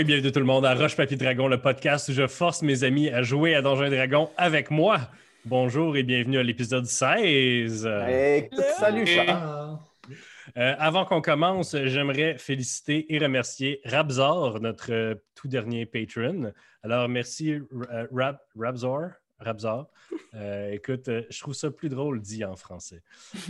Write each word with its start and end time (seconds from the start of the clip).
et 0.00 0.04
bienvenue 0.04 0.32
tout 0.32 0.40
le 0.40 0.46
monde 0.46 0.64
à 0.64 0.74
Roche 0.74 0.96
Papier 0.96 1.18
Dragon, 1.18 1.46
le 1.46 1.60
podcast 1.60 2.08
où 2.08 2.12
je 2.12 2.26
force 2.26 2.62
mes 2.62 2.84
amis 2.84 3.10
à 3.10 3.22
jouer 3.22 3.54
à 3.54 3.60
Donjons 3.60 3.84
et 3.84 3.90
Dragons 3.90 4.30
avec 4.38 4.70
moi. 4.70 4.98
Bonjour 5.44 5.94
et 5.94 6.02
bienvenue 6.02 6.38
à 6.38 6.42
l'épisode 6.42 6.86
16. 6.86 7.86
Hey, 7.86 8.48
salut 8.78 9.06
Charles. 9.06 9.78
Euh, 10.56 10.74
avant 10.78 11.04
qu'on 11.04 11.20
commence, 11.20 11.76
j'aimerais 11.84 12.38
féliciter 12.38 13.14
et 13.14 13.18
remercier 13.18 13.82
Rabzor, 13.84 14.60
notre 14.60 14.90
euh, 14.90 15.16
tout 15.34 15.48
dernier 15.48 15.84
patron. 15.84 16.50
Alors, 16.82 17.06
merci 17.10 17.52
euh, 17.52 18.06
Rab, 18.10 18.38
Rabzor. 18.58 19.10
Rabzor. 19.40 19.90
Euh, 20.34 20.70
écoute, 20.72 21.08
euh, 21.08 21.24
je 21.30 21.40
trouve 21.40 21.54
ça 21.54 21.70
plus 21.70 21.88
drôle 21.88 22.20
dit 22.20 22.44
en 22.44 22.56
français. 22.56 23.02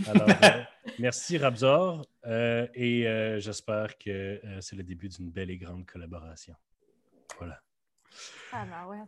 Alors, 0.07 0.27
euh, 0.29 0.63
merci 0.99 1.37
Rabzor 1.37 2.05
euh, 2.25 2.67
et 2.73 3.07
euh, 3.07 3.39
j'espère 3.39 3.97
que 3.97 4.09
euh, 4.09 4.61
c'est 4.61 4.75
le 4.75 4.83
début 4.83 5.09
d'une 5.09 5.29
belle 5.29 5.49
et 5.51 5.57
grande 5.57 5.85
collaboration. 5.85 6.55
Voilà. 7.37 7.61
Ah, 8.51 8.65
ben 8.65 8.87
ouais. 8.87 9.03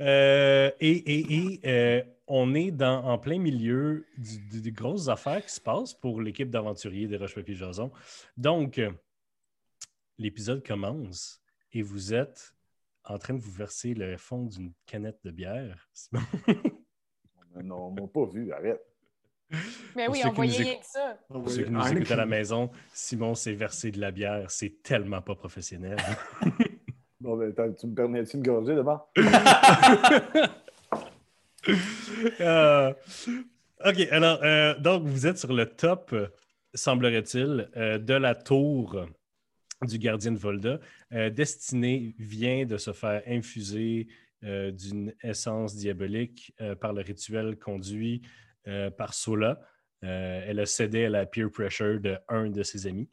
Euh, 0.00 0.70
et 0.80 0.90
et- 0.90 1.34
et, 1.36 1.60
euh, 1.64 2.02
on 2.26 2.54
est 2.54 2.70
dans, 2.70 3.04
en 3.04 3.18
plein 3.18 3.38
milieu 3.38 4.04
du- 4.18 4.38
du- 4.40 4.60
des 4.60 4.72
grosses 4.72 5.08
affaires 5.08 5.44
qui 5.46 5.52
se 5.54 5.60
passent 5.60 5.94
pour 5.94 6.20
l'équipe 6.20 6.50
d'aventuriers 6.50 7.06
des 7.06 7.16
Roche-Papier-Jason. 7.16 7.90
Donc, 8.36 8.78
euh, 8.78 8.90
l'épisode 10.18 10.66
commence 10.66 11.40
et 11.72 11.82
vous 11.82 12.12
êtes 12.12 12.54
en 13.06 13.18
train 13.18 13.34
de 13.34 13.40
vous 13.40 13.52
verser 13.52 13.94
le 13.94 14.16
fond 14.16 14.44
d'une 14.44 14.72
canette 14.86 15.18
de 15.24 15.30
bière. 15.30 15.88
Simon. 15.92 16.22
Non, 17.62 17.86
on 17.86 17.90
m'a 17.90 18.06
pas 18.06 18.26
vu, 18.26 18.52
arrête. 18.52 18.82
Mais 19.94 20.08
oui, 20.08 20.20
on 20.24 20.32
voyait 20.32 20.58
rien 20.58 20.78
que 20.78 20.86
ça. 20.86 21.18
Pour 21.28 21.48
ceux 21.48 21.64
qui 21.64 21.70
nous 21.70 21.86
écoutent 21.86 22.10
à 22.10 22.16
la 22.16 22.26
maison, 22.26 22.70
Simon 22.92 23.34
s'est 23.34 23.54
versé 23.54 23.90
de 23.92 24.00
la 24.00 24.10
bière. 24.10 24.50
C'est 24.50 24.82
tellement 24.82 25.22
pas 25.22 25.34
professionnel. 25.34 25.96
Bon, 27.18 27.34
ben, 27.36 27.50
attends, 27.50 27.72
tu 27.72 27.86
me 27.86 27.94
permets-tu 27.94 28.36
de 28.36 28.42
gorger 28.42 28.74
d'abord? 28.74 29.10
Euh, 32.40 32.92
OK, 33.84 34.00
alors, 34.10 34.38
euh, 34.42 34.78
donc, 34.78 35.04
vous 35.04 35.26
êtes 35.26 35.38
sur 35.38 35.52
le 35.52 35.66
top, 35.66 36.10
euh, 36.12 36.28
semblerait-il, 36.74 37.68
euh, 37.76 37.98
de 37.98 38.14
la 38.14 38.34
tour 38.34 39.06
du 39.82 39.98
gardien 39.98 40.32
de 40.32 40.38
Volda. 40.38 40.78
Euh, 41.12 41.30
Destinée 41.30 42.14
vient 42.18 42.66
de 42.66 42.76
se 42.76 42.92
faire 42.92 43.22
infuser 43.26 44.08
euh, 44.44 44.70
d'une 44.70 45.14
essence 45.22 45.76
diabolique 45.76 46.52
euh, 46.60 46.74
par 46.74 46.92
le 46.92 47.02
rituel 47.02 47.56
conduit 47.58 48.22
par 48.96 49.14
Sola. 49.14 49.60
Elle 50.02 50.58
a 50.58 50.66
cédé 50.66 51.04
à 51.04 51.08
la 51.08 51.24
peer 51.24 51.48
pressure 51.52 52.00
de 52.00 52.18
un 52.28 52.50
de 52.50 52.64
ses 52.64 52.88
amis. 52.88 53.08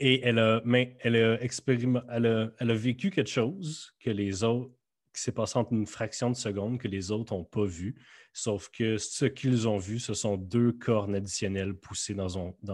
Et 0.00 0.20
elle 0.26 0.40
a, 0.40 0.60
mais 0.64 0.96
elle, 1.02 1.14
a 1.14 1.38
elle, 1.40 2.52
elle 2.58 2.70
a 2.70 2.74
vécu 2.74 3.10
quelque 3.10 3.30
chose 3.30 3.94
que 4.00 4.10
les 4.10 4.42
autres, 4.42 4.74
qui 5.14 5.22
s'est 5.22 5.30
passé 5.30 5.56
en 5.56 5.68
une 5.70 5.86
fraction 5.86 6.30
de 6.30 6.34
seconde 6.34 6.80
que 6.80 6.88
les 6.88 7.12
autres 7.12 7.32
n'ont 7.32 7.44
pas 7.44 7.64
vu. 7.64 7.94
Sauf 8.32 8.70
que 8.70 8.96
ce 8.96 9.26
qu'ils 9.26 9.68
ont 9.68 9.78
vu, 9.78 10.00
ce 10.00 10.14
sont 10.14 10.36
deux 10.36 10.72
cornes 10.72 11.14
additionnelles 11.14 11.74
poussées 11.74 12.14
dans 12.14 12.28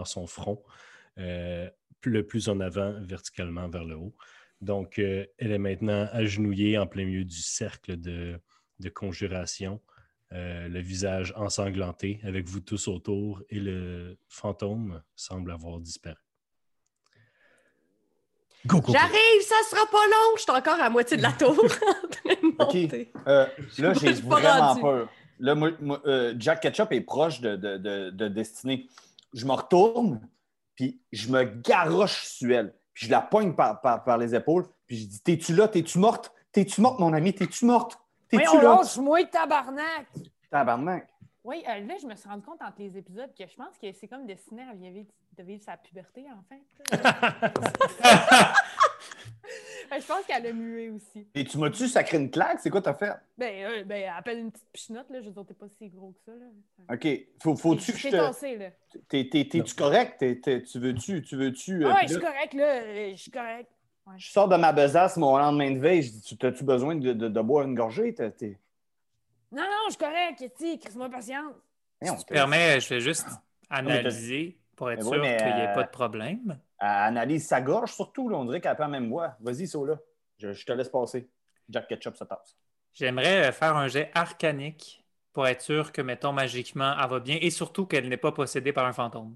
son, 0.05 0.25
front, 0.25 0.63
le 2.05 2.25
plus 2.25 2.49
en 2.49 2.59
avant, 2.59 2.93
verticalement 3.01 3.67
vers 3.69 3.83
le 3.85 3.95
haut. 3.95 4.15
Donc, 4.61 4.99
euh, 4.99 5.25
elle 5.37 5.51
est 5.51 5.57
maintenant 5.57 6.07
agenouillée 6.11 6.77
en 6.77 6.87
plein 6.87 7.05
milieu 7.05 7.23
du 7.23 7.41
cercle 7.41 7.97
de, 7.97 8.39
de 8.79 8.89
conjuration, 8.89 9.81
euh, 10.33 10.67
le 10.67 10.79
visage 10.79 11.33
ensanglanté, 11.35 12.19
avec 12.23 12.47
vous 12.47 12.59
tous 12.59 12.87
autour, 12.87 13.41
et 13.49 13.59
le 13.59 14.17
fantôme 14.27 15.01
semble 15.15 15.51
avoir 15.51 15.79
disparu. 15.79 16.17
Go, 18.65 18.81
go, 18.81 18.87
go. 18.87 18.93
J'arrive, 18.93 19.41
ça 19.41 19.55
sera 19.69 19.85
pas 19.89 20.05
long. 20.05 20.35
Je 20.35 20.41
suis 20.41 20.51
encore 20.51 20.79
à 20.81 20.89
moitié 20.89 21.15
de 21.15 21.21
la 21.21 21.31
tour 21.31 21.55
de 22.25 22.57
monter. 22.57 23.11
Euh, 23.27 23.45
là, 23.77 23.93
Je 23.93 23.99
j'ai 23.99 24.15
suis 24.15 24.23
pas 24.27 24.39
vraiment 24.41 24.67
rendu. 24.67 24.81
peur. 24.81 25.09
Là, 25.39 25.55
moi, 25.55 25.71
moi, 25.79 26.01
euh, 26.05 26.35
Jack 26.37 26.59
Ketchup 26.61 26.91
est 26.91 26.99
proche 27.01 27.39
de, 27.39 27.55
de, 27.55 27.77
de, 27.77 28.09
de 28.09 28.27
Destinée. 28.27 28.87
Je 29.33 29.45
me 29.45 29.53
retourne, 29.53 30.19
puis 30.79 31.01
je 31.11 31.29
me 31.29 31.43
garoche 31.43 32.23
sur 32.23 32.49
elle. 32.55 32.73
Puis 32.93 33.07
je 33.07 33.11
la 33.11 33.19
poigne 33.19 33.53
par, 33.53 33.81
par, 33.81 34.01
par 34.01 34.17
les 34.17 34.33
épaules, 34.33 34.65
puis 34.87 34.95
je 34.95 35.07
dis 35.07 35.21
T'es-tu 35.21 35.53
là? 35.53 35.67
T'es-tu 35.67 35.99
morte? 35.99 36.33
T'es-tu 36.53 36.79
morte, 36.79 37.01
mon 37.01 37.11
ami? 37.11 37.33
T'es-tu 37.33 37.65
morte? 37.65 37.99
T'es-tu 38.29 38.61
là? 38.61 38.77
lâche-moi, 38.77 39.25
tabarnak! 39.25 40.07
Tabarnak. 40.49 41.09
Oui, 41.43 41.65
euh, 41.67 41.81
là, 41.81 41.95
je 42.01 42.07
me 42.07 42.15
suis 42.15 42.29
rendu 42.29 42.43
compte 42.43 42.61
entre 42.61 42.79
les 42.79 42.97
épisodes 42.97 43.29
que 43.37 43.45
je 43.45 43.55
pense 43.55 43.77
que 43.77 43.91
c'est 43.91 44.07
comme 44.07 44.25
destiné 44.25 44.63
à 44.63 44.73
vivre, 44.73 45.05
de 45.37 45.43
vivre 45.43 45.61
sa 45.61 45.75
puberté, 45.75 46.27
en 46.31 46.41
fait. 46.47 46.63
Ben, 49.89 49.99
je 49.99 50.05
pense 50.05 50.23
qu'elle 50.25 50.45
a 50.45 50.53
mué 50.53 50.89
aussi. 50.91 51.27
Et 51.33 51.43
tu 51.43 51.57
m'as-tu 51.57 51.87
sacré 51.87 52.17
une 52.17 52.29
claque? 52.29 52.59
C'est 52.59 52.69
quoi 52.69 52.81
t'as 52.81 52.93
fait? 52.93 53.11
Ben, 53.37 53.65
euh, 53.65 53.83
ben, 53.83 54.07
appelle 54.15 54.37
une 54.39 54.51
petite 54.51 54.67
pichenote, 54.71 55.09
là. 55.09 55.19
Je 55.21 55.25
veux 55.27 55.31
dire, 55.33 55.45
t'es 55.47 55.53
pas 55.55 55.65
si 55.79 55.89
gros 55.89 56.11
que 56.11 56.19
ça, 56.25 56.31
là. 56.33 56.93
OK. 56.95 57.07
Faut, 57.41 57.55
faut-tu 57.55 57.91
que 57.93 57.97
je 57.97 58.03
T'es 58.03 58.11
te. 58.11 58.15
là. 58.17 58.71
T'es-tu 59.09 59.73
correct? 59.75 60.19
T'es- 60.19 60.35
t'es- 60.39 60.61
tu 60.61 60.77
veux-tu. 60.79 61.23
Tu 61.23 61.35
veux-tu 61.35 61.83
euh, 61.83 61.89
Ah 61.89 61.93
ouais, 61.95 61.99
puis 62.01 62.07
je 62.09 62.13
suis 62.13 62.21
correct, 62.21 62.53
là. 62.53 62.65
euh, 62.83 63.11
Je 63.15 63.21
suis 63.21 63.31
correct. 63.31 63.69
je 64.17 64.29
sors 64.31 64.47
de 64.47 64.57
ma 64.57 64.71
besace 64.73 65.17
mon 65.17 65.35
lendemain 65.37 65.71
de 65.71 65.79
veille. 65.79 66.03
Je 66.03 66.11
dis 66.11 66.21
tu- 66.21 66.37
T'as-tu 66.37 66.63
besoin 66.63 66.95
de, 66.95 67.13
de, 67.13 67.27
de 67.27 67.41
boire 67.41 67.65
une 67.65 67.73
gorgée? 67.73 68.13
T'es- 68.13 68.29
t'es- 68.31 68.59
Non, 69.51 69.63
non, 69.63 69.85
je 69.87 69.93
suis 69.95 69.97
correct, 69.99 70.37
Kitty. 70.37 70.77
Crise-moi 70.77 71.09
patience. 71.09 71.55
Si 72.03 72.15
tu 72.17 72.25
permets, 72.25 72.79
je 72.79 72.89
vais 72.89 72.99
juste 73.01 73.25
t'as- 73.27 73.75
analyser 73.75 74.58
pour 74.79 74.89
être 74.89 75.03
Mais 75.03 75.11
sûr 75.11 75.21
oui, 75.21 75.35
qu'il 75.35 75.55
n'y 75.55 75.61
ait 75.61 75.67
euh, 75.67 75.73
pas 75.73 75.83
de 75.83 75.89
problème. 75.89 76.57
Elle 76.79 76.87
analyse 76.87 77.45
sa 77.45 77.59
gorge 77.59 77.91
surtout. 77.91 78.29
Là. 78.29 78.37
On 78.37 78.45
dirait 78.45 78.61
qu'elle 78.61 78.71
a 78.71 78.75
pas 78.75 78.85
la 78.85 78.89
même 78.91 79.09
voix. 79.09 79.35
Vas-y, 79.41 79.67
Sola. 79.67 79.99
Je, 80.37 80.53
je 80.53 80.65
te 80.65 80.71
laisse 80.71 80.87
passer. 80.87 81.29
Jack 81.67 81.89
Ketchup 81.89 82.15
se 82.15 82.23
passe. 82.23 82.57
J'aimerais 82.93 83.49
euh, 83.49 83.51
faire 83.51 83.75
un 83.75 83.89
jet 83.89 84.09
arcanique 84.13 85.05
pour 85.33 85.45
être 85.47 85.61
sûr 85.61 85.91
que, 85.91 86.01
mettons, 86.01 86.31
magiquement, 86.31 86.95
elle 86.97 87.09
va 87.09 87.19
bien 87.19 87.37
et 87.41 87.49
surtout 87.49 87.85
qu'elle 87.87 88.07
n'est 88.07 88.15
pas 88.15 88.31
possédée 88.31 88.71
par 88.71 88.85
un 88.85 88.93
fantôme. 88.93 89.35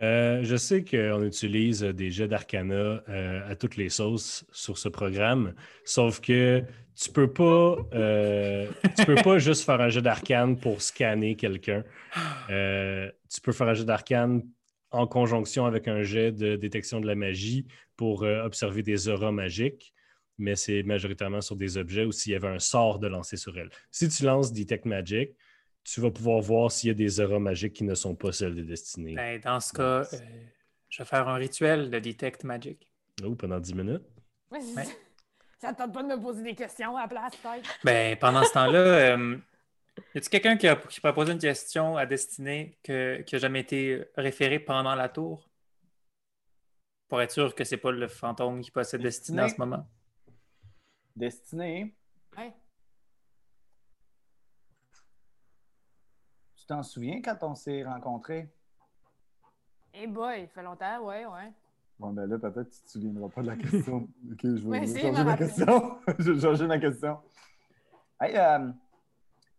Euh, 0.00 0.44
je 0.44 0.54
sais 0.54 0.84
qu'on 0.84 1.24
utilise 1.24 1.82
des 1.82 2.12
jets 2.12 2.28
d'arcana 2.28 3.02
euh, 3.08 3.50
à 3.50 3.56
toutes 3.56 3.76
les 3.76 3.88
sauces 3.88 4.46
sur 4.52 4.78
ce 4.78 4.88
programme, 4.88 5.54
sauf 5.84 6.20
que 6.20 6.62
tu 6.94 7.10
peux 7.10 7.32
pas, 7.32 7.76
euh, 7.94 8.68
tu 8.96 9.04
peux 9.04 9.16
pas 9.16 9.38
juste 9.38 9.64
faire 9.64 9.80
un 9.80 9.88
jet 9.88 10.02
d'arcane 10.02 10.56
pour 10.56 10.82
scanner 10.82 11.34
quelqu'un. 11.34 11.82
Euh, 12.48 13.10
tu 13.28 13.40
peux 13.40 13.52
faire 13.52 13.68
un 13.68 13.74
jet 13.74 13.84
d'arcane 13.84 14.42
en 14.90 15.06
conjonction 15.06 15.66
avec 15.66 15.88
un 15.88 16.02
jet 16.02 16.32
de 16.32 16.56
détection 16.56 17.00
de 17.00 17.06
la 17.06 17.14
magie 17.14 17.66
pour 17.96 18.22
euh, 18.22 18.42
observer 18.44 18.82
des 18.82 19.08
auras 19.08 19.32
magiques, 19.32 19.92
mais 20.38 20.56
c'est 20.56 20.82
majoritairement 20.82 21.40
sur 21.40 21.56
des 21.56 21.76
objets 21.76 22.04
ou 22.04 22.12
s'il 22.12 22.32
y 22.32 22.36
avait 22.36 22.48
un 22.48 22.58
sort 22.58 22.98
de 22.98 23.08
lancer 23.08 23.36
sur 23.36 23.58
elle. 23.58 23.70
Si 23.90 24.08
tu 24.08 24.24
lances 24.24 24.52
Detect 24.52 24.86
Magic, 24.86 25.32
tu 25.84 26.00
vas 26.00 26.10
pouvoir 26.10 26.40
voir 26.40 26.70
s'il 26.70 26.88
y 26.88 26.90
a 26.90 26.94
des 26.94 27.20
auras 27.20 27.38
magiques 27.38 27.74
qui 27.74 27.84
ne 27.84 27.94
sont 27.94 28.14
pas 28.14 28.32
celles 28.32 28.54
de 28.54 28.62
destinée. 28.62 29.14
Ben, 29.14 29.40
dans 29.40 29.60
ce 29.60 29.72
cas, 29.72 29.82
euh, 29.82 30.18
je 30.88 31.02
vais 31.02 31.06
faire 31.06 31.28
un 31.28 31.36
rituel 31.36 31.90
de 31.90 31.98
Detect 31.98 32.44
Magic. 32.44 32.90
Oh, 33.24 33.34
pendant 33.34 33.58
10 33.58 33.74
minutes. 33.74 34.02
Ouais. 34.50 34.60
Ça 35.58 35.72
te 35.72 35.78
tente 35.78 35.92
pas 35.92 36.02
de 36.02 36.08
me 36.08 36.20
poser 36.20 36.42
des 36.42 36.54
questions 36.54 36.96
à 36.96 37.02
la 37.02 37.08
place, 37.08 37.34
peut-être? 37.36 37.68
Ben, 37.82 38.16
pendant 38.16 38.44
ce 38.44 38.52
temps-là, 38.52 38.78
euh, 38.78 39.36
y 40.14 40.18
a-t-il 40.18 40.28
quelqu'un 40.30 40.56
qui, 40.56 40.66
a, 40.68 40.76
qui 40.76 41.00
pourrait 41.00 41.14
poser 41.14 41.32
une 41.32 41.38
question 41.38 41.96
à 41.96 42.06
destinée 42.06 42.78
que, 42.82 43.22
qui 43.22 43.34
n'a 43.34 43.38
jamais 43.38 43.60
été 43.60 44.04
référé 44.16 44.58
pendant 44.58 44.94
la 44.94 45.08
tour? 45.08 45.48
Pour 47.08 47.22
être 47.22 47.30
sûr 47.30 47.54
que 47.54 47.64
c'est 47.64 47.76
pas 47.78 47.90
le 47.90 48.08
fantôme 48.08 48.60
qui 48.60 48.70
possède 48.70 49.02
destinée 49.02 49.42
en 49.42 49.48
ce 49.48 49.56
moment. 49.58 49.86
Destinée, 51.16 51.94
Ouais. 52.36 52.52
tu 56.56 56.66
t'en 56.66 56.82
souviens 56.82 57.20
quand 57.22 57.38
on 57.42 57.54
s'est 57.54 57.82
rencontrés? 57.82 58.48
Eh 59.94 60.06
boy, 60.06 60.42
il 60.42 60.48
fait 60.48 60.62
longtemps, 60.62 61.00
ouais, 61.00 61.24
ouais. 61.26 61.52
Bon, 61.98 62.12
ben 62.12 62.26
là, 62.26 62.38
peut-être 62.38 62.70
que 62.70 62.74
tu 62.76 62.82
te 62.82 62.90
souviendras 62.90 63.28
pas 63.28 63.42
de 63.42 63.46
la 63.48 63.56
question. 63.56 63.96
OK, 64.32 64.40
je 64.42 64.68
vais, 64.68 65.00
changer 65.00 65.24
ma 65.24 65.36
question. 65.36 65.98
je 66.18 66.30
vais 66.32 66.40
changer 66.46 66.66
ma 66.66 66.78
question. 66.78 67.18
Hey, 68.20 68.36
euh, 68.36 68.70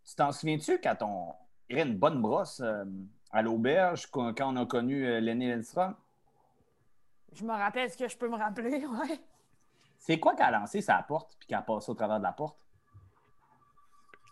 tu 0.09 0.15
t'en 0.15 0.31
souviens-tu 0.31 0.79
quand 0.81 0.97
on 1.01 1.35
irait 1.69 1.83
une 1.83 1.97
bonne 1.97 2.19
brosse 2.19 2.61
euh, 2.61 2.83
à 3.31 3.43
l'auberge 3.43 4.07
quand 4.07 4.33
on 4.41 4.55
a 4.55 4.65
connu 4.65 5.05
euh, 5.05 5.19
Lenny 5.19 5.47
Lindstrom? 5.47 5.93
Je 7.33 7.43
me 7.43 7.51
rappelle 7.51 7.91
ce 7.91 7.97
que 7.97 8.07
je 8.07 8.17
peux 8.17 8.27
me 8.27 8.35
rappeler, 8.35 8.85
ouais. 8.87 9.19
C'est 9.99 10.19
quoi 10.19 10.35
qu'elle 10.35 10.47
a 10.47 10.59
lancé 10.59 10.81
sa 10.81 11.03
porte 11.03 11.35
puis 11.37 11.47
qu'elle 11.47 11.59
a 11.59 11.61
passé 11.61 11.91
au 11.91 11.93
travers 11.93 12.17
de 12.17 12.23
la 12.23 12.31
porte? 12.31 12.57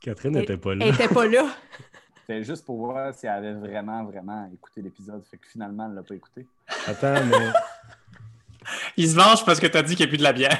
Catherine 0.01 0.33
n'était 0.33 0.57
pas 0.57 0.73
là. 0.73 0.85
Elle 0.85 0.95
était 0.95 1.07
pas 1.13 1.27
là. 1.27 1.47
C'était 2.21 2.43
juste 2.43 2.65
pour 2.65 2.77
voir 2.77 3.13
si 3.13 3.27
elle 3.27 3.33
avait 3.33 3.53
vraiment, 3.53 4.03
vraiment 4.03 4.49
écouté 4.51 4.81
l'épisode. 4.81 5.23
Fait 5.27 5.37
que 5.37 5.47
finalement, 5.47 5.85
elle 5.87 5.93
l'a 5.93 6.03
pas 6.03 6.15
écouté. 6.15 6.47
Attends, 6.87 7.23
mais 7.25 7.51
Il 8.97 9.07
se 9.09 9.15
venge 9.15 9.45
parce 9.45 9.59
que 9.59 9.67
tu 9.67 9.77
as 9.77 9.83
dit 9.83 9.95
qu'il 9.95 10.05
n'y 10.05 10.09
a 10.09 10.11
plus 10.11 10.17
de 10.17 10.23
la 10.23 10.33
bière. 10.33 10.59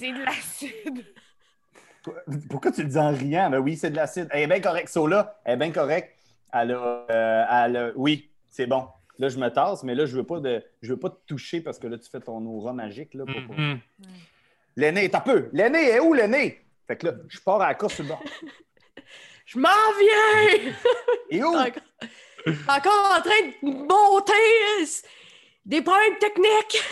C'est 0.00 0.12
de 0.12 0.24
l'acide. 0.24 1.06
Pourquoi 2.50 2.72
tu 2.72 2.82
le 2.82 2.88
dis 2.88 2.98
en 2.98 3.10
riant? 3.12 3.50
Ben 3.50 3.58
oui, 3.58 3.76
c'est 3.76 3.90
de 3.90 3.96
l'acide. 3.96 4.28
Elle 4.30 4.42
est 4.42 4.46
bien 4.46 4.60
correcte, 4.60 4.88
Sola. 4.88 5.38
Elle 5.44 5.54
est 5.54 5.56
bien 5.56 5.72
correcte. 5.72 6.14
Elle 6.52 6.72
a, 6.72 7.06
euh, 7.10 7.44
elle 7.64 7.76
a- 7.76 7.90
Oui, 7.96 8.30
c'est 8.50 8.66
bon. 8.66 8.86
Là, 9.18 9.28
je 9.28 9.38
me 9.38 9.48
tasse, 9.48 9.82
mais 9.82 9.94
là, 9.94 10.04
je 10.06 10.14
veux 10.16 10.24
pas 10.24 10.40
de, 10.40 10.62
je 10.82 10.92
veux 10.92 10.98
pas 10.98 11.10
te 11.10 11.18
toucher 11.26 11.60
parce 11.60 11.78
que 11.78 11.86
là, 11.86 11.96
tu 11.98 12.08
fais 12.10 12.20
ton 12.20 12.44
aura 12.46 12.72
magique. 12.72 13.14
Là, 13.14 13.24
pour- 13.24 13.46
pour- 13.46 13.58
Mhm. 13.58 13.78
L'aîné, 14.76 15.08
t'as 15.08 15.20
peu. 15.20 15.48
L'aîné 15.52 15.88
est 15.90 16.00
où, 16.00 16.12
l'aîné? 16.12 16.60
Fait 16.86 16.96
que 16.96 17.06
là, 17.06 17.12
je 17.28 17.40
pars 17.40 17.60
à 17.62 17.68
la 17.68 17.74
course 17.74 17.94
sur 17.94 18.04
le 18.04 18.10
bord. 18.10 18.22
Je 19.46 19.58
m'en 19.60 19.68
viens! 19.98 20.72
Et 21.30 21.42
où? 21.42 21.54
encore 22.68 23.16
en 23.16 23.20
train 23.22 23.46
de 23.62 23.66
monter 23.68 24.32
euh, 24.80 24.84
des 25.64 25.82
problèmes 25.82 26.18
techniques. 26.18 26.82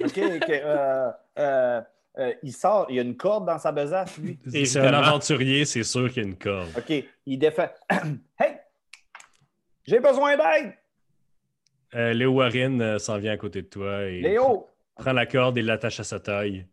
OK, 0.04 0.18
OK. 0.42 0.50
euh, 0.50 1.10
euh, 1.38 1.80
euh, 2.18 2.34
il 2.42 2.52
sort, 2.52 2.86
il 2.90 2.96
y 2.96 2.98
a 2.98 3.02
une 3.02 3.16
corde 3.16 3.46
dans 3.46 3.58
sa 3.58 3.72
besace, 3.72 4.18
lui. 4.18 4.38
C'est 4.64 4.78
un 4.80 4.92
aventurier, 4.94 5.64
c'est 5.64 5.84
sûr 5.84 6.08
qu'il 6.12 6.22
y 6.22 6.26
a 6.26 6.28
une 6.28 6.36
corde. 6.36 6.68
OK, 6.76 7.04
il 7.26 7.38
défait. 7.38 7.70
hey! 8.38 8.56
J'ai 9.86 10.00
besoin 10.00 10.36
d'aide! 10.36 10.74
Euh, 11.94 12.12
Léo 12.12 12.32
Warren 12.32 12.80
euh, 12.80 12.98
s'en 12.98 13.18
vient 13.18 13.32
à 13.32 13.36
côté 13.36 13.62
de 13.62 13.66
toi 13.66 14.04
et 14.04 14.20
Léo! 14.20 14.68
prend 14.96 15.12
la 15.12 15.26
corde 15.26 15.56
et 15.58 15.62
l'attache 15.62 15.98
à 16.00 16.04
sa 16.04 16.20
taille. 16.20 16.66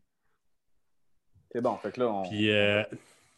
C'est 1.51 1.61
bon, 1.61 1.77
fait 1.77 1.91
que 1.93 2.01
là, 2.01 2.09
on. 2.11 2.29
Puis 2.29 2.51
euh, 2.51 2.83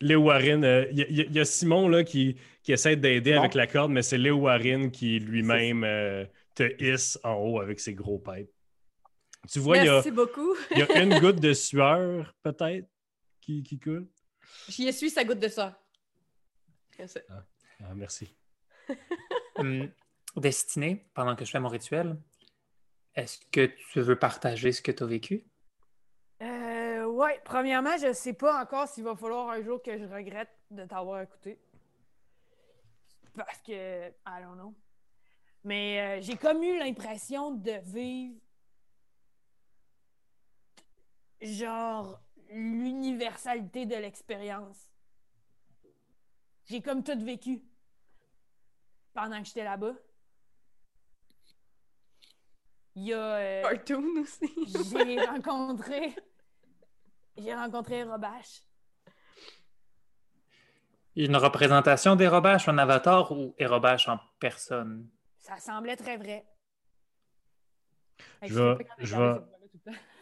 Léo 0.01 0.21
Warren, 0.23 0.63
euh, 0.63 0.85
il 0.91 0.97
y, 0.99 1.03
a- 1.03 1.07
il 1.09 1.31
y 1.35 1.39
a 1.39 1.45
Simon 1.45 1.87
là, 1.87 2.03
qui, 2.03 2.37
qui 2.63 2.73
essaie 2.73 2.95
d'aider 2.95 3.33
avec 3.33 3.53
la 3.53 3.67
corde, 3.67 3.91
mais 3.91 4.01
c'est 4.01 4.17
Léo 4.17 4.37
Warren 4.37 4.91
qui 4.91 5.19
lui-même 5.19 5.83
euh, 5.83 6.25
te 6.55 6.63
hisse 6.83 7.19
en 7.23 7.35
haut 7.35 7.59
avec 7.61 7.79
ses 7.79 7.93
gros 7.93 8.17
pipes. 8.19 8.49
Tu 9.47 9.59
vois, 9.59 9.77
il 9.77 9.85
y, 9.85 9.89
a, 9.89 9.93
Merci 9.93 10.11
beaucoup. 10.11 10.55
il 10.71 10.79
y 10.79 10.81
a 10.81 11.01
une 11.01 11.19
goutte 11.19 11.39
de 11.39 11.53
sueur, 11.53 12.33
peut-être, 12.43 12.87
qui, 13.41 13.63
qui 13.63 13.79
coule. 13.79 14.07
J'y 14.67 14.87
essuie 14.87 15.09
sa 15.09 15.23
goutte 15.23 15.39
de. 15.39 15.47
C'est 15.47 17.07
ça. 17.07 17.19
Ah, 17.81 17.93
merci. 17.95 18.35
Hum, 19.55 19.91
Destiné, 20.37 21.09
pendant 21.13 21.35
que 21.35 21.43
je 21.43 21.51
fais 21.51 21.59
mon 21.59 21.67
rituel, 21.67 22.17
est-ce 23.13 23.39
que 23.51 23.65
tu 23.65 23.99
veux 23.99 24.17
partager 24.17 24.71
ce 24.71 24.81
que 24.81 24.91
tu 24.91 25.03
as 25.03 25.05
vécu? 25.05 25.43
Euh, 26.41 27.05
ouais, 27.05 27.41
premièrement, 27.43 27.97
je 27.97 28.13
sais 28.13 28.33
pas 28.33 28.61
encore 28.61 28.87
s'il 28.87 29.03
va 29.03 29.17
falloir 29.17 29.49
un 29.49 29.61
jour 29.61 29.81
que 29.81 29.97
je 29.97 30.05
regrette 30.05 30.49
de 30.71 30.85
t'avoir 30.85 31.21
écouté. 31.21 31.59
Parce 33.35 33.61
que, 33.61 34.07
I 34.07 34.41
don't 34.41 34.55
know. 34.55 34.73
Mais 35.65 35.99
euh, 35.99 36.21
j'ai 36.21 36.37
comme 36.37 36.63
eu 36.63 36.77
l'impression 36.77 37.51
de 37.51 37.73
vivre 37.83 38.39
genre 41.41 42.19
l'universalité 42.49 43.85
de 43.85 43.95
l'expérience. 43.95 44.89
J'ai 46.65 46.81
comme 46.81 47.03
tout 47.03 47.17
vécu 47.19 47.61
pendant 49.13 49.39
que 49.41 49.47
j'étais 49.47 49.63
là-bas. 49.63 49.93
Il 52.95 53.03
y 53.05 53.13
a. 53.13 53.17
euh, 53.35 53.61
Cartoon 53.61 54.21
aussi. 54.21 54.49
j'ai 54.91 55.19
rencontré. 55.25 56.15
J'ai 57.37 57.53
rencontré 57.55 58.03
Robache. 58.03 58.63
Une 61.15 61.35
représentation 61.35 62.15
d'Hérobache 62.15 62.67
en 62.67 62.77
avatar 62.77 63.31
ou 63.31 63.53
Hérobache 63.57 64.07
en 64.07 64.19
personne? 64.39 65.09
Ça 65.37 65.57
semblait 65.57 65.95
très 65.95 66.17
vrai. 66.17 66.45
Je 68.43 68.53
vais- 68.53 68.87
je 68.99 69.15
vais- 69.15 69.39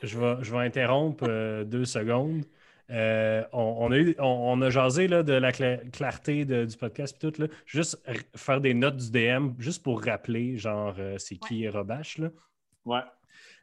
Je 0.03 0.17
vais, 0.19 0.35
je 0.43 0.51
vais 0.51 0.59
interrompre 0.65 1.25
euh, 1.27 1.63
deux 1.63 1.85
secondes. 1.85 2.43
Euh, 2.89 3.43
on, 3.51 3.75
on 3.79 3.91
a 3.91 3.97
eu, 3.97 4.15
on, 4.19 4.23
on 4.25 4.61
a 4.61 4.69
jasé 4.69 5.07
là, 5.07 5.21
de 5.23 5.33
la 5.33 5.51
cla- 5.51 5.89
clarté 5.91 6.45
de- 6.45 6.63
du 6.65 6.77
podcast 6.77 7.15
et 7.21 7.31
tout. 7.31 7.41
Là. 7.41 7.47
Juste 7.65 8.01
faire 8.35 8.61
des 8.61 8.73
notes 8.73 8.97
du 8.97 9.11
DM, 9.11 9.49
juste 9.59 9.83
pour 9.83 10.03
rappeler, 10.03 10.57
genre, 10.57 10.95
euh, 10.99 11.17
c'est 11.17 11.35
qui 11.37 11.67
Robache. 11.67 12.17
Là. 12.19 12.29
Ouais. 12.85 13.01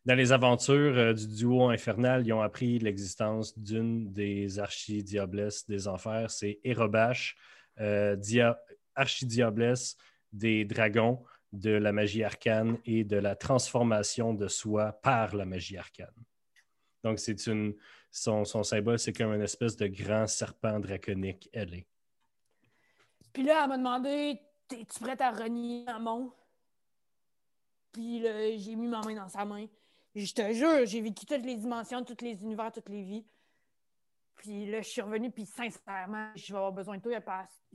Dans 0.04 0.14
les 0.14 0.32
aventures 0.32 0.98
euh, 0.98 1.14
du 1.14 1.26
duo 1.28 1.68
infernal, 1.70 2.26
ils 2.26 2.32
ont 2.34 2.42
appris 2.42 2.78
l'existence 2.78 3.58
d'une 3.58 4.12
des 4.12 4.58
archidiablesses 4.58 5.66
des 5.66 5.88
enfers. 5.88 6.30
C'est 6.30 6.60
dia- 8.16 8.58
archidiablesse 8.94 9.96
des 10.32 10.64
dragons, 10.64 11.22
de 11.54 11.70
la 11.70 11.92
magie 11.92 12.24
arcane 12.24 12.78
et 12.84 13.04
de 13.04 13.16
la 13.16 13.36
transformation 13.36 14.34
de 14.34 14.48
soi 14.48 14.92
par 14.92 15.34
la 15.34 15.44
magie 15.44 15.76
arcane. 15.76 16.14
Donc, 17.02 17.18
c'est 17.18 17.46
une. 17.46 17.74
Son, 18.10 18.44
symbole, 18.44 18.98
c'est 19.00 19.12
comme 19.12 19.32
une 19.34 19.42
espèce 19.42 19.76
de 19.76 19.88
grand 19.88 20.28
serpent 20.28 20.78
draconique 20.78 21.50
ailé. 21.52 21.84
Puis 23.32 23.42
là, 23.42 23.62
elle 23.64 23.68
m'a 23.70 23.76
demandé 23.76 24.40
Es-tu 24.70 25.00
prête 25.00 25.20
à 25.20 25.32
renier 25.32 25.84
un 25.88 26.30
Puis 27.92 28.20
là, 28.20 28.56
j'ai 28.56 28.76
mis 28.76 28.86
ma 28.86 29.00
main 29.02 29.14
dans 29.14 29.28
sa 29.28 29.44
main. 29.44 29.66
Je 30.14 30.32
te 30.32 30.52
jure, 30.52 30.86
j'ai 30.86 31.00
vécu 31.00 31.26
toutes 31.26 31.44
les 31.44 31.56
dimensions, 31.56 32.04
tous 32.04 32.22
les 32.22 32.40
univers, 32.42 32.70
toutes 32.70 32.88
les 32.88 33.02
vies. 33.02 33.26
Puis 34.36 34.70
là, 34.70 34.80
je 34.80 34.88
suis 34.88 35.00
revenue, 35.00 35.30
puis 35.30 35.46
sincèrement, 35.46 36.30
je 36.36 36.52
vais 36.52 36.56
avoir 36.56 36.72
besoin 36.72 36.98
de 36.98 37.02
toi 37.02 37.20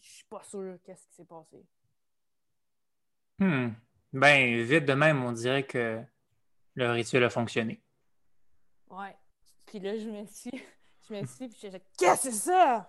je 0.01 0.07
suis 0.07 0.25
pas 0.25 0.41
sûre 0.43 0.77
qu'est-ce 0.83 1.05
qui 1.07 1.13
s'est 1.15 1.25
passé. 1.25 1.65
Hmm. 3.39 3.69
Ben, 4.13 4.61
vite 4.63 4.85
de 4.85 4.93
même, 4.93 5.23
on 5.23 5.31
dirait 5.31 5.63
que 5.63 6.01
le 6.75 6.91
rituel 6.91 7.23
a 7.23 7.29
fonctionné. 7.29 7.81
Ouais. 8.89 9.15
Puis 9.67 9.79
là, 9.79 9.97
je 9.97 10.09
me 10.09 10.25
suis. 10.25 10.51
Je 11.09 11.15
me 11.15 11.25
suis, 11.25 11.47
puis 11.47 11.57
j'ai 11.59 11.69
dit 11.71 11.77
Qu'est-ce 11.97 12.27
que 12.27 12.29
c'est 12.29 12.51
ça? 12.51 12.87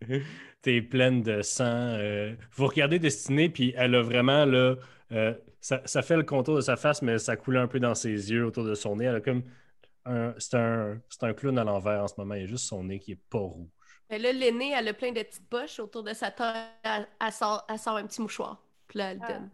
T'es 0.62 0.82
pleine 0.82 1.22
de 1.22 1.40
sang. 1.42 1.64
euh, 1.66 2.34
Vous 2.52 2.66
regardez 2.66 2.98
Destinée, 2.98 3.48
puis 3.48 3.72
elle 3.76 3.94
a 3.94 4.02
vraiment 4.02 4.44
là. 4.44 4.74
euh, 5.12 5.34
ça, 5.60 5.80
ça 5.84 6.02
fait 6.02 6.16
le 6.16 6.24
contour 6.24 6.56
de 6.56 6.60
sa 6.62 6.74
face, 6.76 7.00
mais 7.00 7.16
ça 7.18 7.36
coule 7.36 7.56
un 7.58 7.68
peu 7.68 7.78
dans 7.78 7.94
ses 7.94 8.32
yeux, 8.32 8.44
autour 8.44 8.64
de 8.64 8.74
son 8.74 8.96
nez. 8.96 9.04
Elle 9.04 9.14
a 9.16 9.20
comme. 9.20 9.44
un- 10.04 10.34
C'est 10.38 10.54
un, 10.56 11.00
c'est 11.08 11.22
un 11.22 11.32
clown 11.32 11.56
à 11.58 11.62
l'envers 11.64 12.02
en 12.02 12.08
ce 12.08 12.14
moment. 12.18 12.34
Il 12.34 12.40
y 12.40 12.44
a 12.44 12.48
juste 12.48 12.66
son 12.66 12.82
nez 12.82 12.98
qui 12.98 13.12
est 13.12 13.20
pas 13.30 13.38
rouge. 13.38 13.68
Mais 14.10 14.18
là, 14.18 14.32
l'aînée, 14.32 14.72
elle 14.76 14.88
a 14.88 14.94
plein 14.94 15.12
de 15.12 15.22
petites 15.22 15.48
poches 15.48 15.78
autour 15.78 16.02
de 16.02 16.12
sa 16.12 16.32
taille. 16.32 16.66
Elle, 16.82 17.06
elle 17.24 17.32
sort, 17.32 17.64
elle 17.68 17.78
sort 17.78 17.96
un 17.98 18.06
petit 18.06 18.20
mouchoir. 18.20 18.60
Puis 18.88 18.98
là, 18.98 19.12
elle 19.12 19.18
le 19.18 19.24
Ah, 19.26 19.32
donne. 19.32 19.50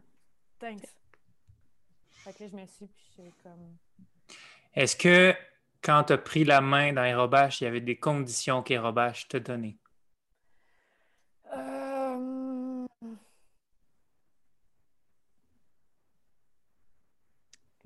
Thanks. 0.60 0.82
Fait 2.10 2.34
que 2.34 2.44
là, 2.44 2.50
je 2.50 2.56
me 2.56 2.66
suis, 2.66 2.86
puis 2.86 3.04
j'ai 3.16 3.32
comme. 3.42 3.76
Est-ce 4.74 4.94
que 4.94 5.34
quand 5.82 6.04
tu 6.04 6.12
as 6.12 6.18
pris 6.18 6.44
la 6.44 6.60
main 6.60 6.92
dans 6.92 7.02
Hérobache, 7.02 7.62
il 7.62 7.64
y 7.64 7.66
avait 7.66 7.80
des 7.80 7.96
conditions 7.96 8.62
qu'Hérobache 8.62 9.26
te 9.28 9.38
donnait? 9.38 9.78
Euh... 11.54 12.86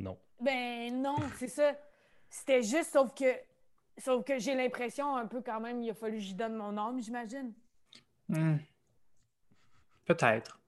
Non. 0.01 0.19
Ben 0.41 1.01
non, 1.01 1.17
c'est 1.37 1.49
ça. 1.49 1.77
C'était 2.29 2.65
juste, 2.65 2.93
sauf 2.93 3.15
que, 3.15 3.39
sauf 3.99 4.25
que 4.25 4.41
j'ai 4.41 4.57
l'impression 4.57 5.17
un 5.17 5.27
peu 5.27 5.41
quand 5.41 5.61
même, 5.61 5.81
il 5.81 5.91
a 5.91 5.95
fallu 5.95 6.17
que 6.17 6.25
j'y 6.25 6.35
donne 6.35 6.57
mon 6.57 6.77
âme, 6.77 7.01
j'imagine. 7.01 7.53
Hmm. 8.29 8.57
Peut-être. 10.07 10.59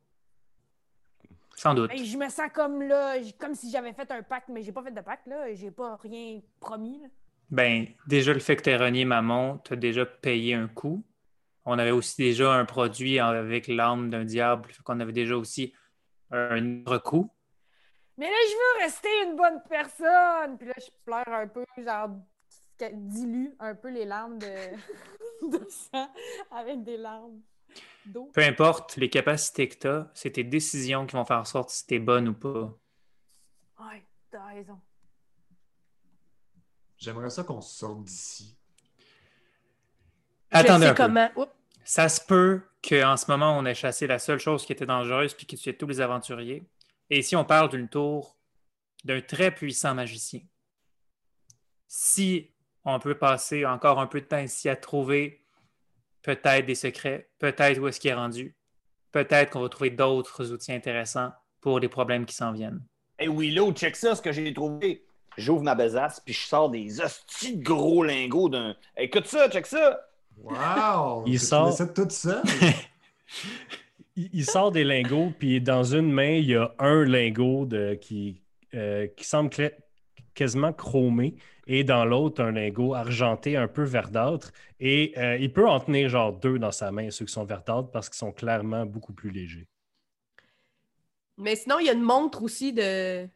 Sans 1.57 1.75
doute. 1.75 1.91
Et 1.93 2.05
je 2.05 2.17
me 2.19 2.29
sens 2.29 2.51
comme 2.55 2.83
là, 2.83 3.17
comme 3.39 3.55
si 3.55 3.71
j'avais 3.71 3.95
fait 3.95 4.11
un 4.11 4.23
pacte, 4.23 4.49
mais 4.49 4.63
j'ai 4.63 4.73
pas 4.73 4.83
fait 4.83 4.91
de 4.93 5.01
pacte 5.01 5.27
là, 5.27 5.53
j'ai 5.55 5.71
pas 5.71 5.97
rien 5.97 6.41
promis. 6.61 7.01
là. 7.03 7.09
Ben, 7.51 7.87
déjà, 8.07 8.33
le 8.33 8.41
fait 8.41 8.57
que 8.57 8.63
tu 8.63 8.71
aies 8.71 8.77
renié 8.77 9.05
Mammon, 9.05 9.59
tu 9.65 9.73
as 9.73 9.77
déjà 9.77 10.05
payé 10.05 10.55
un 10.55 10.69
coût. 10.69 11.03
On 11.65 11.79
avait 11.79 11.93
aussi 11.93 12.17
déjà 12.17 12.53
un 12.53 12.65
produit 12.65 13.19
avec 13.19 13.69
l'âme 13.69 14.11
d'un 14.11 14.25
diable, 14.25 14.69
qu'on 14.85 15.01
avait 15.01 15.13
déjà 15.13 15.37
aussi 15.37 15.73
un 16.31 16.83
autre 16.83 16.99
coût. 16.99 17.31
Mais 18.19 18.27
là, 18.27 18.37
je 18.49 18.55
veux 18.55 18.85
rester 18.85 19.09
une 19.25 19.37
bonne 19.37 19.63
personne. 19.69 20.59
Puis 20.59 20.69
là, 20.69 20.75
je 20.79 20.91
pleure 21.05 21.29
un 21.29 21.49
peu, 21.49 21.65
genre 21.79 22.11
dilue 22.93 23.55
un 23.59 23.75
peu 23.75 23.89
les 23.89 24.05
larmes 24.05 24.39
de, 24.39 24.47
de 25.59 25.67
sang 25.69 26.09
avec 26.51 26.83
des 26.83 26.97
larmes. 26.99 27.41
Peu 28.33 28.43
importe 28.43 28.97
les 28.97 29.11
capacités 29.11 29.69
que 29.69 29.79
tu 29.79 29.89
as, 29.89 30.11
c'est 30.15 30.33
tes 30.33 30.45
décisions 30.45 31.07
qui 31.07 31.17
vont 31.17 31.25
faire 31.25 31.39
en 31.39 31.45
sorte 31.45 31.71
si 31.71 31.87
tu 31.87 31.95
es 31.95 31.99
bonne 31.99 32.29
ou 32.29 32.35
pas. 32.35 32.73
Ouais, 33.81 34.05
t'as 34.31 34.45
raison. 34.47 34.81
J'aimerais 36.97 37.31
ça 37.31 37.43
qu'on 37.43 37.61
sorte 37.61 38.05
d'ici. 38.05 38.57
Attendez 40.51 40.87
un 40.87 40.95
peu. 40.95 41.41
Oups. 41.41 41.53
Ça 41.85 42.09
se 42.09 42.21
peut 42.21 42.63
qu'en 42.83 43.17
ce 43.17 43.31
moment, 43.31 43.57
on 43.57 43.65
ait 43.65 43.75
chassé 43.75 44.07
la 44.07 44.19
seule 44.19 44.41
chose 44.41 44.67
qui 44.67 44.73
était 44.73 44.87
dangereuse 44.87 45.35
puis 45.35 45.47
que 45.47 45.55
tu 45.57 45.69
es 45.69 45.77
tous 45.77 45.87
les 45.87 46.01
aventuriers. 46.01 46.69
Et 47.11 47.21
ici, 47.21 47.37
on 47.37 47.45
parle 47.45 47.69
d'une 47.69 47.89
tour 47.89 48.37
d'un 49.05 49.21
très 49.21 49.55
puissant 49.55 49.95
magicien. 49.95 50.41
Si 51.87 52.51
on 52.85 52.99
peut 52.99 53.17
passer 53.17 53.65
encore 53.65 54.01
un 54.01 54.07
peu 54.07 54.21
de 54.21 54.27
temps 54.27 54.39
ici 54.39 54.69
à 54.69 54.77
trouver 54.77 55.46
peut-être 56.27 56.67
des 56.67 56.75
secrets, 56.75 57.29
peut-être 57.39 57.79
où 57.79 57.87
est-ce 57.87 58.01
qu'il 58.01 58.11
est 58.11 58.15
rendu, 58.15 58.57
peut-être 59.13 59.51
qu'on 59.51 59.61
va 59.61 59.69
trouver 59.69 59.91
d'autres 59.91 60.53
outils 60.53 60.73
intéressants 60.73 61.31
pour 61.61 61.79
les 61.79 61.89
problèmes 61.89 62.27
qui 62.27 62.35
s'en 62.35 62.53
viennent. 62.53 62.83
Hey 63.19 63.29
Willow, 63.29 63.73
check 63.73 63.95
ça, 63.95 64.17
ce 64.17 64.21
que 64.21 64.33
j'ai 64.33 64.53
trouvé. 64.53 65.05
J'ouvre 65.39 65.63
ma 65.63 65.75
besace, 65.77 66.19
puis 66.21 66.35
je 66.35 66.47
sors 66.47 66.69
des 66.69 67.01
hosties 67.01 67.59
de 67.59 67.63
gros 67.63 68.03
lingots 68.03 68.49
d'un. 68.49 68.75
Écoute 68.97 69.27
ça, 69.27 69.49
check 69.49 69.67
ça! 69.67 70.01
Wow! 70.37 71.23
Il 71.27 71.39
sort- 71.39 71.73
ça 71.73 71.87
tout 71.87 72.09
il, 74.17 74.29
il 74.33 74.45
sort 74.45 74.73
des 74.73 74.85
lingots, 74.85 75.33
puis 75.39 75.61
dans 75.61 75.85
une 75.85 76.11
main, 76.11 76.33
il 76.33 76.47
y 76.47 76.57
a 76.57 76.75
un 76.79 77.05
lingot 77.05 77.67
de, 77.67 77.95
qui, 77.95 78.43
euh, 78.75 79.07
qui 79.17 79.25
semble 79.25 79.51
cla- 79.51 79.73
quasiment 80.37 80.73
chromé, 80.73 81.35
et 81.67 81.83
dans 81.83 82.05
l'autre, 82.05 82.41
un 82.45 82.53
lingot 82.53 82.95
argenté 82.95 83.57
un 83.57 83.67
peu 83.67 83.83
verdâtre. 83.83 84.53
Et 84.79 85.13
euh, 85.17 85.37
il 85.39 85.53
peut 85.53 85.69
en 85.69 85.81
tenir 85.81 86.09
genre 86.09 86.33
deux 86.33 86.61
dans 86.61 86.71
sa 86.71 86.93
main, 86.93 87.11
ceux 87.11 87.25
qui 87.25 87.33
sont 87.33 87.45
verdâtres, 87.45 87.91
parce 87.91 88.09
qu'ils 88.09 88.19
sont 88.19 88.31
clairement 88.31 88.87
beaucoup 88.87 89.13
plus 89.13 89.31
légers. 89.31 89.67
Mais 91.39 91.57
sinon, 91.57 91.79
il 91.81 91.87
y 91.87 91.91
a 91.91 91.93
une 91.93 92.03
montre 92.03 92.43
aussi 92.43 92.73
de. 92.73 93.27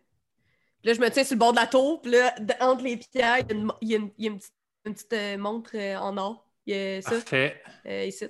Là, 0.84 0.94
je 0.94 1.00
me 1.00 1.10
tiens 1.10 1.24
sur 1.24 1.34
le 1.34 1.38
bord 1.40 1.52
de 1.52 1.56
la 1.58 1.66
tour, 1.66 2.00
puis 2.00 2.12
là, 2.12 2.34
entre 2.60 2.84
les 2.84 2.96
pierres, 2.96 3.38
il 3.40 3.50
y 3.50 3.52
a 3.52 3.54
une, 3.56 3.72
il 3.82 3.88
y 3.90 3.94
a 3.94 3.98
une- 3.98 4.10
il 4.16 4.24
y 4.24 4.28
a 4.28 4.30
une 4.30 4.38
petite, 4.38 4.54
une 4.86 4.94
petite, 4.94 5.12
euh, 5.12 5.36
montre 5.38 5.70
euh, 5.74 5.96
en 5.96 6.16
or. 6.16 6.46
Il 6.66 6.74
y 6.74 6.78
a 6.78 7.02
ça, 7.02 7.10
Parfait. 7.10 7.60
euh, 7.86 8.04
ici. 8.04 8.26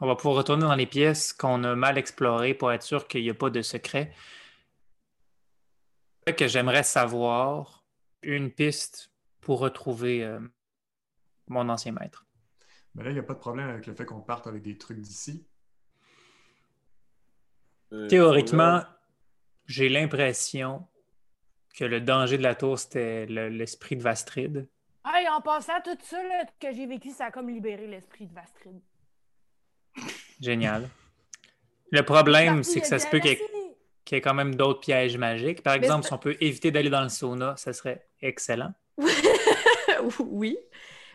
On 0.00 0.06
va 0.06 0.16
pouvoir 0.16 0.36
retourner 0.36 0.62
dans 0.62 0.74
les 0.74 0.86
pièces 0.86 1.32
qu'on 1.32 1.62
a 1.64 1.74
mal 1.74 1.98
explorées 1.98 2.54
pour 2.54 2.72
être 2.72 2.82
sûr 2.82 3.06
qu'il 3.08 3.22
n'y 3.22 3.30
a 3.30 3.34
pas 3.34 3.50
de 3.50 3.60
secret. 3.60 4.12
Fait 6.26 6.34
que 6.34 6.48
j'aimerais 6.48 6.82
savoir 6.82 7.81
une 8.22 8.50
piste 8.50 9.10
pour 9.40 9.58
retrouver 9.60 10.24
euh, 10.24 10.40
mon 11.48 11.68
ancien 11.68 11.92
maître. 11.92 12.24
Mais 12.94 13.04
là, 13.04 13.10
il 13.10 13.14
n'y 13.14 13.18
a 13.20 13.24
pas 13.24 13.34
de 13.34 13.38
problème 13.38 13.68
avec 13.68 13.86
le 13.86 13.94
fait 13.94 14.04
qu'on 14.04 14.20
parte 14.20 14.46
avec 14.46 14.62
des 14.62 14.76
trucs 14.78 15.00
d'ici. 15.00 15.46
Euh, 17.92 18.06
Théoriquement, 18.08 18.82
j'ai 19.66 19.88
l'impression 19.88 20.86
que 21.74 21.84
le 21.84 22.00
danger 22.00 22.38
de 22.38 22.42
la 22.42 22.54
tour, 22.54 22.78
c'était 22.78 23.26
le- 23.26 23.48
l'esprit 23.48 23.96
de 23.96 24.02
Vastrid. 24.02 24.68
Hey, 25.04 25.26
en 25.28 25.40
passant, 25.40 25.80
tout 25.82 25.96
ça 26.02 26.22
là, 26.22 26.44
que 26.60 26.72
j'ai 26.72 26.86
vécu, 26.86 27.10
ça 27.10 27.26
a 27.26 27.30
comme 27.30 27.48
libéré 27.48 27.86
l'esprit 27.86 28.26
de 28.26 28.34
Vastrid. 28.34 28.80
Génial. 30.40 30.88
Le 31.90 32.02
problème, 32.02 32.62
c'est 32.62 32.80
que 32.80 32.86
ça 32.86 32.98
se 32.98 33.08
peut 33.08 33.18
qu'il 33.18 33.30
y, 33.30 33.34
ait- 33.34 33.38
Merci. 33.52 33.61
Qu'il 34.04 34.16
y 34.16 34.18
ait 34.18 34.22
quand 34.22 34.34
même 34.34 34.54
d'autres 34.54 34.80
pièges 34.80 35.16
magiques. 35.16 35.62
Par 35.62 35.74
exemple, 35.74 36.06
si 36.06 36.12
on 36.12 36.18
peut 36.18 36.36
éviter 36.40 36.70
d'aller 36.70 36.90
dans 36.90 37.02
le 37.02 37.08
sauna, 37.08 37.54
ça 37.56 37.72
serait 37.72 38.06
excellent. 38.20 38.72
oui. 40.18 40.58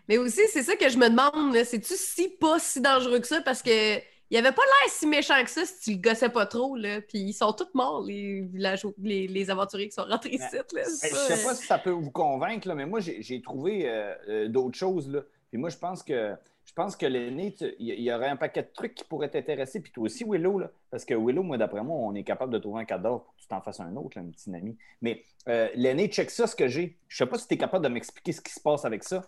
Mais 0.08 0.18
aussi, 0.18 0.42
c'est 0.52 0.64
ça 0.64 0.76
que 0.76 0.90
je 0.90 0.98
me 0.98 1.10
demande, 1.10 1.56
c'est-tu 1.66 1.94
si 1.96 2.30
pas 2.30 2.60
si 2.60 2.82
dangereux 2.82 3.20
que 3.20 3.28
ça? 3.28 3.42
Parce 3.42 3.62
que 3.62 4.00
il 4.30 4.38
avait 4.38 4.52
pas 4.52 4.62
l'air 4.62 4.92
si 4.92 5.08
méchant 5.08 5.42
que 5.44 5.50
ça 5.50 5.66
si 5.66 5.80
tu 5.80 5.92
le 5.92 6.02
gossais 6.02 6.30
pas 6.30 6.46
trop, 6.46 6.76
là. 6.76 7.02
Puis 7.02 7.20
ils 7.20 7.34
sont 7.34 7.54
tous 7.54 7.70
morts, 7.74 8.04
les 8.04 8.42
villageois, 8.42 8.92
les, 9.02 9.28
les 9.28 9.50
aventuriers 9.50 9.88
qui 9.88 9.96
sont 9.96 10.04
rentrés 10.04 10.32
ici, 10.32 10.56
là. 10.74 10.84
Ça, 10.84 11.08
je 11.08 11.34
sais 11.36 11.44
pas 11.44 11.52
euh, 11.52 11.56
si 11.56 11.66
ça 11.66 11.78
peut 11.78 11.92
vous 11.92 12.12
convaincre, 12.12 12.68
là, 12.68 12.76
mais 12.76 12.86
moi, 12.86 13.00
j'ai 13.00 13.42
trouvé 13.42 13.90
euh, 13.90 14.14
euh, 14.28 14.48
d'autres 14.50 14.78
choses. 14.78 15.10
Là. 15.10 15.22
Puis 15.50 15.58
moi, 15.58 15.70
je 15.70 15.78
pense 15.78 16.04
que 16.04 16.34
pense 16.78 16.96
que 16.96 17.08
l'aîné, 17.08 17.56
il 17.80 18.02
y, 18.02 18.14
aurait 18.14 18.30
un 18.30 18.36
paquet 18.36 18.62
de 18.62 18.70
trucs 18.72 18.94
qui 18.94 19.04
pourraient 19.04 19.32
t'intéresser. 19.32 19.82
Puis 19.82 19.92
toi 19.92 20.04
aussi, 20.04 20.24
Willow, 20.24 20.60
là, 20.60 20.70
parce 20.92 21.06
que 21.06 21.16
Willow, 21.16 21.42
moi, 21.42 21.58
d'après 21.58 21.84
moi, 21.84 21.98
on 21.98 22.14
est 22.14 22.24
capable 22.24 22.54
de 22.54 22.60
trouver 22.60 22.82
un 22.82 22.86
cadavre 22.86 23.24
pour 23.24 23.36
que 23.36 23.42
tu 23.42 23.48
t'en 23.48 23.62
fasses 23.62 23.80
un 23.80 23.96
autre, 23.96 24.18
là, 24.18 24.24
un 24.24 24.30
petit 24.30 24.54
ami. 24.56 24.78
Mais 25.02 25.24
euh, 25.48 25.70
l'aîné, 25.74 26.08
check 26.08 26.30
ça, 26.30 26.46
ce 26.46 26.56
que 26.56 26.68
j'ai. 26.68 27.00
Je 27.08 27.18
sais 27.18 27.26
pas 27.26 27.40
si 27.40 27.48
tu 27.48 27.56
es 27.56 27.58
capable 27.58 27.84
de 27.84 27.90
m'expliquer 27.90 28.32
ce 28.32 28.42
qui 28.42 28.54
se 28.54 28.60
passe 28.62 28.86
avec 28.86 29.04
ça. 29.04 29.24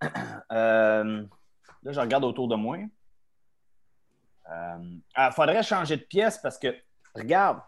Euh, 0.50 1.24
là, 1.84 1.92
je 1.92 2.00
regarde 2.00 2.24
autour 2.24 2.46
de 2.48 2.56
moi. 2.56 2.76
Il 4.48 5.30
faudrait 5.32 5.62
changer 5.62 5.96
de 5.96 6.02
pièce 6.02 6.38
parce 6.38 6.58
que, 6.58 6.74
regarde, 7.14 7.60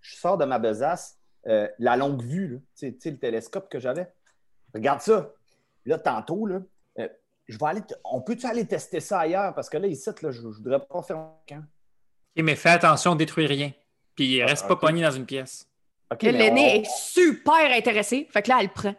je 0.00 0.16
sors 0.16 0.38
de 0.38 0.44
ma 0.44 0.58
besace, 0.58 1.18
euh, 1.46 1.68
la 1.78 1.96
longue 1.96 2.22
vue, 2.22 2.60
tu 2.76 2.96
sais- 3.00 3.10
le 3.10 3.18
télescope 3.18 3.68
que 3.68 3.78
j'avais. 3.78 4.12
Regarde 4.74 5.00
ça. 5.00 5.32
Là, 5.86 5.98
tantôt, 5.98 6.46
là, 6.46 6.56
euh, 6.56 6.60
je 7.48 7.58
vais 7.58 7.66
aller 7.66 7.80
on 8.04 8.20
peut-tu 8.20 8.46
aller 8.46 8.66
tester 8.66 9.00
ça 9.00 9.20
ailleurs? 9.20 9.54
Parce 9.54 9.68
que 9.68 9.76
là, 9.78 9.86
ici, 9.86 10.08
là, 10.22 10.30
je 10.30 10.40
ne 10.42 10.48
voudrais 10.52 10.80
pas 10.80 11.02
faire 11.02 11.16
un 11.18 11.34
camp. 11.48 11.64
Ok, 12.36 12.42
mais 12.44 12.56
fais 12.56 12.70
attention, 12.70 13.14
détruis 13.14 13.46
rien. 13.46 13.72
Puis 14.14 14.40
Ah, 14.42 14.46
reste 14.46 14.66
pas 14.68 14.74
ok. 14.74 14.80
pogné 14.80 15.02
dans 15.02 15.10
une 15.10 15.26
pièce. 15.26 15.66
OK, 16.12 16.22
là, 16.22 16.32
mais 16.32 16.38
L'aîné 16.38 16.60
on- 16.78 16.80
est 16.82 16.90
super 16.90 17.72
intéressé. 17.76 18.26
Fait 18.30 18.42
que 18.42 18.48
là, 18.50 18.58
elle 18.60 18.66
le 18.66 18.72
prend. 18.72 18.94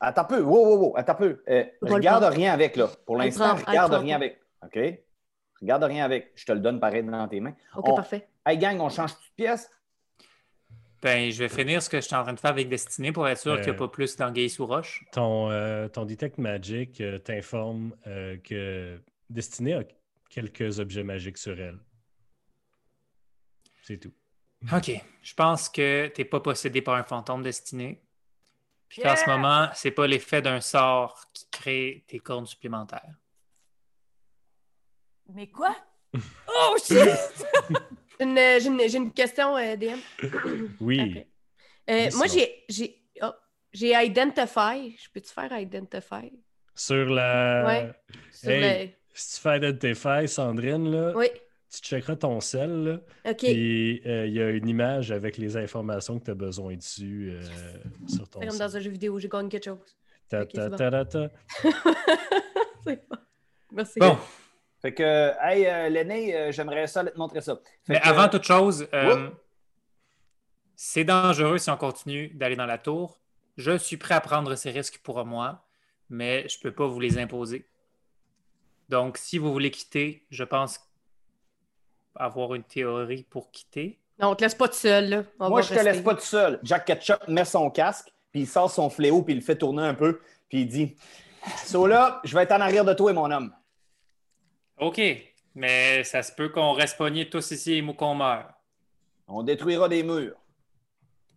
Attends 0.00 0.22
un 0.22 0.24
peu. 0.24 0.40
Wow, 0.40 0.66
wow, 0.66 0.76
wow. 0.78 0.96
Attends 0.96 1.12
un 1.12 1.16
peu. 1.16 1.42
Euh, 1.48 1.64
regarde 1.82 2.24
rien 2.24 2.52
avec, 2.54 2.76
là. 2.76 2.88
Pour 3.04 3.16
l'instant, 3.16 3.54
regarde 3.66 3.92
rien 3.92 4.18
pas. 4.18 4.24
avec. 4.24 4.40
OK? 4.64 4.78
Regarde 5.60 5.82
rien 5.84 6.04
avec. 6.06 6.32
Je 6.36 6.46
te 6.46 6.52
le 6.52 6.60
donne 6.60 6.80
pareil 6.80 7.02
dans 7.04 7.28
tes 7.28 7.40
mains. 7.40 7.54
Ok, 7.76 7.88
On- 7.88 7.94
parfait. 7.94 8.26
Hey, 8.46 8.56
gang, 8.56 8.80
on 8.80 8.88
change 8.88 9.12
de 9.12 9.18
pièce? 9.36 9.70
Ben, 11.02 11.30
je 11.32 11.38
vais 11.38 11.48
finir 11.48 11.82
ce 11.82 11.88
que 11.88 11.98
je 11.98 12.06
suis 12.06 12.14
en 12.14 12.22
train 12.24 12.34
de 12.34 12.40
faire 12.40 12.50
avec 12.50 12.68
Destinée 12.68 13.10
pour 13.12 13.26
être 13.26 13.38
sûr 13.40 13.52
Euh. 13.52 13.56
qu'il 13.56 13.70
n'y 13.70 13.70
a 13.70 13.78
pas 13.78 13.88
plus 13.88 14.16
d'anguilles 14.16 14.50
sous 14.50 14.66
roche. 14.66 15.04
Ton, 15.12 15.50
euh, 15.50 15.88
ton 15.88 16.04
Detect 16.04 16.36
Magic 16.38 17.00
euh, 17.00 17.18
t'informe 17.18 17.96
euh, 18.06 18.36
que 18.38 19.00
Destinée 19.30 19.74
a 19.74 19.84
quelques 20.28 20.78
objets 20.78 21.02
magiques 21.02 21.38
sur 21.38 21.58
elle. 21.58 21.78
C'est 23.82 23.98
tout. 23.98 24.12
OK. 24.72 24.90
Je 25.22 25.34
pense 25.34 25.70
que 25.70 26.08
tu 26.08 26.20
n'es 26.20 26.24
pas 26.26 26.40
possédé 26.40 26.82
par 26.82 26.94
un 26.96 27.02
fantôme 27.02 27.42
Destiné. 27.42 28.02
Puis 28.90 29.00
qu'en 29.02 29.16
ce 29.16 29.22
Yeah! 29.24 29.36
moment, 29.36 29.68
c'est 29.74 29.92
pas 29.92 30.06
l'effet 30.06 30.42
d'un 30.42 30.60
sort 30.60 31.24
qui 31.32 31.46
crée 31.50 32.04
tes 32.08 32.18
cornes 32.18 32.44
supplémentaires. 32.46 33.14
Mais 35.32 35.48
quoi? 35.48 35.74
Oh 36.48 36.76
shit! 36.84 36.98
J'ai 38.20 38.26
une, 38.26 38.36
j'ai 38.36 38.66
une- 38.68 38.88
j'ai 38.88 38.98
une 38.98 39.12
question, 39.12 39.56
euh, 39.56 39.76
DM. 39.76 39.98
Oui. 40.80 41.24
Euh, 41.88 42.08
moi, 42.14 42.26
j'ai. 42.26 42.64
J'ai 42.68 42.96
oh, 43.22 43.30
j'ai 43.72 43.92
Identify. 43.94 44.96
Je 45.02 45.08
peux-tu 45.12 45.32
faire 45.32 45.50
Identify? 45.58 46.30
Sur 46.74 47.06
la. 47.08 47.64
Ouais. 47.66 47.92
Sur 48.30 48.50
Hey. 48.50 48.94
Si 49.14 49.36
tu 49.36 49.40
fais 49.42 49.56
Identify, 49.58 50.28
Sandrine, 50.28 50.90
là. 50.90 51.12
Oui. 51.16 51.26
tu 51.72 51.80
checkeras 51.80 52.16
ton 52.16 52.40
sel, 52.40 52.84
là, 52.84 53.00
OK. 53.30 53.36
puis 53.38 54.02
euh, 54.06 54.26
il 54.26 54.34
y 54.34 54.40
a 54.40 54.50
une 54.50 54.68
image 54.68 55.10
avec 55.12 55.36
les 55.36 55.56
informations 55.56 56.18
que 56.18 56.24
tu 56.24 56.30
as 56.30 56.34
besoin 56.34 56.74
dessus 56.76 57.30
euh, 57.32 57.42
sur 58.08 58.28
ton 58.28 58.40
comme 58.40 58.50
sel. 58.50 58.58
dans 58.58 58.76
un 58.76 58.80
jeu 58.80 58.90
vidéo, 58.90 59.18
j'ai 59.18 59.28
gagné 59.28 59.48
quelque 59.48 59.64
chose. 59.64 59.96
Ta, 60.28 60.44
ta, 60.46 60.62
c'est 60.64 60.70
bon. 60.70 60.76
ta, 60.76 60.90
ta, 60.90 61.04
ta. 61.04 61.28
C'est 62.84 63.08
bon. 63.08 63.16
Merci. 63.72 63.98
Bon, 64.00 64.16
Fait 64.80 64.94
que, 64.94 65.32
hey, 65.42 65.66
euh, 65.66 65.88
l'aîné, 65.90 66.34
euh, 66.34 66.52
j'aimerais 66.52 66.86
ça 66.86 67.04
te 67.04 67.16
montrer 67.18 67.40
ça. 67.42 67.56
Fait 67.84 67.92
mais 67.94 68.00
que- 68.00 68.08
avant 68.08 68.28
toute 68.28 68.44
chose, 68.44 68.88
euh, 68.94 69.28
c'est 70.74 71.04
dangereux 71.04 71.58
si 71.58 71.70
on 71.70 71.76
continue 71.76 72.28
d'aller 72.28 72.56
dans 72.56 72.66
la 72.66 72.78
tour. 72.78 73.20
Je 73.56 73.76
suis 73.76 73.98
prêt 73.98 74.14
à 74.14 74.20
prendre 74.20 74.54
ces 74.54 74.70
risques 74.70 75.00
pour 75.02 75.22
moi, 75.26 75.66
mais 76.08 76.48
je 76.48 76.56
ne 76.58 76.62
peux 76.62 76.72
pas 76.72 76.86
vous 76.86 76.98
les 77.00 77.18
imposer. 77.18 77.66
Donc, 78.88 79.18
si 79.18 79.36
vous 79.38 79.52
voulez 79.52 79.70
quitter, 79.70 80.26
je 80.30 80.44
pense 80.44 80.80
avoir 82.14 82.54
une 82.54 82.64
théorie 82.64 83.24
pour 83.28 83.50
quitter. 83.50 84.00
Non, 84.18 84.30
on 84.30 84.34
te 84.34 84.42
laisse 84.42 84.54
pas 84.54 84.68
tout 84.68 84.74
seul, 84.74 85.08
là. 85.08 85.24
On 85.38 85.50
Moi, 85.50 85.62
je 85.62 85.68
te 85.68 85.74
laisse 85.74 85.84
rester. 85.84 86.02
pas 86.02 86.14
tout 86.14 86.20
seul. 86.22 86.58
Jack 86.62 86.86
Ketchup 86.86 87.28
met 87.28 87.44
son 87.44 87.70
casque, 87.70 88.12
puis 88.32 88.42
il 88.42 88.46
sort 88.48 88.70
son 88.70 88.88
fléau, 88.90 89.22
puis 89.22 89.34
il 89.34 89.38
le 89.38 89.44
fait 89.44 89.56
tourner 89.56 89.82
un 89.82 89.94
peu, 89.94 90.20
puis 90.48 90.62
il 90.62 90.68
dit 90.68 90.96
So 91.66 91.86
là, 91.86 92.20
je 92.24 92.34
vais 92.34 92.42
être 92.44 92.52
en 92.52 92.60
arrière 92.60 92.84
de 92.84 92.92
toi, 92.94 93.12
mon 93.12 93.30
homme. 93.30 93.54
OK, 94.80 95.00
mais 95.54 96.02
ça 96.04 96.22
se 96.22 96.32
peut 96.32 96.48
qu'on 96.48 96.72
reste 96.72 96.96
pognés 96.98 97.28
tous 97.28 97.50
ici 97.50 97.74
et 97.74 97.94
qu'on 97.94 98.14
meurt. 98.14 98.46
On 99.28 99.42
détruira 99.42 99.88
des 99.88 100.02
murs. 100.02 100.36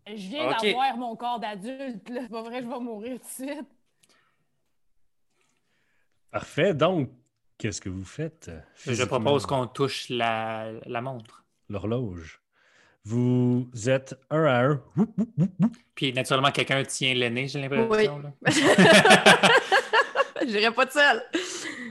Je 0.08 0.14
viens 0.16 0.50
Ok. 0.52 0.64
d'avoir 0.64 0.98
mon 0.98 1.16
corps 1.16 1.40
d'adulte, 1.40 2.10
là. 2.10 2.22
C'est 2.24 2.30
pas 2.32 2.42
vrai, 2.42 2.62
je 2.62 2.68
vais 2.68 2.80
mourir 2.80 3.20
tout 3.20 3.44
de 3.44 3.48
suite. 3.50 3.68
Parfait. 6.32 6.74
Donc, 6.74 7.10
qu'est-ce 7.58 7.80
que 7.82 7.90
vous 7.90 8.04
faites? 8.06 8.50
Je 8.86 9.04
propose 9.04 9.46
qu'on 9.46 9.68
touche 9.68 10.10
la, 10.10 10.72
la 10.86 11.02
montre. 11.02 11.44
L'horloge. 11.70 12.42
Vous 13.06 13.68
êtes 13.88 14.16
un 14.30 14.46
à 14.46 14.64
un. 14.66 14.82
Puis, 15.96 16.14
naturellement, 16.14 16.52
quelqu'un 16.52 16.84
tient 16.84 17.14
l'aîné, 17.14 17.48
j'ai 17.48 17.62
l'impression. 17.62 18.20
là. 18.20 18.32
J'irai 20.48 20.72
pas 20.72 20.86
tout 20.86 20.94
seul. 21.00 21.22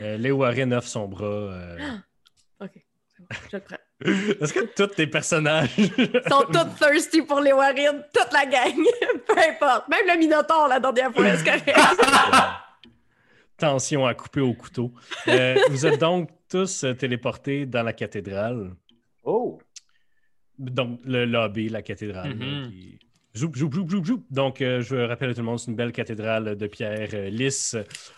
Euh, 0.02 0.16
Léo 0.16 0.36
Warren 0.38 0.72
offre 0.74 0.88
son 0.88 1.08
bras. 1.08 1.24
euh. 1.26 1.78
OK. 2.60 2.70
c'est 2.74 3.22
bon, 3.22 3.26
Je 3.50 3.56
le 3.56 3.62
prends. 3.62 3.76
Est-ce 4.40 4.52
que 4.52 4.64
tous 4.74 4.94
tes 4.94 5.06
personnages. 5.06 5.70
Ils 5.78 6.22
sont 6.28 6.44
tous 6.52 6.76
thirsty 6.78 7.22
pour 7.22 7.40
les 7.40 7.52
Warren, 7.52 8.04
toute 8.12 8.32
la 8.32 8.46
gang. 8.46 8.74
Peu 9.26 9.38
importe. 9.38 9.88
Même 9.88 10.06
le 10.12 10.18
Minotaur, 10.18 10.66
la 10.68 10.80
dernière 10.80 11.12
fois, 11.12 11.36
c'est 11.36 11.44
correct? 11.44 11.70
Tension 13.56 14.06
à 14.06 14.14
couper 14.14 14.40
au 14.40 14.54
couteau. 14.54 14.92
Euh, 15.28 15.56
vous 15.70 15.86
êtes 15.86 16.00
donc 16.00 16.30
tous 16.48 16.82
euh, 16.84 16.94
téléportés 16.94 17.64
dans 17.64 17.82
la 17.84 17.92
cathédrale. 17.92 18.72
Oh! 19.22 19.60
Donc, 20.58 21.00
le 21.04 21.24
lobby, 21.24 21.68
la 21.68 21.82
cathédrale. 21.82 22.30
là, 22.30 22.34
Mhm. 22.34 22.70
qui- 22.70 22.98
Joup, 23.34 23.54
joup, 23.54 23.72
joup, 23.72 23.88
joup, 23.88 24.04
joup. 24.04 24.26
Donc, 24.30 24.60
euh, 24.60 24.82
je 24.82 24.94
rappelle 24.94 25.30
à 25.30 25.34
tout 25.34 25.40
le 25.40 25.46
monde, 25.46 25.58
c'est 25.58 25.70
une 25.70 25.76
belle 25.76 25.92
cathédrale 25.92 26.54
de 26.54 26.66
pierre 26.66 27.08
euh, 27.14 27.30
lisse 27.30 27.76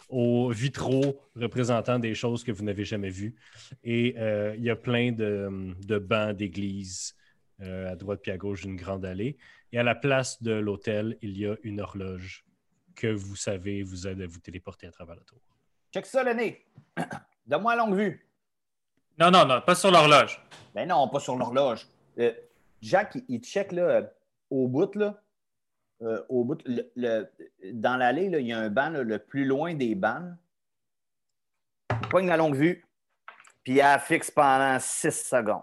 aux 0.08 0.50
vitraux 0.50 1.20
représentant 1.36 2.00
des 2.00 2.16
choses 2.16 2.42
que 2.42 2.50
vous 2.50 2.64
n'avez 2.64 2.84
jamais 2.84 3.10
vues. 3.10 3.36
Et 3.84 4.16
euh, 4.18 4.54
il 4.56 4.64
y 4.64 4.70
a 4.70 4.76
plein 4.76 5.12
de, 5.12 5.72
de 5.86 5.98
bancs 5.98 6.36
d'église 6.36 7.14
euh, 7.60 7.92
à 7.92 7.94
droite 7.94 8.20
puis 8.22 8.32
à 8.32 8.36
gauche 8.36 8.62
d'une 8.62 8.74
grande 8.74 9.04
allée. 9.04 9.36
Et 9.70 9.78
à 9.78 9.84
la 9.84 9.94
place 9.94 10.42
de 10.42 10.52
l'hôtel, 10.52 11.16
il 11.22 11.38
y 11.38 11.46
a 11.46 11.54
une 11.62 11.80
horloge 11.80 12.44
que 12.96 13.06
vous 13.06 13.36
savez 13.36 13.84
vous 13.84 14.08
aide 14.08 14.20
à 14.20 14.26
vous 14.26 14.40
téléporter 14.40 14.88
à 14.88 14.90
travers 14.90 15.14
la 15.14 15.22
tour. 15.22 15.38
Check 15.92 16.06
ça, 16.06 16.24
l'aîné. 16.24 16.66
Donne-moi 17.46 17.76
la 17.76 17.84
longue 17.84 17.96
vue. 17.96 18.28
Non, 19.16 19.30
non, 19.30 19.46
non, 19.46 19.60
pas 19.60 19.76
sur 19.76 19.92
l'horloge. 19.92 20.40
Ben 20.74 20.88
non, 20.88 21.08
pas 21.08 21.20
sur 21.20 21.36
l'horloge. 21.36 21.86
Euh, 22.18 22.32
Jack, 22.82 23.14
il, 23.14 23.24
il 23.28 23.40
check 23.40 23.70
là, 23.70 23.82
euh, 23.82 24.02
au 24.54 24.68
bout, 24.68 24.94
là. 24.94 25.20
euh, 26.02 26.22
au 26.28 26.44
bout, 26.44 26.60
le- 26.66 26.90
le- 26.96 27.28
dans 27.72 27.96
l'allée, 27.96 28.28
là, 28.28 28.38
il 28.38 28.46
y 28.46 28.52
a 28.52 28.58
un 28.58 28.68
banc 28.70 28.90
là, 28.90 29.02
le 29.02 29.18
plus 29.18 29.44
loin 29.44 29.74
des 29.74 29.94
bancs. 29.94 30.34
Pogne 32.10 32.26
la 32.26 32.36
longue 32.36 32.54
vue, 32.56 32.84
puis 33.62 33.74
il 33.74 33.76
la 33.76 33.98
fixe 33.98 34.30
pendant 34.30 34.78
6 34.80 35.10
secondes. 35.28 35.62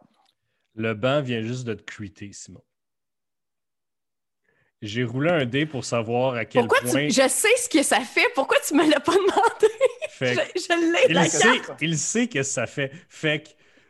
Le 0.75 0.93
banc 0.93 1.21
vient 1.21 1.41
juste 1.41 1.65
de 1.65 1.73
te 1.73 1.83
cuiter, 1.83 2.31
Simon. 2.33 2.63
J'ai 4.81 5.03
roulé 5.03 5.29
un 5.29 5.45
dé 5.45 5.65
pour 5.65 5.85
savoir 5.85 6.33
à 6.35 6.45
quel 6.45 6.61
Pourquoi 6.65 6.79
point. 6.89 7.07
tu... 7.07 7.11
Je 7.13 7.27
sais 7.27 7.55
ce 7.57 7.69
que 7.69 7.83
ça 7.83 7.99
fait. 7.99 8.25
Pourquoi 8.33 8.57
tu 8.67 8.73
me 8.73 8.89
l'as 8.89 8.99
pas 8.99 9.13
demandé? 9.13 9.73
Fait 10.09 10.35
que- 10.35 10.59
Je, 10.59 10.65
je 10.65 10.91
l'ai 10.93 11.05
il, 11.09 11.13
la 11.13 11.25
sait, 11.25 11.59
carte. 11.61 11.81
il 11.81 11.97
sait 11.97 12.27
que 12.27 12.41
ça 12.43 12.65
fait. 12.67 12.91
Fait 13.09 13.43
que 13.43 13.49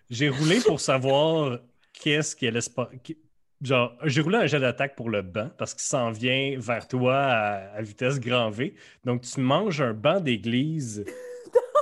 j'ai 0.10 0.28
roulé 0.30 0.60
pour 0.60 0.80
savoir 0.82 1.60
qu'est-ce 1.94 2.36
qu'elle 2.36 2.56
laisse 2.56 2.68
pas. 2.70 2.90
qui- 3.04 3.18
Genre, 3.62 3.94
j'ai 4.06 4.22
roulé 4.22 4.38
un 4.38 4.48
jet 4.48 4.60
d'attaque 4.60 4.96
pour 4.96 5.10
le 5.10 5.22
banc 5.22 5.50
parce 5.58 5.74
qu'il 5.74 5.84
s'en 5.84 6.10
vient 6.12 6.56
vers 6.58 6.88
toi 6.88 7.16
à, 7.16 7.54
à 7.76 7.82
vitesse 7.82 8.20
grand 8.20 8.50
V. 8.50 8.74
Donc, 9.06 9.22
tu 9.22 9.40
manges 9.40 9.82
un 9.82 9.94
banc 9.94 10.20
d'église. 10.20 11.06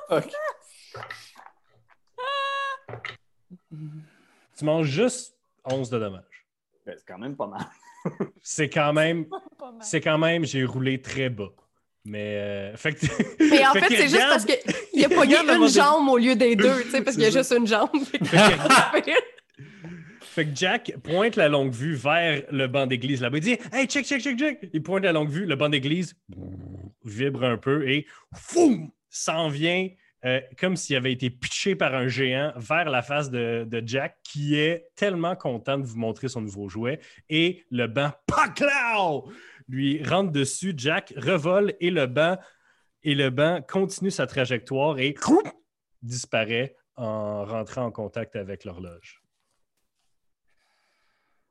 Tu 4.58 4.66
manges 4.66 4.88
juste 4.88 5.36
11 5.66 5.90
de 5.90 6.00
dommages. 6.00 6.24
Ben, 6.86 6.96
c'est 6.98 7.06
quand 7.08 7.18
même 7.18 7.36
pas 7.36 7.48
mal. 7.48 7.66
C'est 8.42 8.70
quand 8.70 8.94
même. 8.94 9.26
C'est 9.82 10.02
quand 10.02 10.18
même, 10.18 10.46
j'ai 10.46 10.64
roulé 10.66 11.02
très 11.02 11.30
bas. 11.30 11.50
Mais. 12.06 12.36
euh, 12.38 12.76
fait 12.78 12.94
que- 12.94 13.06
Mais 13.50 13.66
en 13.68 13.74
Fait 13.74 13.86
c'est 13.90 14.04
juste 14.08 14.14
regarde- 14.16 14.30
parce 14.32 14.46
qu'il 14.46 15.06
a 15.06 15.10
pogné 15.10 15.36
une 15.38 15.68
jambe 15.68 16.08
au 16.10 16.18
lieu 16.18 16.36
des 16.36 16.56
deux, 16.56 16.82
tu 16.84 16.90
sais, 16.92 17.02
parce 17.04 17.16
qu'il 17.18 17.26
y 17.26 17.28
a 17.28 17.32
juste 17.32 17.52
une 17.52 17.68
jambe. 17.68 17.90
Fait 20.32 20.46
que- 20.46 20.56
Jack 20.56 20.94
pointe 21.04 21.36
la 21.36 21.50
longue 21.50 21.72
vue 21.74 21.96
vers 21.96 22.44
le 22.52 22.68
banc 22.68 22.86
d'église 22.88 23.22
là-bas. 23.22 23.38
Il 23.38 23.44
dit 23.44 23.58
Hey, 23.72 23.88
check, 23.88 24.06
check, 24.06 24.22
check, 24.22 24.38
check. 24.38 24.70
Il 24.74 24.84
pointe 24.84 25.04
la 25.04 25.12
longue 25.12 25.30
vue, 25.30 25.46
le 25.46 25.56
banc 25.56 25.70
d'église 25.70 26.16
vibre 27.04 27.44
un 27.44 27.58
peu 27.58 27.88
et 27.90 28.06
s'en 29.10 29.48
vient 29.50 29.90
euh, 30.26 30.42
comme 30.60 30.76
s'il 30.76 30.98
avait 30.98 31.14
été 31.14 31.30
pitché 31.30 31.76
par 31.76 31.96
un 31.96 32.08
géant 32.10 32.52
vers 32.58 32.90
la 32.90 33.02
face 33.02 33.32
de, 33.32 33.66
de 33.66 33.82
Jack 33.86 34.18
qui 34.24 34.56
est 34.60 34.90
tellement 34.96 35.36
content 35.36 35.78
de 35.78 35.86
vous 35.86 35.98
montrer 35.98 36.28
son 36.28 36.42
nouveau 36.42 36.68
jouet. 36.68 37.00
Et 37.30 37.64
le 37.72 37.88
banc, 37.88 38.12
paclao, 38.28 39.32
lui 39.70 40.04
rentre 40.04 40.32
dessus. 40.34 40.74
Jack 40.76 41.14
revole 41.16 41.74
et 41.80 41.90
le 41.90 42.06
banc, 42.06 42.38
et 43.02 43.16
le 43.16 43.30
banc 43.30 43.62
continue 43.66 44.12
sa 44.12 44.28
trajectoire 44.28 45.00
et 45.00 45.14
disparaît 46.02 46.76
en 46.98 47.46
rentrant 47.46 47.86
en 47.86 47.92
contact 47.92 48.36
avec 48.36 48.66
l'horloge. 48.66 49.19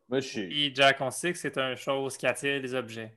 Moi, 0.09 0.21
je 0.21 0.27
suis. 0.29 0.65
Et 0.67 0.75
Jack, 0.75 0.99
on 1.01 1.11
sait 1.11 1.33
que 1.33 1.39
c'est 1.39 1.57
une 1.59 1.77
chose 1.77 2.17
qui 2.17 2.27
attire 2.27 2.61
les 2.63 2.75
objets. 2.75 3.13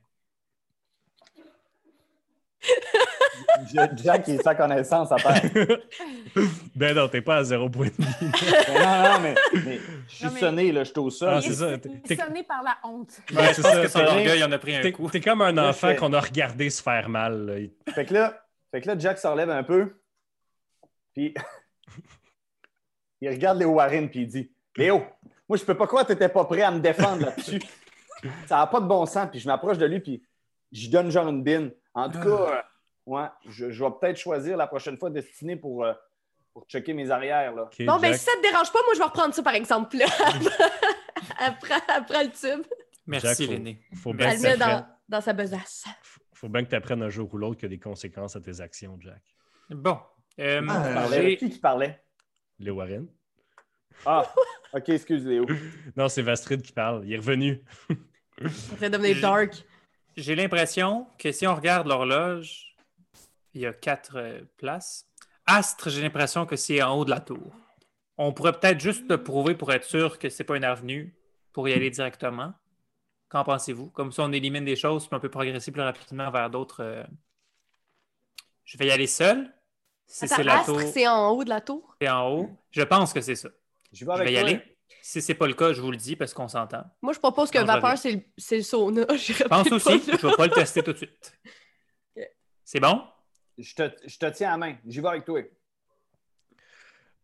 Je- 3.66 3.96
Jack, 4.02 4.28
il 4.28 4.34
est 4.34 4.42
sans 4.42 4.54
connaissance 4.54 5.10
à 5.10 5.16
terre. 5.16 5.78
ben 6.76 6.94
non, 6.94 7.08
t'es 7.08 7.20
pas 7.22 7.36
à 7.38 7.44
zéro 7.44 7.68
point 7.68 7.88
de 7.88 7.92
vie. 7.92 8.04
Mais 8.20 8.78
non, 8.78 9.02
non, 9.14 9.20
mais, 9.20 9.34
mais 9.64 9.80
je 10.08 10.14
suis 10.14 10.24
Non, 10.26 10.30
mais- 10.32 10.40
sonné, 10.40 10.72
là, 10.72 10.84
je 10.84 10.90
suis 10.90 10.98
au 10.98 11.10
sol. 11.10 11.28
Ah, 11.32 11.40
c'est 11.40 11.48
est- 11.50 11.54
ça. 11.54 11.78
T'es- 11.78 12.16
sonné 12.16 12.42
par 12.44 12.62
la 12.62 12.76
honte. 12.84 13.20
Ben, 13.32 13.52
je 13.54 13.60
pense 13.62 13.72
ça, 13.72 13.82
que 13.82 13.88
son 13.88 14.00
orgueil 14.00 14.44
en 14.44 14.52
a 14.52 14.58
pris 14.58 14.76
un 14.76 14.90
coup. 14.92 15.08
t'es 15.10 15.20
comme 15.20 15.42
un 15.42 15.56
enfant 15.58 15.88
fait- 15.88 15.96
qu'on 15.96 16.12
a 16.12 16.20
regardé 16.20 16.70
se 16.70 16.82
faire 16.82 17.08
mal. 17.08 17.46
là. 17.46 17.92
Fait 17.94 18.04
que 18.04 18.14
là, 18.14 18.46
fait 18.70 18.80
que 18.80 18.86
là 18.88 18.98
Jack 18.98 19.18
se 19.18 19.26
relève 19.26 19.50
un 19.50 19.64
peu, 19.64 19.94
puis 21.14 21.34
il 23.20 23.28
regarde 23.28 23.58
Léo 23.58 23.70
Warren, 23.70 24.08
puis 24.08 24.20
il 24.20 24.26
dit 24.28 24.52
Léo, 24.76 25.02
moi, 25.52 25.58
je 25.58 25.66
peux 25.66 25.76
pas 25.76 25.86
croire 25.86 26.04
que 26.06 26.14
tu 26.14 26.18
n'étais 26.18 26.30
pas 26.30 26.46
prêt 26.46 26.62
à 26.62 26.70
me 26.70 26.80
défendre 26.80 27.26
là-dessus. 27.26 27.60
Ça 28.46 28.56
n'a 28.56 28.66
pas 28.66 28.80
de 28.80 28.86
bon 28.86 29.04
sens. 29.04 29.28
Puis 29.30 29.38
je 29.38 29.46
m'approche 29.46 29.76
de 29.76 29.84
lui, 29.84 30.00
puis 30.00 30.22
je 30.72 30.80
lui 30.80 30.88
donne 30.88 31.10
genre 31.10 31.28
une 31.28 31.42
bine. 31.42 31.72
En 31.92 32.08
tout 32.08 32.20
cas, 32.20 32.26
euh, 32.26 32.62
ouais, 33.04 33.26
je, 33.50 33.70
je 33.70 33.84
vais 33.84 33.90
peut-être 34.00 34.16
choisir 34.16 34.56
la 34.56 34.66
prochaine 34.66 34.96
fois 34.96 35.10
Destiné 35.10 35.56
pour, 35.56 35.84
euh, 35.84 35.92
pour 36.54 36.64
checker 36.64 36.94
mes 36.94 37.10
arrières. 37.10 37.54
Là. 37.54 37.68
Bon, 37.80 37.98
ben 37.98 38.12
Jack. 38.12 38.14
si 38.14 38.24
ça 38.24 38.30
te 38.34 38.40
dérange 38.40 38.72
pas, 38.72 38.78
moi, 38.82 38.94
je 38.94 38.98
vais 39.00 39.04
reprendre 39.04 39.34
ça, 39.34 39.42
par 39.42 39.54
exemple, 39.54 39.94
là. 39.98 40.06
après, 41.38 41.74
après 41.94 42.24
le 42.24 42.30
tube. 42.30 42.64
Merci, 43.06 43.46
Jack, 43.46 43.76
faut-. 43.92 43.96
Faut 43.98 44.14
bien 44.14 44.32
le 44.32 44.56
dans, 44.58 44.86
dans 45.06 45.20
sa 45.20 45.34
besace. 45.34 45.84
faut 46.32 46.48
bien 46.48 46.64
que 46.64 46.70
tu 46.70 46.76
apprennes 46.76 47.02
un 47.02 47.10
jour 47.10 47.28
ou 47.30 47.36
l'autre 47.36 47.56
qu'il 47.60 47.68
y 47.68 47.74
a 47.74 47.76
des 47.76 47.78
conséquences 47.78 48.36
à 48.36 48.40
tes 48.40 48.62
actions, 48.62 48.96
Jack. 49.00 49.20
Bon. 49.68 49.98
Euh, 50.38 50.66
Ah, 50.70 51.08
qui 51.38 51.50
qui 51.50 51.58
parlait? 51.58 52.02
Les 52.58 52.70
Warren. 52.70 53.06
Ah, 54.06 54.22
ok, 54.72 54.88
excuse 54.90 55.24
Léo. 55.26 55.46
Non, 55.96 56.08
c'est 56.08 56.22
Vastrid 56.22 56.62
qui 56.62 56.72
parle. 56.72 57.02
Il 57.04 57.12
est 57.12 57.18
revenu. 57.18 57.62
Ça 58.40 58.76
fait 58.76 58.90
devenir 58.90 59.20
dark. 59.20 59.64
J'ai 60.16 60.34
l'impression 60.34 61.06
que 61.18 61.32
si 61.32 61.46
on 61.46 61.54
regarde 61.54 61.86
l'horloge, 61.86 62.76
il 63.54 63.62
y 63.62 63.66
a 63.66 63.72
quatre 63.72 64.16
euh, 64.16 64.40
places. 64.58 65.06
Astre, 65.46 65.90
j'ai 65.90 66.02
l'impression 66.02 66.46
que 66.46 66.56
c'est 66.56 66.82
en 66.82 66.94
haut 66.96 67.04
de 67.04 67.10
la 67.10 67.20
tour. 67.20 67.52
On 68.18 68.32
pourrait 68.32 68.52
peut-être 68.52 68.80
juste 68.80 69.04
le 69.08 69.22
prouver 69.22 69.54
pour 69.54 69.72
être 69.72 69.84
sûr 69.84 70.18
que 70.18 70.28
c'est 70.28 70.44
pas 70.44 70.56
une 70.56 70.64
avenue 70.64 71.14
pour 71.52 71.68
y 71.68 71.72
aller 71.72 71.90
directement. 71.90 72.52
Qu'en 73.28 73.44
pensez-vous? 73.44 73.88
Comme 73.90 74.12
ça, 74.12 74.22
on 74.24 74.32
élimine 74.32 74.64
des 74.64 74.76
choses, 74.76 75.06
puis 75.06 75.16
on 75.16 75.20
peut 75.20 75.30
progresser 75.30 75.72
plus 75.72 75.80
rapidement 75.82 76.30
vers 76.30 76.50
d'autres. 76.50 76.82
euh. 76.82 77.04
Je 78.64 78.76
vais 78.78 78.86
y 78.86 78.90
aller 78.90 79.06
seul. 79.06 79.52
Si 80.06 80.28
c'est 80.28 80.44
la 80.44 80.58
Astre, 80.58 80.66
tour, 80.66 80.80
c'est 80.92 81.08
en 81.08 81.30
haut 81.30 81.42
de 81.44 81.48
la 81.48 81.60
tour? 81.62 81.96
c'est 82.00 82.08
en 82.10 82.28
haut. 82.30 82.50
Je 82.70 82.82
pense 82.82 83.12
que 83.14 83.20
c'est 83.22 83.34
ça. 83.34 83.48
Je 83.92 84.04
vais 84.04 84.12
Je 84.12 84.20
avec 84.20 84.26
vais 84.28 84.32
y 84.32 84.36
toi. 84.36 84.48
aller. 84.48 84.76
Si 85.00 85.22
c'est 85.22 85.34
pas 85.34 85.46
le 85.46 85.54
cas, 85.54 85.72
je 85.72 85.80
vous 85.80 85.90
le 85.90 85.96
dis 85.96 86.16
parce 86.16 86.34
qu'on 86.34 86.48
s'entend. 86.48 86.84
Moi, 87.00 87.12
je 87.12 87.18
propose 87.18 87.50
que 87.50 87.58
vapeur, 87.58 87.96
c'est 87.98 88.12
le, 88.12 88.20
c'est 88.36 88.56
le 88.58 88.62
sauna. 88.62 89.06
Je 89.16 89.44
pense 89.44 89.70
aussi. 89.72 89.98
pas. 89.98 90.16
Je 90.16 90.26
vais 90.26 90.36
pas 90.36 90.46
le 90.46 90.52
tester 90.52 90.82
tout 90.82 90.92
de 90.92 90.98
suite. 90.98 91.38
C'est 92.64 92.80
bon? 92.80 93.02
Je 93.58 93.74
te, 93.74 93.90
je 94.06 94.18
te 94.18 94.26
tiens 94.30 94.48
à 94.48 94.52
la 94.52 94.56
main. 94.58 94.76
J'y 94.86 95.00
vais 95.00 95.08
avec 95.08 95.24
toi. 95.24 95.40
On 95.40 95.42
y 95.42 95.46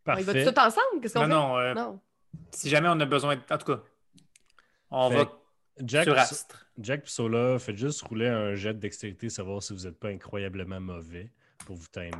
Parfait. 0.04 0.44
va 0.44 0.52
tout 0.52 0.59
ensemble? 0.59 1.00
Qu'est-ce 1.02 1.14
qu'on 1.14 1.26
Non, 1.26 1.28
fait? 1.28 1.35
non. 1.35 1.59
euh, 1.59 1.74
Non. 1.74 2.00
Si 2.52 2.68
jamais 2.68 2.88
on 2.88 2.98
a 3.00 3.07
besoin 3.07 3.37
de. 3.37 3.42
En 3.50 3.59
tout 3.59 3.72
cas, 3.74 3.83
on 4.90 5.11
Fait 5.11 5.16
va 5.16 5.33
Jack, 5.85 6.04
sur 6.04 6.18
Astre. 6.18 6.66
Jack 6.78 7.09
Sola, 7.09 7.59
faites 7.59 7.76
juste 7.76 8.02
rouler 8.02 8.28
un 8.28 8.54
jet 8.54 8.74
de 8.74 8.78
dextérité, 8.78 9.28
savoir 9.31 9.62
si 9.62 9.72
vous 9.74 9.85
n'êtes 9.85 9.98
pas 9.98 10.09
incroyablement 10.09 10.81
mauvais 10.81 11.31
pour 11.66 11.76
vous 11.76 11.87
timer. 11.87 12.11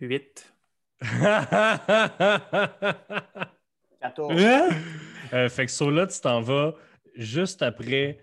8. 0.00 0.52
14. 4.02 4.32
Euh, 5.32 5.48
fait 5.48 5.66
que 5.66 5.72
Sola, 5.72 6.06
tu 6.06 6.20
t'en 6.20 6.40
vas 6.40 6.74
juste 7.16 7.62
après. 7.62 8.18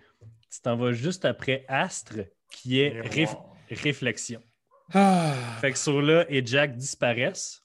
Tu 0.51 0.61
t'en 0.61 0.75
vas 0.75 0.91
juste 0.91 1.25
après 1.25 1.65
Astre, 1.67 2.15
qui 2.51 2.79
est 2.81 3.01
réf- 3.09 3.37
réflexion. 3.69 4.41
Ah. 4.93 5.33
Fait 5.61 5.71
que 5.71 5.77
Sola 5.77 6.25
et 6.29 6.45
Jack 6.45 6.75
disparaissent. 6.75 7.63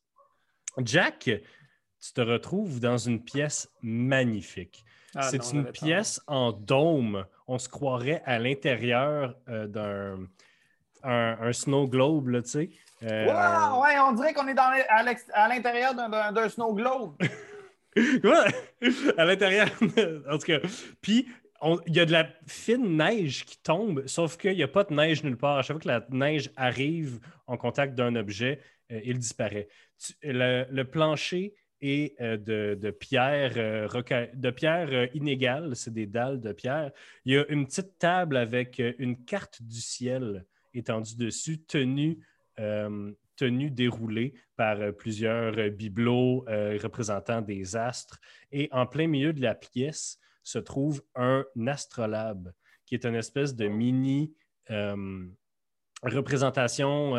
Jack, 0.84 1.18
tu 1.20 2.12
te 2.14 2.20
retrouves 2.20 2.80
dans 2.80 2.98
une 2.98 3.22
pièce 3.22 3.68
magnifique. 3.82 4.84
Ah 5.14 5.22
C'est 5.22 5.52
une 5.52 5.64
pièce 5.70 6.20
en 6.26 6.52
dôme. 6.52 7.24
On 7.46 7.58
se 7.58 7.68
croirait 7.68 8.22
à 8.26 8.38
l'intérieur 8.38 9.34
euh, 9.48 9.66
d'un 9.66 10.26
un, 11.06 11.36
un 11.40 11.52
snow 11.52 11.86
globe, 11.86 12.28
là, 12.28 12.42
tu 12.42 12.48
sais. 12.48 12.70
Euh, 13.02 13.26
Wow, 13.26 13.82
ouais, 13.82 13.98
on 14.00 14.12
dirait 14.12 14.32
qu'on 14.32 14.48
est 14.48 14.54
dans 14.54 14.72
à 14.88 15.48
l'intérieur 15.48 15.94
d'un 15.94 16.48
snow 16.48 16.72
globe. 16.74 17.14
À 19.16 19.24
l'intérieur. 19.24 19.68
en 20.30 20.38
tout 20.38 20.46
cas. 20.46 20.60
Puis, 21.00 21.26
il 21.86 21.96
y 21.96 22.00
a 22.00 22.06
de 22.06 22.12
la 22.12 22.28
fine 22.46 22.96
neige 22.96 23.44
qui 23.44 23.58
tombe, 23.58 24.06
sauf 24.06 24.36
qu'il 24.36 24.54
n'y 24.54 24.62
a 24.62 24.68
pas 24.68 24.84
de 24.84 24.94
neige 24.94 25.22
nulle 25.24 25.36
part. 25.36 25.58
À 25.58 25.62
chaque 25.62 25.76
fois 25.76 25.80
que 25.80 25.88
la 25.88 26.06
neige 26.10 26.50
arrive 26.56 27.20
en 27.46 27.56
contact 27.56 27.94
d'un 27.94 28.16
objet, 28.16 28.60
euh, 28.92 29.00
il 29.04 29.18
disparaît. 29.18 29.68
Le, 30.22 30.82
plancher 30.82 31.54
est 31.80 32.20
euh, 32.20 32.36
de, 32.36 32.78
de 32.80 32.90
pierre, 32.90 33.52
euh, 33.56 33.88
de 34.34 34.50
pierre 34.50 35.08
inégale, 35.14 35.74
c'est 35.74 35.92
des 35.92 36.06
dalles 36.06 36.40
de 36.40 36.52
pierre. 36.52 36.90
Il 37.24 37.34
y 37.34 37.38
a 37.38 37.46
une 37.48 37.66
petite 37.66 37.98
table 37.98 38.36
avec 38.36 38.82
une 38.98 39.24
carte 39.24 39.62
du 39.62 39.80
ciel 39.80 40.44
étendue 40.74 41.16
dessus, 41.16 41.62
tenue, 41.62 42.18
euh, 43.34 43.46
tenue 43.48 43.70
déroulée 43.70 44.34
par 44.56 44.80
euh, 44.80 44.92
plusieurs 44.92 45.58
euh, 45.58 45.70
bibelots 45.70 46.44
euh, 46.48 46.78
représentant 46.82 47.40
des 47.40 47.76
astres. 47.76 48.20
Et 48.52 48.68
en 48.72 48.86
plein 48.86 49.06
milieu 49.06 49.32
de 49.32 49.42
la 49.42 49.54
pièce 49.54 50.18
se 50.42 50.58
trouve 50.58 51.02
un 51.14 51.44
astrolabe, 51.66 52.52
qui 52.86 52.94
est 52.94 53.06
une 53.06 53.14
espèce 53.14 53.54
de 53.54 53.66
mini 53.66 54.34
représentation 56.02 57.14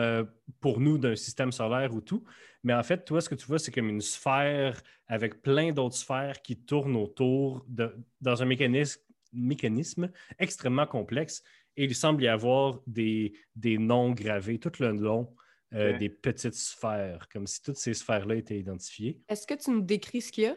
pour 0.59 0.79
nous 0.79 0.97
d'un 0.97 1.15
système 1.15 1.51
solaire 1.51 1.93
ou 1.93 2.01
tout. 2.01 2.23
Mais 2.63 2.73
en 2.73 2.83
fait, 2.83 3.03
toi, 3.03 3.21
ce 3.21 3.29
que 3.29 3.35
tu 3.35 3.45
vois, 3.45 3.59
c'est 3.59 3.71
comme 3.71 3.89
une 3.89 4.01
sphère 4.01 4.81
avec 5.07 5.41
plein 5.41 5.71
d'autres 5.71 5.95
sphères 5.95 6.41
qui 6.41 6.55
tournent 6.55 6.95
autour 6.95 7.65
de- 7.67 7.95
dans 8.21 8.41
un 8.43 8.45
mécanisme, 8.45 9.01
mécanisme 9.33 10.11
extrêmement 10.37 10.85
complexe. 10.85 11.43
Et 11.77 11.85
il 11.85 11.95
semble 11.95 12.23
y 12.23 12.27
avoir 12.27 12.79
des, 12.85 13.33
des 13.55 13.77
noms 13.77 14.11
gravés 14.11 14.59
tout 14.59 14.71
le 14.79 14.91
long 14.91 15.35
euh, 15.75 15.97
des 15.97 16.09
petites 16.09 16.55
sphères, 16.55 17.27
comme 17.31 17.45
si 17.47 17.61
toutes 17.61 17.77
ces 17.77 17.93
sphères-là 17.93 18.35
étaient 18.35 18.57
identifiées. 18.57 19.19
Est-ce 19.27 19.45
que 19.45 19.53
tu 19.53 19.71
nous 19.71 19.81
décris 19.81 20.21
ce 20.21 20.31
qu'il 20.31 20.43
y 20.45 20.47
a? 20.47 20.55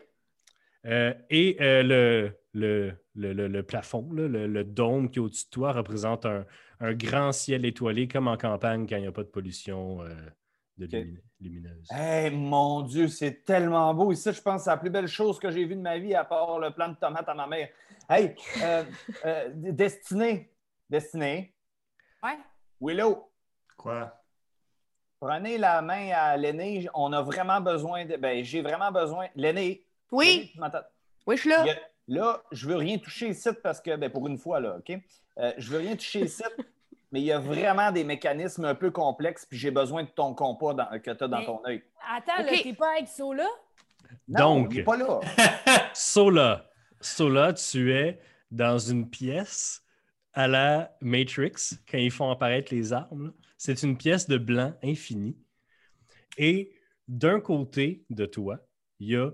Euh, 0.86 1.12
et 1.28 1.56
euh, 1.60 1.82
le, 1.82 2.32
le, 2.54 2.92
le, 3.14 3.32
le- 3.32 3.48
le 3.48 3.62
plafond, 3.64 4.10
là, 4.12 4.28
le, 4.28 4.46
le 4.46 4.64
dôme 4.64 5.10
qui 5.10 5.18
est 5.18 5.22
au-dessus 5.22 5.46
de 5.46 5.50
toi 5.50 5.72
représente 5.72 6.24
un, 6.24 6.46
un 6.80 6.94
grand 6.94 7.32
ciel 7.32 7.64
étoilé, 7.64 8.06
comme 8.06 8.28
en 8.28 8.36
campagne 8.36 8.86
quand 8.86 8.96
il 8.96 9.02
n'y 9.02 9.08
a 9.08 9.12
pas 9.12 9.24
de 9.24 9.28
pollution 9.28 10.00
euh, 10.02 10.14
de 10.78 10.86
lumineuse. 11.40 11.88
Hey, 11.90 12.30
mon 12.30 12.82
Dieu, 12.82 13.08
c'est 13.08 13.44
tellement 13.44 13.92
beau. 13.92 14.12
Ici, 14.12 14.32
je 14.32 14.40
pense 14.40 14.60
que 14.60 14.64
c'est 14.64 14.70
la 14.70 14.76
plus 14.76 14.90
belle 14.90 15.08
chose 15.08 15.40
que 15.40 15.50
j'ai 15.50 15.64
vue 15.64 15.74
de 15.74 15.80
ma 15.80 15.98
vie, 15.98 16.14
à 16.14 16.24
part 16.24 16.60
le 16.60 16.70
plant 16.70 16.88
de 16.88 16.96
tomates 16.96 17.28
à 17.28 17.34
ma 17.34 17.48
mère. 17.48 17.68
Hey, 18.08 18.36
euh, 18.62 18.84
euh, 19.24 19.50
Destinée. 19.54 20.52
Destinée. 20.88 21.52
Ouais. 22.22 22.38
Willow, 22.80 23.30
Quoi? 23.76 24.17
Prenez 25.20 25.58
la 25.58 25.82
main 25.82 26.10
à 26.14 26.36
l'aîné. 26.36 26.88
On 26.94 27.12
a 27.12 27.22
vraiment 27.22 27.60
besoin 27.60 28.04
de. 28.04 28.16
Ben, 28.16 28.44
j'ai 28.44 28.62
vraiment 28.62 28.90
besoin. 28.92 29.26
L'aîné. 29.36 29.84
Oui, 30.10 30.26
l'aîné, 30.26 30.50
tu 30.52 30.60
m'entends? 30.60 30.82
oui, 31.26 31.36
je 31.36 31.40
suis 31.42 31.50
là. 31.50 31.64
Là, 32.10 32.42
je 32.52 32.66
veux 32.68 32.76
rien 32.76 32.96
toucher 32.98 33.28
ici 33.28 33.50
parce 33.62 33.80
que, 33.80 33.94
ben, 33.96 34.10
pour 34.10 34.26
une 34.26 34.38
fois, 34.38 34.60
là, 34.60 34.76
OK? 34.78 34.98
Euh, 35.38 35.52
je 35.58 35.70
veux 35.70 35.78
rien 35.78 35.94
toucher 35.94 36.20
ici, 36.20 36.42
mais 37.12 37.20
il 37.20 37.26
y 37.26 37.32
a 37.32 37.38
vraiment 37.38 37.92
des 37.92 38.02
mécanismes 38.02 38.64
un 38.64 38.74
peu 38.74 38.90
complexes, 38.90 39.44
puis 39.44 39.58
j'ai 39.58 39.70
besoin 39.70 40.04
de 40.04 40.08
ton 40.08 40.32
compas 40.34 40.72
dans- 40.72 40.98
que 41.00 41.10
tu 41.10 41.24
as 41.24 41.28
dans 41.28 41.38
Mais- 41.38 41.44
ton 41.46 41.60
œil. 41.66 41.82
Attends, 42.16 42.42
là, 42.42 42.50
Ok. 42.52 42.62
t'es 42.62 42.72
pas 42.72 42.92
avec 42.96 43.08
Sola? 43.08 43.46
Non, 44.26 44.60
Donc- 44.62 44.82
pas 44.84 44.96
là. 44.96 45.20
Sola, 45.92 46.64
Sola, 47.00 47.52
tu 47.52 47.92
es 47.94 48.18
dans 48.50 48.78
une 48.78 49.08
pièce 49.10 49.82
à 50.32 50.48
la 50.48 50.96
Matrix, 51.02 51.78
quand 51.90 51.98
ils 51.98 52.10
font 52.10 52.30
apparaître 52.30 52.72
les 52.74 52.92
armes. 52.94 53.26
là. 53.26 53.32
C'est 53.58 53.82
une 53.82 53.98
pièce 53.98 54.26
de 54.28 54.38
blanc 54.38 54.74
infini. 54.82 55.36
Et 56.38 56.72
d'un 57.06 57.40
côté 57.40 58.04
de 58.08 58.24
toi, 58.24 58.66
il 59.00 59.08
y 59.08 59.16
a 59.16 59.32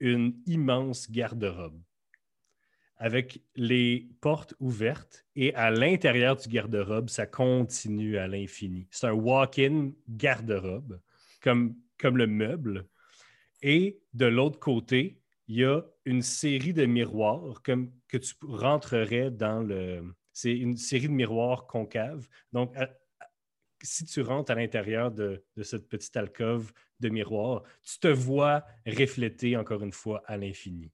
une 0.00 0.40
immense 0.46 1.10
garde-robe 1.10 1.82
avec 2.98 3.42
les 3.54 4.08
portes 4.20 4.54
ouvertes 4.58 5.24
et 5.36 5.54
à 5.54 5.70
l'intérieur 5.70 6.36
du 6.36 6.48
garde-robe, 6.48 7.08
ça 7.08 7.26
continue 7.26 8.18
à 8.18 8.26
l'infini. 8.26 8.88
C'est 8.90 9.06
un 9.06 9.12
walk-in 9.12 9.92
garde-robe, 10.08 11.00
comme, 11.40 11.76
comme 11.96 12.16
le 12.16 12.26
meuble. 12.26 12.86
Et 13.62 14.00
de 14.14 14.26
l'autre 14.26 14.58
côté, 14.58 15.20
il 15.46 15.56
y 15.56 15.64
a 15.64 15.82
une 16.04 16.22
série 16.22 16.72
de 16.72 16.86
miroirs 16.86 17.62
comme 17.62 17.92
que 18.08 18.18
tu 18.18 18.34
rentrerais 18.42 19.30
dans 19.30 19.62
le. 19.62 20.14
C'est 20.32 20.56
une 20.56 20.76
série 20.76 21.08
de 21.08 21.12
miroirs 21.12 21.66
concaves. 21.66 22.28
Donc, 22.52 22.76
à- 22.76 22.90
si 23.82 24.04
tu 24.04 24.22
rentres 24.22 24.50
à 24.50 24.54
l'intérieur 24.54 25.10
de, 25.10 25.44
cette 25.62 25.88
petite 25.88 26.16
alcôve 26.16 26.72
de 27.00 27.08
miroirs, 27.08 27.62
tu 27.82 27.98
te 27.98 28.08
vois 28.08 28.64
refléter 28.86 29.56
encore 29.56 29.82
une 29.82 29.92
fois 29.92 30.22
à 30.26 30.36
l'infini. 30.36 30.90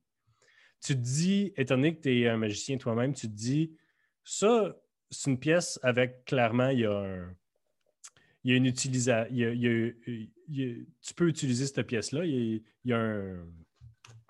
Tu 0.80 0.94
te 0.94 1.00
dis, 1.00 1.52
étant 1.56 1.76
donné 1.76 1.96
que 1.96 2.02
tu 2.02 2.20
es 2.20 2.28
un 2.28 2.36
magicien 2.36 2.76
toi-même, 2.76 3.14
tu 3.14 3.26
te 3.28 3.34
dis, 3.34 3.76
ça, 4.22 4.76
c'est 5.10 5.30
une 5.30 5.38
pièce 5.38 5.78
avec 5.82 6.24
clairement, 6.24 6.68
il 6.68 6.80
y 6.80 6.86
a 6.86 6.98
un. 6.98 7.34
Il 8.46 8.50
y 8.50 8.52
a 8.52 8.56
une 8.58 8.66
utilisation. 8.66 9.32
tu 9.32 11.14
peux 11.16 11.28
utiliser 11.28 11.66
cette 11.66 11.86
pièce-là. 11.86 12.26
Il 12.26 12.62
y 12.84 12.92
a 12.92 12.98
un. 12.98 13.46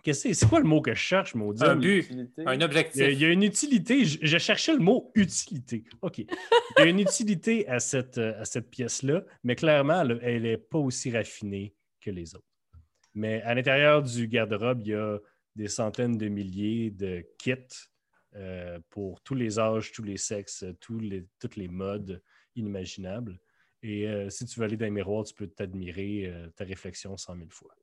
Qu'est-ce 0.04 0.22
que 0.22 0.28
c'est? 0.28 0.34
C'est 0.34 0.48
quoi 0.48 0.60
le 0.60 0.66
mot 0.66 0.80
que 0.80 0.92
je 0.94 0.98
cherche, 1.00 1.34
maudit? 1.34 1.64
Un 1.64 1.74
but, 1.76 2.08
un 2.38 2.54
Il 2.54 2.60
y, 2.60 2.62
a, 2.62 2.66
objectif. 2.66 3.02
il 3.10 3.18
y 3.18 3.24
a 3.24 3.30
une 3.30 3.42
utilité. 3.42 4.04
Je, 4.04 4.18
je 4.22 4.38
cherchais 4.38 4.72
le 4.74 4.78
mot 4.78 5.10
utilité. 5.16 5.82
OK. 6.02 6.18
Il 6.18 6.26
y 6.78 6.82
a 6.82 6.84
une 6.84 7.00
utilité 7.00 7.66
à 7.68 7.80
cette, 7.80 8.18
euh, 8.18 8.38
à 8.40 8.44
cette 8.44 8.70
pièce-là, 8.70 9.24
mais 9.42 9.56
clairement, 9.56 10.02
elle- 10.02 10.20
elle 10.22 10.42
n'est 10.42 10.58
pas 10.58 10.78
aussi 10.78 11.10
raffinée 11.10 11.74
que 12.00 12.10
les 12.10 12.34
autres. 12.36 12.44
Mais 13.14 13.42
à 13.42 13.54
l'intérieur 13.54 14.02
du 14.02 14.28
garde-robe, 14.28 14.82
il 14.84 14.90
y 14.90 14.94
a 14.94 15.18
des 15.56 15.68
centaines 15.68 16.18
de 16.18 16.28
milliers 16.28 16.90
de 16.90 17.24
kits 17.38 17.54
euh, 18.36 18.78
pour 18.90 19.20
tous 19.22 19.34
les 19.36 19.58
âges, 19.58 19.90
tous 19.92 20.02
les 20.02 20.16
sexes, 20.16 20.64
tous 20.80 20.98
les, 20.98 21.24
toutes 21.40 21.56
les 21.56 21.68
modes 21.68 22.20
inimaginables. 22.56 23.38
Et 23.82 24.08
euh, 24.08 24.28
si 24.30 24.44
tu 24.46 24.58
veux 24.58 24.66
aller 24.66 24.76
dans 24.76 24.86
les 24.86 24.90
miroirs, 24.90 25.24
tu 25.24 25.34
peux 25.34 25.46
t'admirer 25.46 26.26
euh, 26.26 26.48
ta 26.56 26.64
réflexion 26.64 27.16
cent 27.16 27.34
mille 27.36 27.52
fois. 27.52 27.74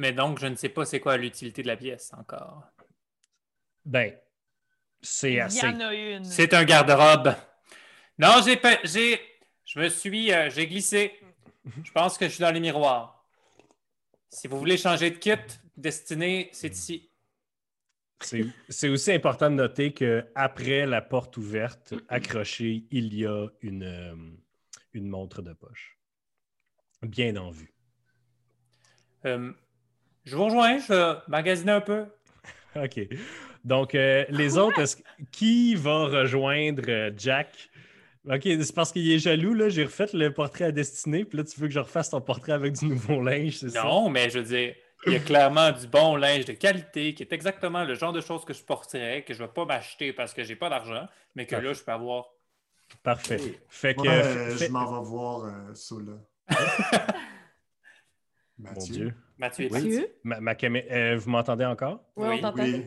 Mais 0.00 0.12
donc, 0.14 0.38
je 0.38 0.46
ne 0.46 0.54
sais 0.54 0.70
pas 0.70 0.86
c'est 0.86 0.98
quoi 0.98 1.18
l'utilité 1.18 1.60
de 1.62 1.66
la 1.66 1.76
pièce 1.76 2.10
encore. 2.14 2.64
Ben, 3.84 4.14
c'est 5.02 5.34
Il 5.34 5.40
assez. 5.40 5.66
y 5.66 5.68
en 5.68 5.80
a 5.80 5.94
une. 5.94 6.24
C'est 6.24 6.54
un 6.54 6.64
garde-robe. 6.64 7.34
Non, 8.18 8.40
j'ai 8.42 8.56
pas. 8.56 8.78
J'ai. 8.82 9.20
Je 9.66 9.78
me 9.78 9.90
suis. 9.90 10.32
euh, 10.32 10.48
j'ai 10.48 10.66
glissé. 10.66 11.20
Je 11.84 11.92
pense 11.92 12.16
que 12.16 12.24
je 12.24 12.30
suis 12.30 12.40
dans 12.40 12.50
les 12.50 12.60
miroirs. 12.60 13.26
Si 14.30 14.48
vous 14.48 14.58
voulez 14.58 14.78
changer 14.78 15.10
de 15.10 15.18
kit, 15.18 15.34
Destinée, 15.76 16.48
c'est 16.52 16.72
ici. 16.72 17.10
C'est 18.22 18.46
c'est 18.70 18.88
aussi 18.88 19.12
important 19.12 19.50
de 19.50 19.56
noter 19.56 19.92
qu'après 19.92 20.86
la 20.86 21.02
porte 21.02 21.36
ouverte, 21.36 21.92
accrochée, 22.08 22.86
il 22.90 23.12
y 23.14 23.26
a 23.26 23.48
une, 23.60 23.82
euh, 23.82 24.14
une 24.94 25.08
montre 25.08 25.42
de 25.42 25.52
poche. 25.52 25.98
Bien 27.02 27.36
en 27.36 27.50
vue. 27.50 27.74
Euh, 29.26 29.52
je 30.24 30.36
vous 30.36 30.44
rejoins, 30.44 30.78
je 30.78 30.92
vais 30.92 31.18
magasiner 31.28 31.72
un 31.72 31.80
peu. 31.80 32.04
OK. 32.76 33.00
Donc, 33.64 33.94
euh, 33.94 34.24
les 34.30 34.56
autres, 34.58 34.78
est-ce 34.80 34.96
que- 34.96 35.02
qui 35.30 35.74
va 35.74 36.04
rejoindre 36.06 36.82
euh, 36.88 37.10
Jack? 37.16 37.48
OK, 38.28 38.42
c'est 38.44 38.74
parce 38.74 38.92
qu'il 38.92 39.10
est 39.10 39.18
jaloux, 39.18 39.54
là. 39.54 39.68
J'ai 39.68 39.84
refait 39.84 40.06
le 40.12 40.32
portrait 40.32 40.64
à 40.66 40.72
destinée, 40.72 41.24
puis 41.24 41.38
là, 41.38 41.44
tu 41.44 41.58
veux 41.60 41.68
que 41.68 41.72
je 41.74 41.78
refasse 41.80 42.10
ton 42.10 42.20
portrait 42.20 42.52
avec 42.52 42.74
du 42.74 42.86
nouveau 42.86 43.22
linge, 43.22 43.56
c'est 43.58 43.70
ça? 43.70 43.82
Non, 43.84 44.08
mais 44.10 44.28
je 44.30 44.38
veux 44.38 44.44
dire, 44.44 44.74
il 45.06 45.12
y 45.14 45.16
a 45.16 45.20
clairement 45.20 45.72
du 45.72 45.86
bon 45.86 46.16
linge 46.16 46.44
de 46.44 46.52
qualité 46.52 47.14
qui 47.14 47.22
est 47.22 47.32
exactement 47.32 47.84
le 47.84 47.94
genre 47.94 48.12
de 48.12 48.20
choses 48.20 48.44
que 48.44 48.52
je 48.52 48.62
porterais, 48.62 49.22
que 49.26 49.32
je 49.32 49.42
ne 49.42 49.46
vais 49.46 49.52
pas 49.52 49.64
m'acheter 49.64 50.12
parce 50.12 50.34
que 50.34 50.44
j'ai 50.44 50.56
pas 50.56 50.68
d'argent, 50.68 51.06
mais 51.34 51.46
que 51.46 51.56
là, 51.56 51.72
je 51.72 51.82
peux 51.82 51.92
avoir. 51.92 52.26
Parfait. 53.02 53.40
Fait 53.68 53.94
que. 53.94 54.06
Euh, 54.06 54.56
fait- 54.56 54.66
je 54.66 54.70
m'en 54.72 55.00
vais 55.00 55.08
voir 55.08 55.44
euh, 55.44 55.72
Sola. 58.60 58.70
Mon 58.74 58.80
Mathieu. 58.80 58.94
Dieu. 58.94 59.14
Mathieu 59.38 59.64
est 59.66 59.72
Oui. 59.72 59.78
ici. 59.78 59.88
Mathieu? 59.90 60.08
Ma, 60.24 60.40
ma 60.40 60.54
camé- 60.54 60.86
euh, 60.90 61.16
vous 61.16 61.30
m'entendez 61.30 61.64
encore? 61.64 62.04
Oui, 62.16 62.28
Oui, 62.28 62.34
on 62.38 62.42
t'entend. 62.42 62.62
Oui. 62.64 62.84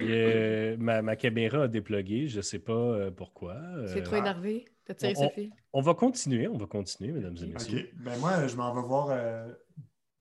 Euh, 0.00 0.76
ma, 0.78 1.02
ma 1.02 1.16
caméra 1.16 1.64
a 1.64 1.68
déplugué, 1.68 2.28
je 2.28 2.36
ne 2.36 2.42
sais 2.42 2.60
pas 2.60 2.72
euh, 2.72 3.10
pourquoi. 3.10 3.56
C'est 3.88 3.98
Euh, 4.00 4.02
trop 4.04 4.16
énervé. 4.16 4.64
T'as 4.84 4.94
tiré 4.94 5.14
on- 5.16 5.28
ce 5.28 5.34
fil. 5.34 5.50
On 5.72 5.80
va 5.80 5.94
continuer, 5.94 6.46
on 6.48 6.56
va 6.56 6.66
continuer, 6.66 7.10
mesdames 7.12 7.36
et 7.36 7.44
OK. 7.46 7.52
messieurs. 7.54 7.90
Ben 7.96 8.16
moi, 8.18 8.46
je 8.46 8.56
m'en 8.56 8.72
vais 8.74 8.80
voir. 8.86 9.08
euh, 9.10 9.48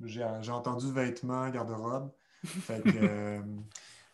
J'ai 0.03 0.25
j'ai 0.41 0.51
entendu 0.51 0.91
vêtements, 0.91 1.49
garde-robe. 1.49 2.11
Fait 2.45 2.81
que 2.81 2.89
euh, 3.01 3.39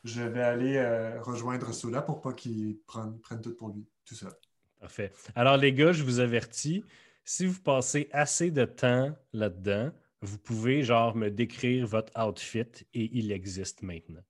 je 0.03 0.21
vais 0.23 0.41
aller 0.41 0.75
euh, 0.77 1.21
rejoindre 1.21 1.73
Sola 1.73 2.01
pour 2.01 2.21
pas 2.21 2.34
qu'il 2.34 2.77
prenne, 2.88 3.19
prenne 3.19 3.41
tout 3.41 3.53
pour 3.56 3.69
lui, 3.69 3.86
tout 4.06 4.15
seul. 4.15 4.32
Parfait. 4.79 5.12
Alors, 5.36 5.58
les 5.58 5.73
gars, 5.73 5.91
je 5.93 6.03
vous 6.03 6.19
avertis, 6.19 6.84
si 7.25 7.45
vous 7.45 7.60
passez 7.62 8.10
assez 8.13 8.49
de 8.51 8.63
temps 8.65 9.13
là-dedans, 9.34 9.91
vous 10.23 10.38
pouvez, 10.39 10.83
genre, 10.83 11.15
me 11.15 11.29
décrire 11.29 11.86
votre 11.86 12.12
outfit 12.19 12.62
et 12.93 13.09
il 13.13 13.31
existe 13.31 13.81
maintenant. 13.83 14.21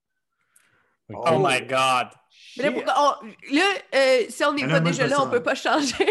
Oh 1.10 1.38
my 1.40 1.62
God! 1.62 2.08
Mais 2.58 2.64
là, 2.64 2.72
pourquoi- 2.72 3.20
on- 3.22 3.56
là, 3.56 3.62
euh, 3.94 4.26
si 4.30 4.44
on 4.44 4.54
n'est 4.54 4.66
Mais 4.66 4.72
pas 4.72 4.80
déjà 4.80 5.06
là, 5.08 5.18
on 5.22 5.26
ça. 5.26 5.30
peut 5.30 5.44
pas 5.44 5.54
changer. 5.56 6.06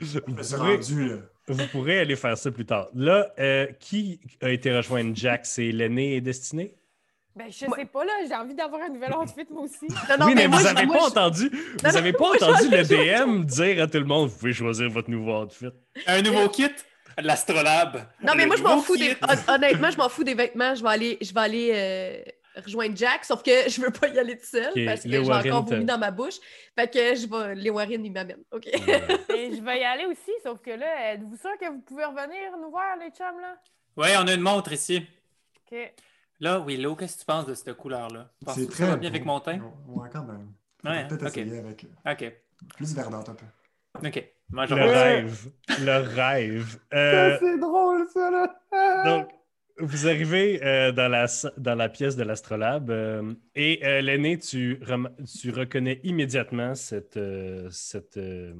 Vous 0.00 0.20
pourrez, 0.20 0.56
rendu, 0.76 1.08
là. 1.08 1.16
vous 1.48 1.66
pourrez 1.72 1.98
aller 1.98 2.14
faire 2.16 2.38
ça 2.38 2.50
plus 2.52 2.64
tard. 2.64 2.88
Là, 2.94 3.32
euh, 3.38 3.66
qui 3.80 4.20
a 4.40 4.50
été 4.50 4.74
rejoindre 4.74 5.10
Jack? 5.14 5.44
C'est 5.44 5.72
l'aîné 5.72 6.14
et 6.14 6.20
Destiné? 6.20 6.76
Ben, 7.34 7.46
je 7.50 7.56
sais 7.58 7.66
pas, 7.66 8.04
là. 8.04 8.12
J'ai 8.26 8.34
envie 8.34 8.54
d'avoir 8.54 8.82
un 8.82 8.88
nouvel 8.90 9.12
outfit, 9.14 9.46
moi 9.50 9.62
aussi. 9.64 9.86
Non, 9.88 10.16
non, 10.20 10.26
oui, 10.26 10.34
mais, 10.36 10.46
vous 10.46 10.62
n'avez 10.62 10.86
pas 10.86 10.98
je- 11.00 11.04
entendu, 11.06 11.50
Non, 11.52 11.58
vous 11.82 11.88
non, 11.88 11.94
avez 11.96 12.12
pas 12.12 12.30
entendu 12.30 12.68
le 12.70 12.82
DM 12.84 13.44
dire 13.44 13.82
à 13.82 13.86
tout 13.88 13.98
le 13.98 14.04
monde, 14.04 14.28
vous 14.30 14.38
pouvez 14.38 14.52
choisir 14.52 14.88
votre 14.88 15.10
nouveau 15.10 15.42
outfit. 15.42 15.66
Un 16.06 16.22
nouveau 16.22 16.48
kit, 16.48 16.68
l'astrolabe. 17.18 18.06
Non, 18.22 18.32
mais 18.36 18.46
moi, 18.46 18.56
je 18.56 18.62
m'en 18.62 18.80
fous 18.80 18.96
des... 18.96 19.16
Honnêtement, 19.48 19.90
je 19.90 19.96
m'en 19.96 20.08
fous 20.08 20.24
des 20.24 20.34
vêtements. 20.34 20.74
Je 20.74 20.82
vais 20.82 20.88
aller, 20.88 21.18
je 21.20 21.32
vais 21.32 21.40
aller 21.40 21.70
euh, 21.74 22.60
rejoindre 22.62 22.96
Jack, 22.96 23.24
sauf 23.24 23.42
que 23.42 23.68
je 23.68 23.80
veux 23.80 23.90
pas 23.90 24.08
y 24.08 24.18
aller 24.18 24.36
toute 24.36 24.46
seule 24.46 24.72
Ok, 24.74 24.84
parce 24.86 25.02
que 25.02 25.10
j'ai 25.10 25.32
encore 25.32 25.64
vomi 25.64 25.84
dans 25.84 25.98
ma 25.98 26.10
bouche. 26.10 26.36
Fait 26.76 26.90
que 26.90 27.14
je 27.14 27.26
vais... 27.26 27.54
Les 27.54 27.70
Warren, 27.70 28.04
ils 28.04 28.12
m'amènent. 28.12 28.44
OK? 28.52 28.66
Et 28.66 29.54
je 29.54 29.62
vais 29.62 29.80
y 29.80 29.84
aller 29.84 30.06
aussi, 30.06 30.32
sauf 30.42 30.60
que 30.60 30.70
là, 30.70 31.12
êtes-vous 31.12 31.36
sûr 31.36 31.56
que 31.60 31.68
vous 31.68 31.80
pouvez 31.80 32.04
revenir 32.04 32.56
nous 32.60 32.70
voir, 32.70 32.96
les 32.96 33.10
chums, 33.10 33.40
là? 33.40 33.56
Ouais, 33.96 34.14
on 34.16 34.26
a 34.26 34.34
une 34.34 34.40
montre 34.40 34.72
ici. 34.72 35.04
OK. 35.70 35.92
Là, 36.40 36.60
Willow, 36.60 36.94
qu'est-ce 36.94 37.14
que 37.14 37.20
tu 37.20 37.26
penses 37.26 37.46
de 37.46 37.54
cette 37.54 37.74
couleur-là? 37.74 38.30
C'est 38.54 38.64
ça 38.64 38.70
très 38.70 38.86
va 38.86 38.96
bien 38.96 39.10
avec 39.10 39.24
mon 39.24 39.40
teint? 39.40 39.60
Ouais, 39.88 40.08
quand 40.12 40.22
même. 40.22 40.52
Ouais, 40.84 41.06
peut-être 41.08 41.26
ok. 41.26 41.36
essayer 41.38 41.58
avec 41.58 41.84
OK. 42.06 42.32
plus 42.76 42.94
verdante 42.94 43.28
un 43.28 43.34
peu. 43.34 43.46
OK. 44.04 44.32
Moi, 44.50 44.66
je 44.66 44.74
Le 44.74 44.80
rêve. 44.82 45.50
Le 45.80 46.14
rêve. 46.14 46.78
Euh, 46.94 47.36
C'est 47.40 47.58
drôle, 47.58 48.06
ça, 48.12 48.30
là. 48.30 49.04
Donc, 49.04 49.30
vous 49.78 50.06
arrivez 50.08 50.64
euh, 50.64 50.90
dans, 50.90 51.08
la, 51.08 51.26
dans 51.56 51.74
la 51.74 51.88
pièce 51.88 52.16
de 52.16 52.24
l'astrolabe 52.24 52.90
euh, 52.90 53.34
et 53.54 53.84
euh, 53.86 54.00
l'aîné, 54.00 54.38
tu, 54.38 54.80
rem- 54.82 55.14
tu 55.40 55.50
reconnais 55.50 56.00
immédiatement 56.02 56.74
cet 56.74 57.16
euh, 57.16 57.68
cet, 57.70 58.16
euh, 58.16 58.54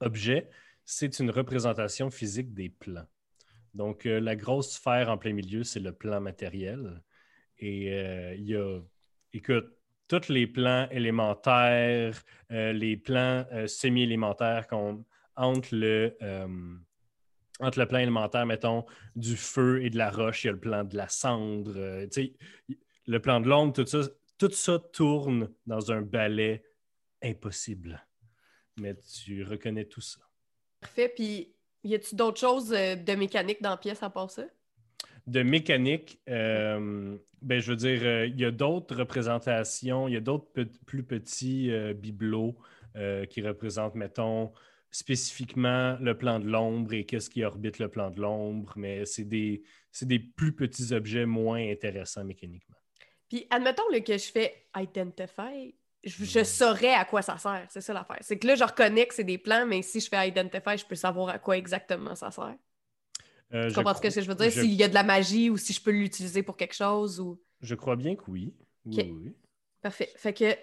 objet. 0.00 0.48
c'est 0.84 1.18
une 1.20 1.30
représentation 1.30 2.10
physique 2.10 2.52
des 2.54 2.68
plans. 2.68 3.06
Donc, 3.74 4.06
euh, 4.06 4.20
la 4.20 4.36
grosse 4.36 4.72
sphère 4.72 5.08
en 5.10 5.18
plein 5.18 5.32
milieu, 5.32 5.64
c'est 5.64 5.80
le 5.80 5.92
plan 5.92 6.20
matériel. 6.20 7.02
Et 7.58 7.92
euh, 7.92 8.34
il 8.34 8.46
y 8.48 8.56
a, 8.56 8.80
écoute, 9.32 9.66
tous 10.08 10.28
les 10.28 10.46
plans 10.46 10.88
élémentaires, 10.90 12.22
euh, 12.50 12.72
les 12.72 12.96
plans 12.96 13.46
euh, 13.52 13.66
semi-élémentaires 13.66 14.66
entre 15.36 15.74
le, 15.74 16.16
euh, 16.22 16.76
entre 17.60 17.78
le 17.78 17.86
plan 17.86 17.98
élémentaire, 17.98 18.46
mettons, 18.46 18.84
du 19.16 19.36
feu 19.36 19.82
et 19.82 19.90
de 19.90 19.96
la 19.96 20.10
roche, 20.10 20.44
il 20.44 20.48
y 20.48 20.50
a 20.50 20.52
le 20.52 20.60
plan 20.60 20.84
de 20.84 20.96
la 20.96 21.08
cendre, 21.08 21.74
le 23.06 23.18
plan 23.20 23.40
de 23.40 23.48
l'ombre, 23.48 23.72
tout 23.72 23.86
ça, 23.86 24.08
tout 24.38 24.50
ça 24.50 24.78
tourne 24.78 25.50
dans 25.66 25.92
un 25.92 26.02
ballet 26.02 26.64
impossible. 27.22 28.04
Mais 28.76 28.94
tu 28.96 29.44
reconnais 29.44 29.84
tout 29.84 30.00
ça. 30.00 30.20
Parfait. 30.80 31.12
Puis, 31.14 31.54
y 31.84 31.94
a-tu 31.94 32.14
d'autres 32.16 32.40
choses 32.40 32.70
de 32.70 33.14
mécanique 33.14 33.62
dans 33.62 33.70
la 33.70 33.76
pièce 33.76 34.02
à 34.02 34.10
part 34.10 34.30
ça? 34.30 34.44
De 35.26 35.42
mécanique, 35.42 36.20
euh, 36.28 37.16
ben, 37.42 37.60
je 37.60 37.70
veux 37.70 37.76
dire, 37.76 38.00
euh, 38.02 38.26
il 38.26 38.38
y 38.40 38.44
a 38.44 38.50
d'autres 38.50 38.96
représentations, 38.96 40.08
il 40.08 40.14
y 40.14 40.16
a 40.16 40.20
d'autres 40.20 40.50
pe- 40.52 40.68
plus 40.86 41.02
petits 41.02 41.70
euh, 41.70 41.94
bibelots 41.94 42.56
qui 43.28 43.42
représentent, 43.42 43.96
mettons, 43.96 44.52
spécifiquement 44.92 45.98
le 46.00 46.16
plan 46.16 46.38
de 46.38 46.46
l'ombre 46.46 46.92
et 46.92 47.04
qu'est-ce 47.04 47.28
qui 47.28 47.42
orbite 47.42 47.80
le 47.80 47.88
plan 47.88 48.12
de 48.12 48.20
l'ombre, 48.20 48.72
mais 48.76 49.04
c'est 49.04 49.24
des, 49.24 49.64
c'est 49.90 50.06
des 50.06 50.20
plus 50.20 50.54
petits 50.54 50.92
objets 50.92 51.26
moins 51.26 51.58
intéressants 51.58 52.22
mécaniquement. 52.22 52.76
Puis, 53.28 53.48
admettons 53.50 53.88
là, 53.90 53.98
que 54.00 54.16
je 54.16 54.30
fais 54.30 54.54
Identify, 54.76 55.74
je, 56.04 56.24
je 56.24 56.44
saurais 56.44 56.94
à 56.94 57.04
quoi 57.04 57.20
ça 57.22 57.36
sert. 57.36 57.66
C'est 57.68 57.80
ça 57.80 57.92
l'affaire. 57.92 58.18
C'est 58.20 58.38
que 58.38 58.46
là, 58.46 58.54
je 58.54 58.62
reconnais 58.62 59.06
que 59.06 59.14
c'est 59.14 59.24
des 59.24 59.38
plans, 59.38 59.66
mais 59.66 59.82
si 59.82 59.98
je 59.98 60.08
fais 60.08 60.28
Identify, 60.28 60.78
je 60.78 60.86
peux 60.86 60.94
savoir 60.94 61.30
à 61.30 61.40
quoi 61.40 61.56
exactement 61.56 62.14
ça 62.14 62.30
sert. 62.30 62.54
Euh, 63.54 63.64
Tu 63.64 63.70
je 63.70 63.74
comprends 63.76 63.94
ce 63.94 64.00
que 64.00 64.10
je 64.10 64.20
veux 64.28 64.34
dire? 64.34 64.50
je- 64.50 64.60
S'il 64.60 64.74
y 64.74 64.82
a 64.82 64.88
de 64.88 64.94
la 64.94 65.02
magie 65.04 65.48
ou 65.50 65.56
si 65.56 65.72
je 65.72 65.80
peux 65.80 65.90
l'utiliser 65.92 66.42
pour 66.42 66.56
quelque 66.56 66.74
chose 66.74 67.20
ou. 67.20 67.40
Je 67.60 67.74
crois 67.74 67.96
bien 67.96 68.16
que 68.16 68.22
oui. 68.28 68.52
Oui, 68.84 69.12
oui. 69.14 69.34
Parfait. 69.80 70.12
Fait 70.16 70.32
que. 70.34 70.56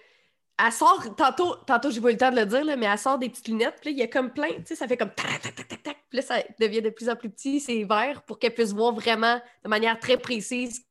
Elle 0.64 0.72
sort, 0.72 1.16
tantôt, 1.16 1.56
tantôt 1.66 1.90
j'ai 1.90 2.00
pas 2.02 2.10
eu 2.10 2.14
le 2.14 2.18
temps 2.20 2.30
de 2.30 2.36
le 2.36 2.46
dire, 2.46 2.64
là, 2.64 2.76
mais 2.76 2.86
elle 2.86 2.98
sort 3.00 3.18
des 3.18 3.30
petites 3.30 3.48
lunettes, 3.48 3.78
puis 3.82 3.90
là, 3.90 3.92
il 3.94 3.98
y 3.98 4.04
a 4.04 4.08
comme 4.08 4.32
plein, 4.32 4.50
tu 4.58 4.66
sais, 4.66 4.76
ça 4.76 4.88
fait 4.88 4.98
comme 4.98 5.10
tac, 5.12 5.42
tac, 5.42 5.56
tac, 5.56 5.68
tac, 5.68 5.82
tac, 5.82 5.98
puis 6.08 6.18
là, 6.18 6.22
ça 6.22 6.36
devient 6.60 6.84
de 6.84 6.92
plus 6.92 7.10
en 7.10 7.16
plus 7.16 7.32
petit, 7.32 7.60
c'est 7.60 7.84
vert, 7.84 8.22
pour 8.24 8.38
qu'elle 8.38 8.54
puisse 8.54 8.72
voir 8.72 8.94
vraiment 8.94 9.42
de 9.64 9.70
manière 9.70 9.98
très 10.00 10.18
précise. 10.18 10.86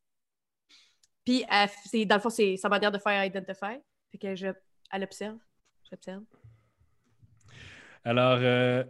Puis, 1.24 1.44
elle 1.48 2.06
dans 2.08 2.16
le 2.16 2.20
fond, 2.20 2.30
c'est 2.30 2.56
sa 2.56 2.68
manière 2.68 2.90
de 2.90 2.98
faire 2.98 3.24
Identify. 3.24 3.78
Fait 4.10 4.18
que 4.18 4.34
je, 4.34 4.48
elle 4.90 5.04
observe. 5.04 5.38
J'observe. 5.88 6.24
Alors, 8.04 8.38
euh, 8.40 8.82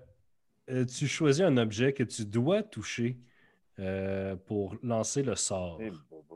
tu 0.85 1.07
choisis 1.07 1.43
un 1.43 1.57
objet 1.57 1.93
que 1.93 2.03
tu 2.03 2.25
dois 2.25 2.63
toucher 2.63 3.19
euh, 3.79 4.37
pour 4.37 4.77
lancer 4.83 5.23
le 5.23 5.37
sort. 5.37 5.81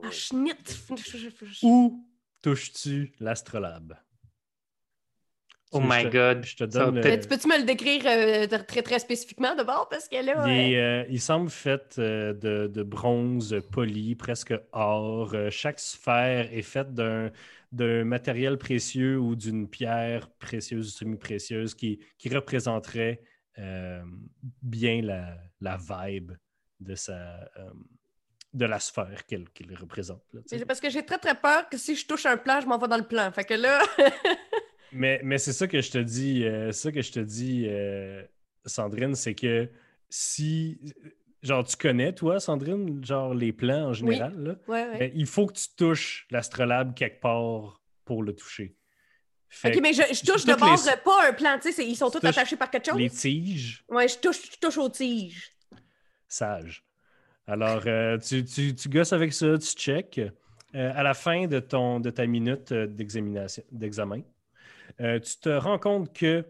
Ah! 0.03 0.09
Où 1.63 2.05
touches-tu 2.41 3.13
l'astrolabe? 3.19 3.95
Oh 5.71 5.79
my 5.81 6.03
je 6.03 6.07
te- 6.07 6.13
God. 6.13 6.45
Je 6.45 6.55
te 6.55 6.63
donne. 6.63 6.97
Euh, 6.99 7.17
tu 7.17 7.27
peux-tu 7.27 7.47
me 7.47 7.57
le 7.57 7.65
décrire 7.65 8.03
euh, 8.05 8.47
très, 8.65 8.81
très 8.81 8.99
spécifiquement 8.99 9.55
d'abord? 9.55 9.89
Parce 9.89 10.07
que 10.07 10.15
là. 10.15 10.45
il, 10.47 10.75
euh, 10.75 11.01
euh, 11.01 11.05
il 11.09 11.19
semble 11.19 11.49
fait 11.49 11.95
euh, 11.97 12.33
de, 12.33 12.67
de 12.67 12.83
bronze 12.83 13.61
poli, 13.71 14.15
presque 14.15 14.53
or. 14.71 15.33
Euh, 15.33 15.49
chaque 15.49 15.79
sphère 15.79 16.53
est 16.53 16.61
faite 16.61 16.93
d'un, 16.93 17.31
d'un 17.71 18.05
matériel 18.05 18.57
précieux 18.57 19.19
ou 19.19 19.35
d'une 19.35 19.67
pierre 19.67 20.29
précieuse 20.39 20.87
ou 20.87 20.91
semi-précieuse 20.91 21.75
qui, 21.75 21.99
qui 22.17 22.29
représenterait 22.29 23.21
euh, 23.21 23.34
bien 24.61 25.01
la, 25.01 25.37
la 25.61 25.77
vibe 25.77 26.33
de, 26.79 26.95
sa, 26.95 27.49
euh, 27.57 27.71
de 28.53 28.65
la 28.65 28.79
sphère 28.79 29.25
qu'elle, 29.25 29.49
qu'elle 29.49 29.73
représente. 29.75 30.23
là, 30.33 30.41
parce 30.67 30.79
que 30.79 30.89
j'ai 30.89 31.05
très 31.05 31.17
très 31.17 31.35
peur 31.35 31.69
que 31.69 31.77
si 31.77 31.95
je 31.95 32.05
touche 32.05 32.25
un 32.25 32.37
plan, 32.37 32.61
je 32.61 32.67
m'en 32.67 32.77
vais 32.77 32.87
dans 32.87 32.97
le 32.97 33.07
plan. 33.07 33.31
Fait 33.31 33.43
que 33.43 33.53
là. 33.53 33.81
Mais, 34.91 35.19
mais 35.23 35.37
c'est 35.39 35.51
ça 35.51 35.67
que 35.67 35.81
je 35.81 35.91
te 35.91 35.97
dis, 35.97 36.45
euh, 36.45 36.71
c'est 36.71 36.83
ça 36.83 36.91
que 36.93 37.01
je 37.01 37.11
te 37.11 37.19
dis, 37.19 37.65
euh, 37.67 38.23
Sandrine, 38.65 39.13
c'est 39.13 39.35
que 39.35 39.69
si, 40.09 40.79
genre, 41.43 41.65
tu 41.65 41.75
connais, 41.75 42.13
toi, 42.13 42.39
Sandrine, 42.39 43.03
genre 43.03 43.33
les 43.33 43.51
plans 43.51 43.87
en 43.89 43.93
général, 43.93 44.41
là, 44.41 44.55
ouais, 44.69 44.87
ouais. 44.87 44.99
ben, 44.99 45.11
il 45.13 45.25
faut 45.25 45.47
que 45.47 45.53
tu 45.53 45.67
touches 45.75 46.27
l'astrolabe 46.31 46.93
quelque 46.93 47.19
part 47.19 47.83
pour 48.05 48.23
le 48.23 48.33
toucher. 48.33 48.77
Fait 49.49 49.73
Ok, 49.75 49.79
mais 49.81 49.93
je, 49.93 50.01
je 50.13 50.25
touche 50.25 50.45
de 50.45 50.53
base 50.55 50.89
pas 51.03 51.29
un 51.29 51.33
plan, 51.33 51.57
tu 51.61 51.71
sais, 51.71 51.87
ils 51.87 51.95
sont 51.95 52.09
tous 52.09 52.25
attachés 52.25 52.55
par 52.57 52.69
quelque 52.69 52.85
que 52.85 52.91
chose. 52.91 52.99
les 52.99 53.09
tiges, 53.09 53.83
Ouais, 53.89 54.07
je 54.07 54.17
touche, 54.17 54.41
je 54.51 54.57
touche 54.59 54.77
aux 54.77 54.89
tiges. 54.89 55.51
sage. 56.27 56.83
Alors, 57.47 57.83
euh, 57.85 58.17
tu, 58.17 58.43
tu, 58.43 58.73
tu 58.75 58.89
gosses 58.89 59.13
avec 59.13 59.31
ça, 59.31 59.57
tu 59.57 59.67
check. 59.67 60.19
Euh, 60.73 60.91
à 60.93 61.03
la 61.03 61.13
fin 61.13 61.47
de, 61.47 61.59
ton, 61.59 62.01
de 62.01 62.09
ta 62.09 62.25
minute 62.25 62.71
euh, 62.73 62.85
d'examen, 62.87 64.21
euh, 64.99 65.19
tu 65.21 65.37
te 65.37 65.49
rends 65.49 65.79
compte 65.79 66.11
que 66.13 66.43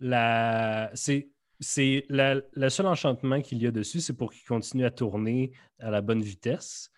la, 0.00 0.90
c'est, 0.94 1.28
c'est 1.60 2.04
la, 2.08 2.40
le 2.52 2.68
seul 2.70 2.86
enchantement 2.86 3.40
qu'il 3.40 3.58
y 3.62 3.66
a 3.66 3.70
dessus, 3.70 4.00
c'est 4.00 4.14
pour 4.14 4.32
qu'il 4.32 4.44
continue 4.44 4.84
à 4.84 4.90
tourner 4.90 5.52
à 5.78 5.90
la 5.90 6.00
bonne 6.00 6.22
vitesse. 6.22 6.90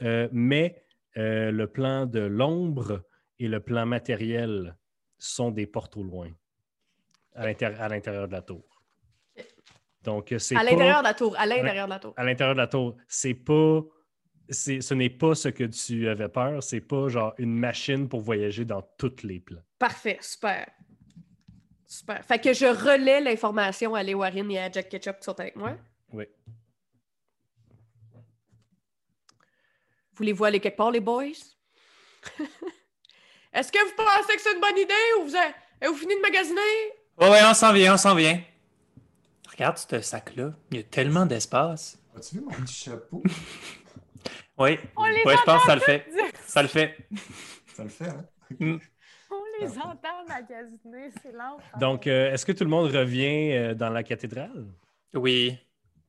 Mais 0.00 0.84
le 1.16 1.64
plan 1.66 2.06
de 2.06 2.20
l'ombre 2.20 3.02
et 3.40 3.48
le 3.48 3.58
plan 3.60 3.86
matériel 3.86 4.76
sont 5.18 5.50
des 5.50 5.66
portes 5.66 5.96
au 5.96 6.02
loin 6.02 6.30
à 7.34 7.46
l'intér- 7.46 7.80
à 7.80 7.88
l'intérieur 7.88 8.28
de 8.28 8.32
la 8.32 8.42
tour. 8.42 8.64
Donc, 10.02 10.34
c'est 10.38 10.56
À 10.56 10.62
l'intérieur 10.62 11.00
de 11.00 11.04
la 11.08 11.14
tour, 11.14 11.34
à 11.38 11.46
l'intérieur 11.46 11.86
de 11.86 11.90
la 11.90 11.98
tour. 11.98 12.14
à 12.16 12.24
l'intérieur 12.24 12.54
de 12.54 12.60
la 12.60 12.66
tour. 12.68 12.96
C'est 13.08 13.34
pas. 13.34 13.80
c'est- 14.48 14.80
ce 14.80 14.94
n'est 14.94 15.10
pas 15.10 15.34
ce 15.34 15.48
que 15.48 15.64
tu 15.64 16.08
avais 16.08 16.28
peur. 16.28 16.62
C'est 16.62 16.80
pas 16.80 17.08
genre 17.08 17.34
une 17.38 17.54
machine 17.56 18.08
pour 18.08 18.20
voyager 18.20 18.64
dans 18.64 18.82
tous 18.98 19.22
les 19.22 19.38
plans. 19.40 19.62
Parfait, 19.78 20.18
super. 20.20 20.66
Super. 21.86 22.24
Fait 22.24 22.38
que 22.40 22.52
je 22.52 22.66
relais 22.66 23.20
l'information 23.20 23.94
à 23.94 24.02
Léwarine 24.02 24.50
et 24.50 24.58
à 24.58 24.70
Jack 24.70 24.88
Ketchup 24.88 25.18
qui 25.18 25.24
sont 25.24 25.38
avec 25.40 25.54
moi. 25.56 25.76
Oui. 26.12 26.24
Voulez-vous 30.16 30.44
aller 30.44 30.60
quelque 30.60 30.76
part, 30.76 30.90
les 30.90 31.00
boys? 31.00 31.32
Est-ce 33.52 33.72
que 33.72 33.78
vous 33.78 33.94
pensez 33.96 34.36
que 34.36 34.40
c'est 34.42 34.54
une 34.54 34.60
bonne 34.60 34.78
idée 34.78 34.94
ou 35.18 35.24
vous, 35.24 35.34
avez... 35.34 35.52
vous 35.88 35.94
fini 35.94 36.14
de 36.14 36.20
magasiner? 36.20 36.60
Ouais, 37.18 37.40
on 37.44 37.54
s'en 37.54 37.72
vient, 37.72 37.94
on 37.94 37.96
s'en 37.96 38.14
vient. 38.14 38.40
Regarde 39.50 39.76
ce 39.78 40.00
sac-là. 40.00 40.52
Il 40.70 40.76
y 40.78 40.80
a 40.80 40.84
tellement 40.84 41.26
d'espace. 41.26 41.98
As-tu 42.16 42.36
vu 42.36 42.40
mon 42.42 42.50
petit 42.52 42.74
chapeau? 42.74 43.22
Oui. 44.58 44.78
On 44.94 45.04
les 45.06 45.22
Ouais, 45.24 45.36
je 45.38 45.42
pense 45.42 45.62
que 45.62 45.68
ça 45.68 45.74
le 45.74 45.80
fait. 45.80 46.06
Ça 46.44 46.60
le 46.60 46.68
fait. 46.68 46.94
Ça 47.72 47.82
le 47.82 47.88
fait, 47.88 48.08
hein? 48.08 48.26
On 49.30 49.42
les 49.58 49.78
entend 49.78 50.24
magasiner, 50.28 51.10
c'est 51.22 51.32
lent. 51.32 51.56
Donc, 51.78 52.06
euh, 52.06 52.30
est-ce 52.32 52.44
que 52.44 52.52
tout 52.52 52.64
le 52.64 52.68
monde 52.70 52.90
revient 52.94 53.52
euh, 53.52 53.74
dans 53.74 53.88
la 53.88 54.02
cathédrale? 54.02 54.66
Oui. 55.14 55.56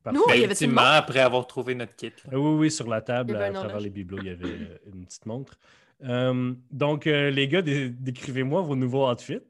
Parfait. 0.02 0.18
Nous, 0.18 0.26
Ben, 0.26 0.34
il 0.34 0.40
y 0.40 0.44
avait 0.44 0.52
ultimement, 0.52 0.82
après 0.82 1.20
avoir 1.20 1.46
trouvé 1.46 1.74
notre 1.74 1.96
kit. 1.96 2.12
là. 2.30 2.38
Oui, 2.38 2.58
oui, 2.58 2.70
sur 2.70 2.88
la 2.88 3.00
table, 3.00 3.32
y 3.32 3.34
avait 3.36 3.46
à 3.46 3.52
travers 3.52 3.80
les 3.80 3.88
bibelots, 3.88 4.18
il 4.18 4.26
y 4.26 4.30
avait 4.30 4.44
euh, 4.44 4.78
une 4.92 5.06
petite 5.06 5.24
montre. 5.24 5.54
Euh, 6.04 6.54
donc, 6.70 7.06
euh, 7.06 7.30
les 7.30 7.48
gars, 7.48 7.62
dé- 7.62 7.90
décrivez-moi 7.90 8.62
vos 8.62 8.76
nouveaux 8.76 9.08
outfits. 9.10 9.40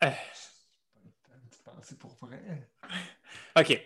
Tu 0.00 1.58
pensais 1.64 1.96
pour 1.96 2.14
vrai? 2.14 2.70
OK. 3.58 3.80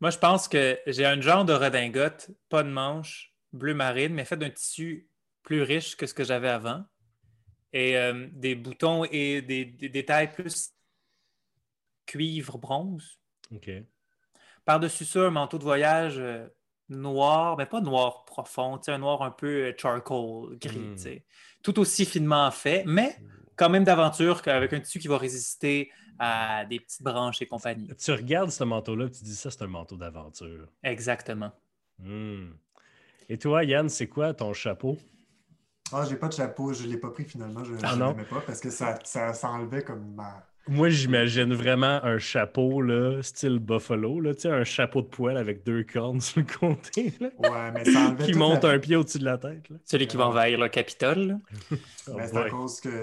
Moi, 0.00 0.10
je 0.10 0.18
pense 0.18 0.48
que 0.48 0.78
j'ai 0.86 1.06
un 1.06 1.20
genre 1.20 1.44
de 1.44 1.52
redingote, 1.52 2.30
pas 2.48 2.62
de 2.62 2.68
manche, 2.68 3.34
bleu 3.52 3.74
marine, 3.74 4.12
mais 4.12 4.24
fait 4.24 4.36
d'un 4.36 4.50
tissu 4.50 5.08
plus 5.42 5.62
riche 5.62 5.96
que 5.96 6.06
ce 6.06 6.14
que 6.14 6.24
j'avais 6.24 6.48
avant. 6.48 6.84
Et 7.72 7.96
euh, 7.96 8.28
des 8.32 8.54
boutons 8.54 9.04
et 9.04 9.42
des, 9.42 9.64
des 9.64 9.88
détails 9.88 10.32
plus 10.32 10.72
cuivre 12.06 12.58
bronze. 12.58 13.18
OK. 13.52 13.70
Par-dessus 14.64 15.04
ça, 15.04 15.20
un 15.20 15.30
manteau 15.30 15.58
de 15.58 15.64
voyage 15.64 16.18
euh, 16.18 16.46
noir, 16.88 17.56
mais 17.56 17.66
pas 17.66 17.80
noir 17.80 18.24
profond, 18.24 18.78
tu 18.78 18.84
sais, 18.84 18.92
un 18.92 18.98
noir 18.98 19.22
un 19.22 19.30
peu 19.30 19.46
euh, 19.68 19.72
charcoal, 19.76 20.56
gris, 20.58 20.78
Mm. 20.78 20.94
tu 20.96 21.02
sais. 21.02 21.24
Tout 21.62 21.78
aussi 21.78 22.04
finement 22.04 22.50
fait, 22.50 22.84
mais 22.86 23.16
quand 23.56 23.70
même 23.70 23.84
d'aventure 23.84 24.42
qu'avec 24.42 24.72
un 24.72 24.80
tissu 24.80 24.98
qui 24.98 25.08
va 25.08 25.16
résister 25.18 25.90
à 26.18 26.64
des 26.66 26.78
petites 26.80 27.02
branches 27.02 27.40
et 27.42 27.46
compagnie. 27.46 27.88
Tu 27.96 28.12
regardes 28.12 28.50
ce 28.50 28.64
manteau-là 28.64 29.06
et 29.06 29.10
tu 29.10 29.24
dis 29.24 29.34
ça, 29.34 29.50
c'est 29.50 29.62
un 29.62 29.66
manteau 29.68 29.96
d'aventure. 29.96 30.68
Exactement. 30.82 31.50
Hmm. 31.98 32.50
Et 33.28 33.38
toi, 33.38 33.64
Yann, 33.64 33.88
c'est 33.88 34.08
quoi 34.08 34.34
ton 34.34 34.52
chapeau? 34.52 34.98
Ah, 35.92 36.04
j'ai 36.08 36.16
pas 36.16 36.28
de 36.28 36.32
chapeau, 36.34 36.72
je 36.72 36.86
l'ai 36.86 36.98
pas 36.98 37.10
pris 37.10 37.24
finalement, 37.24 37.62
je 37.64 37.74
Ah 37.82 37.92
je 37.92 37.96
non? 37.98 38.08
l'aimais 38.08 38.24
pas 38.24 38.40
parce 38.40 38.60
que 38.60 38.70
ça, 38.70 38.98
ça 39.04 39.32
s'enlevait 39.34 39.82
comme 39.82 40.14
ma. 40.14 40.46
Moi, 40.66 40.88
j'imagine 40.88 41.52
vraiment 41.52 42.02
un 42.04 42.18
chapeau, 42.18 42.80
là, 42.80 43.22
style 43.22 43.58
buffalo, 43.58 44.18
là, 44.20 44.34
tu 44.34 44.42
sais, 44.42 44.50
un 44.50 44.64
chapeau 44.64 45.02
de 45.02 45.06
poil 45.08 45.36
avec 45.36 45.62
deux 45.62 45.84
cornes 45.84 46.20
sur 46.22 46.40
le 46.40 46.46
côté, 46.46 47.12
là, 47.20 47.28
Ouais, 47.38 47.70
mais 47.72 47.84
ça 47.84 48.08
enlevait 48.08 48.24
qui 48.24 48.32
monte 48.34 48.64
la- 48.64 48.70
un 48.70 48.78
pied 48.78 48.96
au-dessus 48.96 49.18
de 49.18 49.24
la 49.26 49.36
tête. 49.36 49.68
Là. 49.68 49.76
Celui 49.84 50.06
qui 50.06 50.16
va 50.16 50.26
envahir 50.28 50.58
le 50.58 50.68
Capitole. 50.68 51.26
là. 51.28 51.38
Oh 52.08 52.14
Mais 52.16 52.28
c'est 52.28 52.36
à 52.38 52.48
cause 52.50 52.80
que 52.80 53.02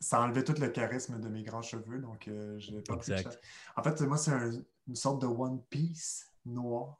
ça 0.00 0.20
enlevait 0.20 0.44
tout 0.44 0.54
le 0.60 0.68
charisme 0.68 1.18
de 1.20 1.28
mes 1.28 1.42
grands 1.42 1.62
cheveux, 1.62 1.98
donc 2.00 2.28
euh, 2.28 2.58
je 2.58 2.70
n'ai 2.72 2.82
pas 2.82 2.94
Exact. 2.96 3.38
En 3.76 3.82
fait, 3.82 4.00
moi, 4.02 4.18
c'est 4.18 4.32
un- 4.32 4.50
une 4.86 4.96
sorte 4.96 5.22
de 5.22 5.26
One 5.26 5.62
Piece 5.70 6.30
noir 6.44 6.98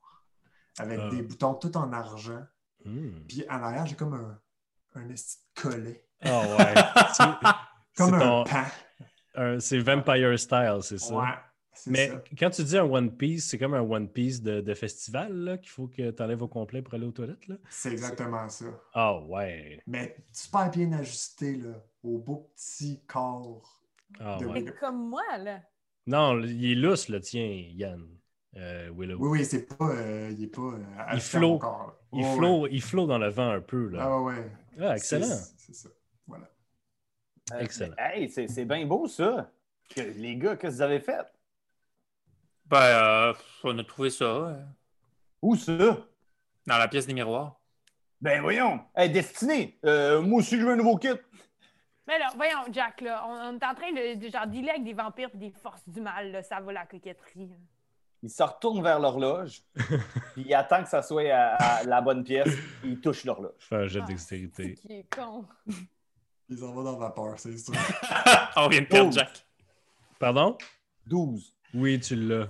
avec 0.79 0.99
Ah. 1.03 1.11
des 1.11 1.21
boutons 1.23 1.55
tout 1.55 1.77
en 1.77 1.93
argent. 1.93 2.41
Hmm. 2.87 3.11
Puis 3.29 3.45
en 3.51 3.63
arrière, 3.63 3.85
j'ai 3.87 3.97
comme 3.97 4.15
un, 4.15 4.41
un 4.95 5.09
esti 5.11 5.37
de 5.57 5.61
collet. 5.63 6.07
Ah 6.23 6.41
ouais. 6.57 6.75
Comme 7.97 8.15
un 8.15 8.19
ton- 8.19 8.45
pan. 8.45 8.65
Un- 9.35 9.61
c'est 9.61 9.79
Vampire 9.79 10.39
Style, 10.39 10.79
c'est 10.83 10.99
ça? 10.99 11.15
Ouais, 11.15 11.29
c'est 11.73 11.91
Mais 11.91 12.09
ça. 12.09 12.23
quand 12.39 12.51
tu 12.51 12.63
dis 12.65 12.79
un 12.79 12.85
One 12.85 13.17
Piece, 13.17 13.49
c'est 13.49 13.59
comme 13.59 13.75
un 13.75 13.81
One 13.83 14.09
Piece 14.09 14.43
de, 14.43 14.61
de 14.61 14.75
festival 14.75 15.33
là, 15.33 15.59
qu'il 15.59 15.71
faut 15.71 15.89
que 15.89 16.11
tu 16.11 16.23
enlèves 16.23 16.43
au 16.43 16.49
complet 16.49 16.83
pour 16.83 16.95
aller 16.95 17.07
aux 17.07 17.13
toilettes. 17.13 17.47
Là? 17.49 17.57
C'est 17.69 17.93
exactement 17.93 18.49
ça. 18.49 18.67
Ah 18.93 19.19
ouais. 19.21 19.81
Mais 19.87 20.17
super 20.33 20.71
bien 20.71 20.93
ajusté, 20.93 21.57
là, 21.57 21.83
au 22.03 22.19
beau 22.19 22.51
petit 22.55 23.03
corps. 23.07 23.81
Ah 24.21 24.37
De- 24.41 24.47
ouais. 24.47 24.63
Mais 24.63 24.73
comme 24.73 25.09
moi, 25.09 25.23
là. 25.39 25.61
Non, 26.07 26.39
il 26.43 26.73
est 26.73 26.75
lousse, 26.75 27.09
le 27.09 27.21
tien, 27.21 27.45
Yann. 27.73 28.07
Euh, 28.57 28.91
Willow. 28.97 29.17
Oui, 29.19 29.41
oui, 29.41 29.45
c'est 29.45 29.67
pas. 29.67 29.89
euh, 29.91 30.31
il 30.31 30.45
est 30.45 30.47
pas. 30.47 30.61
euh, 30.63 30.79
Il 31.15 31.41
là. 31.41 31.59
Il, 32.13 32.25
ouais. 32.25 32.69
il 32.71 32.83
flotte 32.83 33.09
dans 33.09 33.19
le 33.19 33.29
vent 33.29 33.51
un 33.51 33.61
peu. 33.61 33.89
Là. 33.89 33.99
Ah 34.03 34.21
ouais. 34.23 34.49
Ah, 34.81 34.95
excellent. 34.97 35.27
C'est 35.57 35.75
ça. 35.75 35.89
Euh, 37.53 37.59
Excellent. 37.61 37.95
Hey, 37.99 38.29
c'est 38.31 38.49
c'est 38.49 38.65
bien 38.65 38.87
beau, 38.87 39.07
ça. 39.07 39.51
Que- 39.95 40.01
les 40.01 40.37
gars, 40.37 40.57
qu'est-ce 40.57 40.73
que 40.73 40.77
vous 40.77 40.83
avez 40.83 41.01
fait? 41.01 41.27
Ben, 42.67 42.79
euh, 42.81 43.35
on 43.65 43.79
a 43.79 43.85
trouvé 43.85 44.09
ça 44.11 44.25
euh, 44.25 44.63
Où 45.43 45.55
ça? 45.57 45.99
dans 46.67 46.79
la 46.79 46.89
pièce 46.89 47.07
des 47.07 47.13
miroirs. 47.13 47.61
Ben 48.23 48.41
voyons. 48.41 48.81
Hey, 48.97 49.11
Destiné, 49.11 49.79
euh, 49.85 50.23
moi 50.23 50.39
aussi, 50.39 50.59
je 50.59 50.65
veux 50.65 50.73
un 50.73 50.77
nouveau 50.77 50.97
kit. 50.97 51.09
Mais 52.07 52.19
là, 52.19 52.31
voyons, 52.37 52.61
Jack, 52.73 53.03
là, 53.03 53.23
on, 53.27 53.33
on 53.55 53.59
est 53.59 53.65
en 53.65 53.75
train 53.75 53.93
de, 53.93 54.15
de 54.19 54.29
genre 54.31 54.47
dealer 54.47 54.71
avec 54.71 54.85
des 54.85 54.95
vampires 54.95 55.29
et 55.35 55.37
des 55.39 55.51
forces 55.51 55.87
du 55.87 56.01
mal, 56.01 56.33
là. 56.33 56.43
Ça 56.43 56.61
va 56.61 56.73
la 56.73 56.87
coquetterie. 56.87 57.51
Il 58.23 58.31
se 58.31 58.43
retourne 58.43 58.83
vers 58.83 58.99
l'horloge, 58.99 59.63
puis 59.75 60.45
il 60.47 60.55
attend 60.55 60.83
que 60.83 60.89
ça 60.89 61.03
soit 61.03 61.29
à, 61.31 61.57
à 61.57 61.85
la 61.85 62.01
bonne 62.01 62.25
pièce, 62.25 62.49
il 62.83 62.99
touche 63.01 63.25
l'horloge. 63.25 63.53
Fais 63.59 63.77
un 63.77 63.87
jet 63.87 64.01
Ah, 64.03 64.07
d'extérité. 64.07 64.75
Qui 64.75 64.93
est 65.01 65.15
con. 65.15 65.45
Ils 66.49 66.59
s'en 66.59 66.73
vont 66.73 66.83
dans 66.83 66.93
la 66.93 66.99
vapeur, 66.99 67.35
c'est 67.39 67.57
sûr. 67.57 67.73
on 68.57 68.69
vient 68.69 68.81
de 68.83 68.87
perdre. 68.87 69.13
Jack. 69.13 69.47
Pardon? 70.19 70.57
12. 71.07 71.55
Oui, 71.75 71.99
tu 72.01 72.17
l'as. 72.17 72.49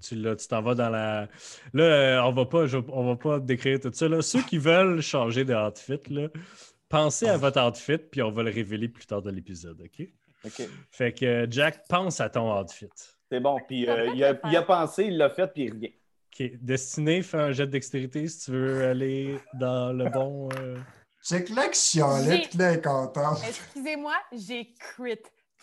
Tu 0.00 0.14
l'as. 0.16 0.36
Tu 0.36 0.48
t'en 0.48 0.62
vas 0.62 0.74
dans 0.74 0.88
la. 0.90 1.28
Là, 1.72 1.84
euh, 1.84 2.22
on 2.22 2.32
va 2.32 2.46
pas, 2.46 2.66
je- 2.66 2.78
on 2.88 3.06
va 3.06 3.16
pas 3.16 3.38
décrire 3.40 3.78
tout 3.80 3.90
ça. 3.92 4.08
Là. 4.08 4.22
Ceux 4.22 4.42
qui 4.42 4.58
veulent 4.58 5.00
changer 5.00 5.44
de 5.44 5.54
outfit, 5.54 6.00
là, 6.12 6.28
pensez 6.88 7.28
à 7.28 7.36
votre 7.36 7.60
outfit, 7.62 7.98
puis 7.98 8.22
on 8.22 8.30
va 8.30 8.42
le 8.42 8.50
révéler 8.50 8.88
plus 8.88 9.06
tard 9.06 9.20
dans 9.22 9.30
l'épisode, 9.30 9.80
OK? 9.80 10.08
OK. 10.46 10.68
Fait 10.90 11.12
que 11.12 11.24
euh, 11.24 11.46
Jack, 11.50 11.86
pense 11.88 12.20
à 12.20 12.28
ton 12.30 12.58
outfit. 12.58 12.88
C'est 13.30 13.40
bon. 13.40 13.58
Puis 13.68 13.84
Ça 13.86 13.92
euh, 13.92 14.10
il, 14.14 14.24
a, 14.24 14.38
il 14.50 14.64
pensé, 14.66 15.04
il 15.04 15.16
l'a 15.18 15.30
fait, 15.30 15.46
puis 15.52 15.64
il 15.64 15.72
revient. 15.72 15.92
OK. 16.40 16.50
Destiné, 16.60 17.22
fais 17.22 17.38
un 17.38 17.52
jet 17.52 17.66
de 17.66 17.72
dextérité 17.72 18.26
si 18.26 18.44
tu 18.46 18.50
veux 18.50 18.84
aller 18.88 19.38
dans 19.54 19.92
le 19.92 20.08
bon. 20.10 20.48
euh, 20.58 20.76
Check 21.24 21.48
là 21.50 21.68
que 21.68 21.76
chialait, 21.76 22.36
J'ai- 22.42 22.48
puis 22.48 22.58
là, 22.58 22.70
elle 22.72 22.78
est 22.78 22.84
contente. 22.84 23.38
Excusez-moi, 23.48 24.14
j'ai 24.32 24.74
crit. 24.78 25.18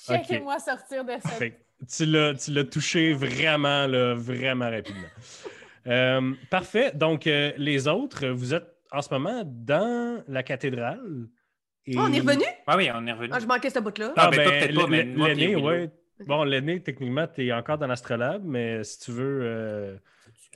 Checkez-moi 0.07 0.57
sortir 0.59 1.05
de 1.05 1.13
cette. 1.23 1.53
Que 1.79 1.85
tu 1.95 2.05
l'as, 2.05 2.33
tu 2.33 2.51
l'as 2.51 2.63
touché 2.63 3.13
vraiment, 3.13 3.85
là, 3.87 4.15
vraiment 4.15 4.69
rapidement. 4.69 5.07
Euh, 5.87 6.33
parfait. 6.49 6.91
Donc, 6.95 7.27
euh, 7.27 7.51
les 7.57 7.87
autres, 7.87 8.27
vous 8.27 8.53
êtes 8.53 8.67
en 8.91 9.01
ce 9.01 9.09
moment 9.13 9.43
dans 9.45 10.23
la 10.27 10.43
cathédrale. 10.43 11.27
Et... 11.85 11.95
Oh, 11.97 12.01
on 12.03 12.13
est 12.13 12.19
revenu? 12.19 12.43
Ah 12.67 12.77
oui, 12.77 12.89
on 12.93 13.05
est 13.07 13.11
revenu. 13.11 13.31
Ah, 13.33 13.39
je 13.39 13.45
manquais 13.47 13.69
ce 13.69 13.79
bout-là. 13.79 14.13
Ah, 14.15 14.25
Ah, 14.25 14.29
ben, 14.29 14.37
ben, 14.37 14.49
peut-être 14.49 14.75
pas, 14.75 14.87
mais 14.87 15.03
l'aîné, 15.03 15.55
ouais. 15.55 15.89
Bon, 16.27 16.43
l'aîné, 16.43 16.81
techniquement, 16.81 17.27
tu 17.27 17.47
es 17.47 17.51
encore 17.53 17.79
dans 17.79 17.87
l'astrolabe, 17.87 18.43
mais 18.45 18.83
si 18.83 18.99
tu 18.99 19.11
veux, 19.11 19.39
euh, 19.43 19.97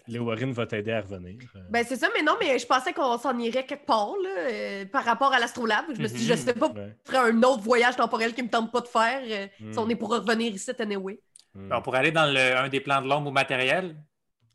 Léo 0.07 0.23
Warren 0.25 0.51
va 0.51 0.65
t'aider 0.67 0.91
à 0.91 1.01
revenir. 1.01 1.37
Euh, 1.55 1.59
Ben, 1.69 1.83
c'est 1.85 1.95
ça, 1.95 2.07
mais 2.15 2.21
non, 2.21 2.33
mais 2.39 2.59
je 2.59 2.65
pensais 2.67 2.93
qu'on 2.93 3.17
s'en 3.17 3.37
irait 3.39 3.65
quelque 3.65 3.85
part, 3.85 4.13
là, 4.23 4.29
euh, 4.39 4.85
par 4.85 5.03
rapport 5.03 5.33
à 5.33 5.39
l'astrolabe. 5.39 5.85
Je 5.93 6.01
me 6.01 6.07
suis 6.07 6.17
dit, 6.19 6.25
je 6.25 6.33
Mhm. 6.33 6.39
sais 6.39 6.53
pas, 6.53 6.67
ouais. 6.69 6.95
faire 7.05 7.21
un 7.23 7.43
autre 7.43 7.61
voyage 7.63 7.95
temporel 7.95 8.33
qui 8.33 8.43
me 8.43 8.49
tente 8.49 8.71
pas 8.71 8.81
de 8.81 8.87
faire. 8.87 9.21
euh, 9.23 9.47
Mm. 9.59 9.73
Si 9.73 9.79
on 9.79 9.89
est 9.89 9.95
pour 9.95 10.09
revenir 10.11 10.53
ici, 10.53 10.71
anyway. 10.79 11.19
Mm. 11.53 11.69
Ben, 11.69 11.77
On 11.77 11.81
pourrait 11.81 11.99
aller 11.99 12.11
dans 12.11 12.25
le, 12.31 12.57
un 12.57 12.69
des 12.69 12.81
plans 12.81 13.01
de 13.01 13.07
l'ombre 13.07 13.29
ou 13.29 13.33
matériel. 13.33 13.95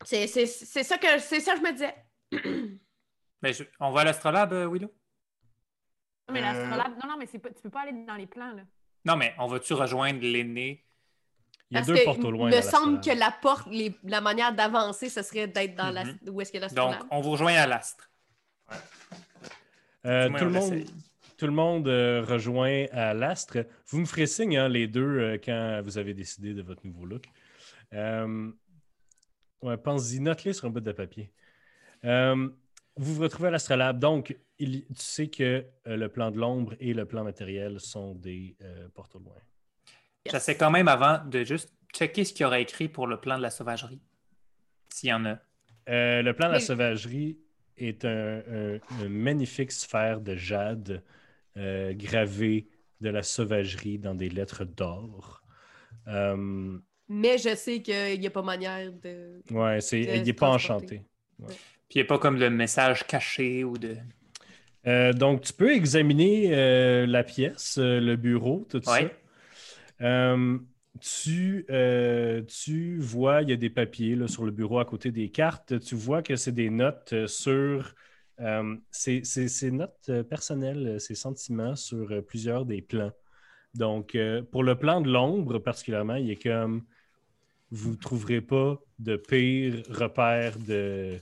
C'est 0.05 0.27
c'est- 0.27 0.47
c'est 0.47 0.83
ça 0.85 0.97
que 0.99 1.19
c'est 1.19 1.41
ça 1.41 1.53
que 1.55 1.59
je 1.59 1.63
me 1.65 1.73
disais. 1.73 1.95
Ben, 3.43 3.55
je- 3.55 3.65
on 3.81 3.91
va 3.91 4.01
à 4.03 4.05
l'astrolabe, 4.05 4.53
Willow? 4.53 4.93
Non, 6.29 6.35
mais 6.35 6.41
Euh, 6.41 6.43
l'astrolabe. 6.43 6.93
Non, 7.03 7.09
non, 7.11 7.17
mais 7.19 7.27
c'est 7.27 7.39
pas... 7.39 7.49
tu 7.51 7.63
peux 7.63 7.71
pas 7.71 7.81
aller 7.81 8.05
dans 8.07 8.15
les 8.17 8.27
plans, 8.27 8.53
là. 8.53 8.63
Non, 9.07 9.17
mais 9.17 9.35
on 9.39 9.47
va-tu 9.47 9.73
rejoindre 9.73 10.21
l'aîné? 10.21 10.85
Il 11.71 11.75
y 11.75 11.77
a 11.77 11.81
Parce 11.83 11.87
deux 11.99 12.05
portes 12.05 12.25
au 12.25 12.31
loin. 12.33 12.51
Il 12.51 12.57
me 12.57 12.63
semble 12.63 13.01
que 13.01 13.11
la 13.17 13.31
porte, 13.31 13.69
les- 13.71 13.95
la 14.03 14.21
manière 14.21 14.53
d'avancer, 14.55 15.09
ce 15.09 15.23
serait 15.23 15.47
d'être 15.47 15.77
dans 15.77 15.91
la, 15.91 16.03
où 16.29 16.41
est-ce 16.41 16.51
que 16.53 16.75
Donc, 16.75 16.95
on 17.11 17.21
vous 17.21 17.31
rejoint 17.31 17.55
à 17.55 17.67
l'astre. 17.67 18.11
Euh, 20.07 20.29
tout, 20.29 20.45
le 20.45 20.51
on 20.51 20.51
monde, 20.51 20.85
tout 21.37 21.47
le 21.47 21.53
monde 21.53 21.89
euh, 21.89 22.25
rejoint 22.27 22.87
à 22.91 23.15
l'astre. 23.15 23.67
Vous 23.89 24.01
me 24.01 24.05
ferez 24.07 24.27
signe, 24.27 24.57
hein, 24.57 24.69
les 24.69 24.87
deux, 24.89 25.03
euh, 25.19 25.39
quand 25.43 25.81
vous 25.85 25.99
avez 25.99 26.15
décidé 26.15 26.55
de 26.55 26.63
votre 26.63 26.85
nouveau 26.87 27.05
look. 27.05 27.25
Euh, 27.93 28.51
ouais, 29.63 29.77
pense-y, 29.77 30.21
note-les 30.21 30.55
sur 30.55 30.67
un 30.67 30.71
bout 30.71 30.81
de 30.81 30.93
papier. 30.93 31.31
Euh, 32.05 32.49
vous 32.97 33.15
vous 33.15 33.23
retrouvez 33.23 33.49
à 33.49 33.51
l'astrolabe. 33.53 33.99
Donc, 33.99 34.37
il- 34.59 34.87
tu 34.87 34.95
sais 34.97 35.29
que 35.29 35.65
euh, 35.87 35.97
le 35.97 36.09
plan 36.09 36.31
de 36.31 36.39
l'ombre 36.39 36.75
et 36.81 36.95
le 36.95 37.05
plan 37.05 37.23
matériel 37.23 37.79
sont 37.79 38.15
des 38.15 38.57
euh, 38.63 38.89
portes 38.95 39.15
au 39.17 39.19
loin. 39.21 39.35
Yes. 40.27 40.35
J'essaie 40.35 40.57
quand 40.57 40.71
même 40.71 40.89
avant 40.89 41.25
de 41.25 41.45
juste 41.45 41.73
checker 41.95 42.25
ce 42.25 42.33
qu'il 42.33 42.43
y 42.43 42.47
aurait 42.47 42.63
écrit 42.63 42.89
pour 42.89 43.07
le 43.07 43.19
plan 43.19 43.37
de 43.39 43.43
la 43.43 43.51
sauvagerie. 43.51 44.01
S'il 44.89 45.09
y 45.09 45.13
en 45.13 45.25
a. 45.25 45.39
Euh, 45.89 46.23
le 46.23 46.33
plan 46.35 46.49
de 46.49 46.53
la 46.55 46.61
sauvagerie 46.61 47.39
est 47.77 48.05
un, 48.05 48.43
un- 48.47 48.79
une 49.03 49.09
magnifique 49.09 49.73
sphère 49.73 50.21
de 50.21 50.37
jade 50.37 51.03
euh, 51.57 51.93
gravée 51.95 52.69
de 53.01 53.09
la 53.09 53.23
sauvagerie 53.23 53.99
dans 53.99 54.15
des 54.15 54.29
lettres 54.29 54.65
d'or. 54.65 55.43
Euh, 56.07 56.79
Mais 57.09 57.39
je 57.39 57.55
sais 57.57 57.81
qu'il 57.81 58.21
n'y 58.21 58.27
a 58.27 58.31
pas 58.31 58.43
manière 58.43 58.93
de. 58.93 59.41
ouais, 59.51 59.79
De 59.79 59.97
il 59.97 60.23
n'est 60.23 60.33
pas 60.35 60.47
transporter. 60.49 61.03
enchanté. 61.39 61.57
Puis 61.89 61.99
il 61.99 61.99
n'y 61.99 62.03
a 62.03 62.05
pas 62.09 62.19
comme 62.19 62.39
le 62.39 62.51
message 62.51 63.07
caché 63.07 63.65
ou 63.65 63.79
de. 63.79 63.97
Euh, 64.87 65.13
donc, 65.13 65.43
tu 65.43 65.53
peux 65.53 65.73
examiner 65.73 66.55
euh, 66.55 67.07
la 67.07 67.23
pièce, 67.25 67.79
euh, 67.79 68.01
le 68.01 68.17
bureau, 68.17 68.67
tout 68.69 68.79
Ouais. 68.89 69.03
ça. 69.03 69.11
Euh, 70.03 70.59
tu, 71.01 71.67
euh, 71.71 72.43
tu 72.43 72.99
vois, 72.99 73.43
il 73.43 73.51
y 73.51 73.53
a 73.53 73.57
des 73.57 73.71
papiers 73.71 74.17
là, 74.17 74.29
sur 74.29 74.45
le 74.45 74.51
bureau 74.53 74.79
à 74.79 74.85
côté 74.85 75.11
des 75.13 75.31
cartes. 75.31 75.79
Tu 75.81 75.95
vois 75.95 76.23
que 76.23 76.37
c'est 76.37 76.53
des 76.53 76.71
notes 76.71 77.13
euh, 77.13 77.27
sur. 77.27 77.95
euh, 78.41 78.77
c'est 78.91 79.71
notes 79.71 80.11
personnelles, 80.29 81.01
ces 81.01 81.15
sentiments 81.15 81.77
sur 81.77 82.25
plusieurs 82.27 82.65
des 82.67 82.83
plans. 82.83 83.13
Donc, 83.75 84.17
pour 84.53 84.65
le 84.65 84.77
plan 84.79 85.01
de 85.01 85.11
l'ombre, 85.11 85.59
particulièrement, 85.59 86.17
il 86.17 86.31
est 86.31 86.43
comme. 86.43 86.85
Vous 87.71 87.93
ne 87.93 87.97
trouverez 87.97 88.41
pas 88.41 88.81
de 88.99 89.17
pire 89.17 89.83
repère 89.91 90.59
de, 90.59 91.19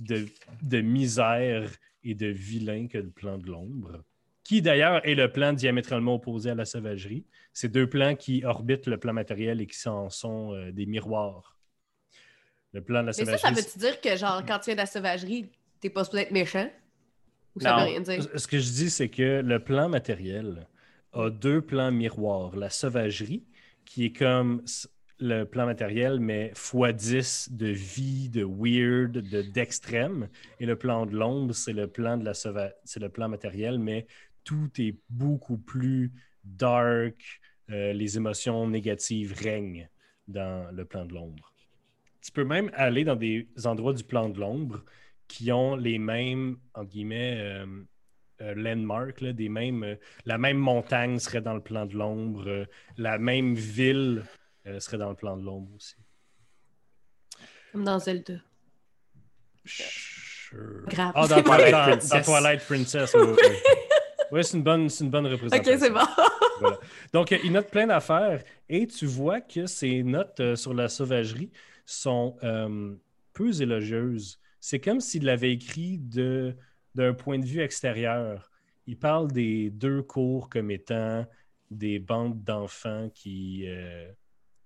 de, 0.00 0.26
de 0.62 0.80
misère 0.80 1.70
et 2.04 2.14
de 2.14 2.26
vilain 2.26 2.86
que 2.88 2.98
le 2.98 3.10
plan 3.10 3.38
de 3.38 3.46
l'ombre, 3.46 4.02
qui 4.50 4.62
d'ailleurs 4.62 5.06
est 5.06 5.14
le 5.14 5.30
plan 5.30 5.52
diamétralement 5.52 6.16
opposé 6.16 6.50
à 6.50 6.56
la 6.56 6.64
sauvagerie. 6.64 7.24
C'est 7.52 7.68
deux 7.68 7.88
plans 7.88 8.16
qui 8.16 8.44
orbitent 8.44 8.88
le 8.88 8.98
plan 8.98 9.12
matériel 9.12 9.60
et 9.60 9.66
qui 9.68 9.88
en 9.88 10.10
sont 10.10 10.52
euh, 10.54 10.72
des 10.72 10.86
miroirs. 10.86 11.56
Le 12.72 12.82
plan 12.82 13.02
de 13.02 13.06
la 13.06 13.12
Mais 13.12 13.12
ça, 13.12 13.38
sauvagerie. 13.38 13.54
ça 13.54 13.62
veut-tu 13.62 13.78
dire 13.78 14.00
que, 14.00 14.16
genre, 14.16 14.42
quand 14.44 14.58
tu 14.58 14.64
viens 14.64 14.74
de 14.74 14.80
la 14.80 14.86
sauvagerie, 14.86 15.46
t'es 15.78 15.88
pas 15.88 16.02
supposé 16.02 16.24
être 16.24 16.32
méchant? 16.32 16.68
Ou 17.54 17.60
ça 17.60 17.70
Non. 17.70 17.78
veut 17.78 17.90
rien 17.90 18.00
dire? 18.00 18.28
Ce 18.34 18.48
que 18.48 18.58
je 18.58 18.72
dis, 18.72 18.90
c'est 18.90 19.08
que 19.08 19.40
le 19.40 19.62
plan 19.62 19.88
matériel 19.88 20.66
a 21.12 21.30
deux 21.30 21.62
plans 21.62 21.92
miroirs. 21.92 22.56
La 22.56 22.70
sauvagerie, 22.70 23.44
qui 23.84 24.06
est 24.06 24.12
comme 24.12 24.64
le 25.20 25.44
plan 25.44 25.66
matériel, 25.66 26.18
mais 26.18 26.50
x10 26.56 27.54
de 27.54 27.66
vie, 27.66 28.28
de 28.30 28.42
weird, 28.42 29.12
de 29.12 29.42
d'extrême. 29.42 30.28
Et 30.58 30.66
le 30.66 30.76
plan 30.76 31.06
de 31.06 31.14
l'ombre, 31.14 31.54
c'est 31.54 31.74
le 31.74 31.86
plan 31.86 32.16
de 32.16 32.24
la 32.24 32.32
c'est 32.34 33.00
le 33.00 33.08
plan 33.10 33.28
matériel, 33.28 33.78
mais 33.78 34.06
tout 34.44 34.70
est 34.78 34.96
beaucoup 35.08 35.58
plus 35.58 36.12
dark. 36.44 37.40
Euh, 37.70 37.92
les 37.92 38.16
émotions 38.16 38.68
négatives 38.68 39.34
règnent 39.38 39.88
dans 40.28 40.74
le 40.74 40.84
plan 40.84 41.04
de 41.04 41.14
l'ombre. 41.14 41.52
Tu 42.22 42.32
peux 42.32 42.44
même 42.44 42.70
aller 42.74 43.04
dans 43.04 43.16
des 43.16 43.48
endroits 43.64 43.94
du 43.94 44.04
plan 44.04 44.28
de 44.28 44.38
l'ombre 44.38 44.84
qui 45.28 45.52
ont 45.52 45.76
les 45.76 45.98
mêmes, 45.98 46.58
entre 46.74 46.90
guillemets, 46.90 47.38
euh, 47.38 47.66
euh, 48.42 48.54
landmarks, 48.54 49.20
là, 49.20 49.32
des 49.32 49.48
mêmes, 49.48 49.82
euh, 49.84 49.94
la 50.24 50.38
même 50.38 50.56
montagne 50.56 51.18
serait 51.18 51.40
dans 51.40 51.54
le 51.54 51.60
plan 51.62 51.86
de 51.86 51.94
l'ombre, 51.94 52.48
euh, 52.48 52.64
la 52.96 53.18
même 53.18 53.54
ville 53.54 54.24
euh, 54.66 54.80
serait 54.80 54.98
dans 54.98 55.10
le 55.10 55.14
plan 55.14 55.36
de 55.36 55.44
l'ombre 55.44 55.70
aussi. 55.76 55.94
Comme 57.72 57.84
dans 57.84 57.98
Zelda. 57.98 58.34
Sure. 59.64 60.84
Grave. 60.88 61.12
Ah, 61.14 61.28
dans, 61.28 61.42
Twilight, 61.42 61.70
Princess. 61.72 62.08
dans 62.10 62.22
Twilight 62.22 62.64
Princess, 62.66 63.14
oui. 63.14 63.36
oui. 64.32 64.44
C'est 64.44 64.56
une 64.56 64.62
bonne, 64.62 64.88
c'est 64.88 65.04
une 65.04 65.10
bonne 65.10 65.26
représentation. 65.26 65.72
Ok, 65.72 65.78
c'est 65.80 65.90
bon. 65.90 66.00
Voilà. 66.60 66.78
Donc, 67.14 67.30
il 67.42 67.52
note 67.52 67.70
plein 67.70 67.86
d'affaires 67.86 68.44
et 68.68 68.86
tu 68.86 69.06
vois 69.06 69.40
que 69.40 69.64
ses 69.64 70.02
notes 70.02 70.40
euh, 70.40 70.56
sur 70.56 70.74
la 70.74 70.90
sauvagerie 70.90 71.50
sont 71.86 72.36
euh, 72.42 72.94
peu 73.32 73.50
élogieuses. 73.62 74.38
C'est 74.60 74.78
comme 74.78 75.00
s'il 75.00 75.24
l'avait 75.24 75.52
écrit 75.52 75.96
de- 75.96 76.54
d'un 76.94 77.14
point 77.14 77.38
de 77.38 77.46
vue 77.46 77.60
extérieur. 77.62 78.50
Il 78.86 78.98
parle 78.98 79.32
des 79.32 79.70
deux 79.70 80.02
cours 80.02 80.50
comme 80.50 80.70
étant 80.70 81.24
des 81.70 81.98
bandes 81.98 82.44
d'enfants 82.44 83.08
qui, 83.14 83.64
euh, 83.66 84.10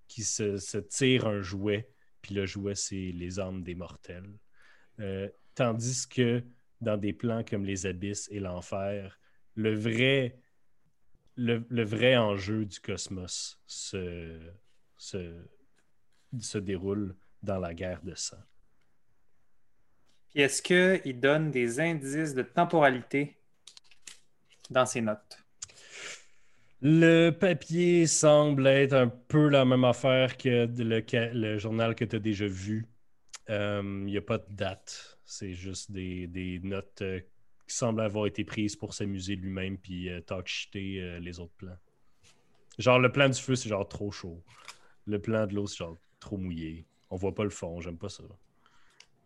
qui 0.09 0.23
se, 0.23 0.57
se 0.57 0.79
tirent 0.79 1.27
un 1.27 1.41
jouet, 1.41 1.87
puis 2.21 2.35
le 2.35 2.45
jouet, 2.45 2.75
c'est 2.75 3.13
les 3.13 3.39
armes 3.39 3.63
des 3.63 3.75
mortels. 3.75 4.33
Euh, 4.99 5.29
tandis 5.53 6.07
que 6.09 6.43
dans 6.81 6.97
des 6.97 7.13
plans 7.13 7.43
comme 7.49 7.63
les 7.63 7.85
abysses 7.85 8.27
et 8.31 8.39
l'enfer, 8.41 9.17
le 9.55 9.73
vrai, 9.75 10.39
le, 11.35 11.65
le 11.69 11.83
vrai 11.83 12.17
enjeu 12.17 12.65
du 12.65 12.79
cosmos 12.79 13.59
se, 13.65 14.39
se, 14.97 15.33
se 16.39 16.57
déroule 16.57 17.15
dans 17.41 17.59
la 17.59 17.73
guerre 17.73 18.01
de 18.03 18.15
sang. 18.15 18.41
Puis 20.29 20.41
est-ce 20.41 20.61
qu'il 20.61 21.19
donne 21.19 21.51
des 21.51 21.79
indices 21.79 22.33
de 22.33 22.41
temporalité 22.41 23.37
dans 24.69 24.85
ses 24.85 25.01
notes? 25.01 25.37
Le 26.81 27.31
papier 27.31 28.05
semble 28.05 28.67
être 28.67 28.93
un 28.93 29.07
peu 29.07 29.49
la 29.49 29.65
même 29.65 29.85
affaire 29.85 30.37
que 30.37 30.67
le, 30.67 31.57
journal 31.57 31.95
que 31.95 32.05
tu 32.05 32.17
as 32.17 32.19
déjà 32.19 32.47
vu. 32.47 32.85
Euh, 33.49 33.81
Il 33.83 34.05
n'y 34.05 34.17
a 34.17 34.21
pas 34.21 34.37
de 34.37 34.45
date. 34.49 35.17
C'est 35.23 35.53
juste 35.53 35.91
des, 35.91 36.27
des 36.27 36.59
notes 36.59 37.01
euh, 37.01 37.21
qui 37.67 37.75
semblent 37.75 38.01
avoir 38.01 38.25
été 38.27 38.43
prises 38.43 38.75
pour 38.75 38.93
s'amuser 38.93 39.35
lui-même 39.35 39.77
puis 39.77 40.09
euh, 40.09 40.21
talk 40.21 40.47
shitter 40.47 41.01
euh, 41.01 41.19
les 41.19 41.39
autres 41.39 41.53
plans. 41.57 41.77
Genre, 42.77 42.99
le 42.99 43.11
plan 43.11 43.29
du 43.29 43.39
feu, 43.41 43.55
c'est 43.55 43.69
genre 43.69 43.87
trop 43.87 44.11
chaud. 44.11 44.43
Le 45.05 45.19
plan 45.19 45.47
de 45.47 45.53
l'eau, 45.55 45.65
c'est 45.67 45.77
genre 45.77 45.97
trop 46.19 46.37
mouillé. 46.37 46.85
On 47.09 47.15
voit 47.15 47.33
pas 47.33 47.43
le 47.43 47.49
fond, 47.49 47.79
j'aime 47.81 47.97
pas 47.97 48.09
ça. 48.09 48.23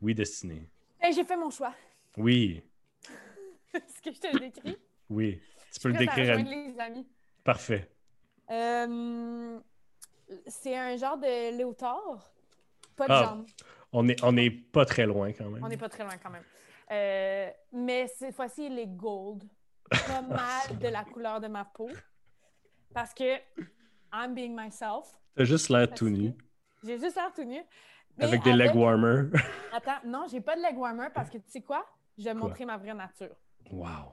Oui, 0.01 0.13
Destiné. 0.13 0.69
Hey, 1.01 1.13
j'ai 1.13 1.23
fait 1.23 1.35
mon 1.37 1.49
choix. 1.49 1.73
Oui, 2.17 2.61
Est-ce 3.73 4.01
que 4.01 4.11
je 4.13 4.19
te 4.19 4.33
le 4.33 4.39
décris? 4.39 4.77
oui. 5.09 5.39
Tu 5.73 5.79
peux 5.81 5.89
le 5.89 5.93
Je 5.95 5.99
décrire. 5.99 6.31
à- 6.33 6.35
les 6.37 6.79
amis. 6.79 7.07
Parfait. 7.43 7.89
Euh, 8.49 9.59
c'est 10.47 10.75
un 10.75 10.97
genre 10.97 11.17
de 11.17 11.55
léotard. 11.57 12.31
Pas 12.95 13.07
de 13.07 13.11
Ah. 13.13 13.23
jambes. 13.23 13.45
On 13.91 14.07
est, 14.07 14.23
on 14.23 14.35
est 14.37 14.49
pas 14.49 14.85
très 14.85 15.05
loin 15.05 15.31
quand 15.33 15.49
même. 15.49 15.63
On 15.63 15.67
n'est 15.67 15.77
pas 15.77 15.89
très 15.89 16.03
loin 16.03 16.17
quand 16.17 16.29
même. 16.31 16.43
Euh, 16.91 17.51
mais 17.71 18.07
cette 18.07 18.35
fois-ci, 18.35 18.65
il 18.67 18.79
est 18.79 18.87
gold. 18.87 19.43
Pas 19.89 20.21
mal 20.21 20.77
de 20.79 20.87
la 20.87 21.03
couleur 21.03 21.39
de 21.39 21.47
ma 21.47 21.65
peau. 21.65 21.89
Parce 22.93 23.13
que 23.13 23.35
I'm 24.13 24.33
being 24.33 24.55
myself. 24.55 25.19
T'as 25.35 25.43
juste 25.45 25.69
l'air 25.69 25.89
tout 25.93 26.09
nu, 26.09 26.33
J'ai 26.83 26.99
juste 26.99 27.15
l'air 27.15 27.31
tout 27.33 27.43
nu. 27.43 27.61
mais 28.17 28.25
avec 28.25 28.43
des 28.43 28.53
leg 28.53 28.75
warmers. 28.75 29.27
Attends, 29.73 29.99
non, 30.05 30.25
j'ai 30.29 30.41
pas 30.41 30.55
de 30.55 30.61
leg 30.61 30.77
warmer 30.77 31.07
parce 31.13 31.29
que 31.29 31.37
tu 31.37 31.49
sais 31.49 31.61
quoi? 31.61 31.85
Je 32.17 32.23
vais 32.25 32.31
Quoi? 32.31 32.41
montrer 32.41 32.65
ma 32.65 32.77
vraie 32.77 32.93
nature. 32.93 33.35
wow. 33.71 34.11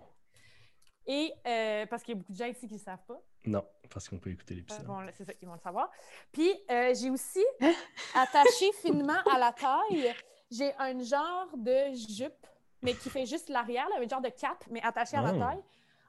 Et 1.08 1.32
euh, 1.46 1.86
parce 1.86 2.02
qu'il 2.02 2.14
y 2.14 2.16
a 2.16 2.20
beaucoup 2.20 2.32
de 2.32 2.36
gens 2.36 2.46
ici 2.46 2.66
qui 2.66 2.74
ne 2.74 2.78
savent 2.80 3.04
pas. 3.06 3.20
Non, 3.46 3.64
parce 3.88 4.08
qu'on 4.08 4.18
peut 4.18 4.30
écouter 4.30 4.54
Euh, 4.54 4.56
l'épisode. 4.58 4.84
bon, 4.86 5.00
là, 5.00 5.12
c'est 5.16 5.24
ça, 5.24 5.32
ils 5.40 5.46
vont 5.46 5.54
le 5.54 5.60
savoir. 5.60 5.90
Puis, 6.32 6.52
euh, 6.70 6.92
j'ai 6.94 7.10
aussi 7.10 7.44
attaché 8.14 8.72
finement 8.82 9.18
à 9.32 9.38
la 9.38 9.52
taille, 9.52 10.12
j'ai 10.50 10.74
un 10.78 10.98
genre 11.00 11.48
de 11.56 11.94
jupe, 11.94 12.46
mais 12.82 12.94
qui 12.94 13.10
fait 13.10 13.26
juste 13.26 13.48
l'arrière, 13.48 13.88
là, 13.88 13.96
un 14.04 14.08
genre 14.08 14.20
de 14.20 14.28
cap, 14.30 14.62
mais 14.70 14.80
attaché 14.82 15.16
à 15.16 15.22
la 15.22 15.32
Oh. 15.34 15.38
taille, 15.38 15.60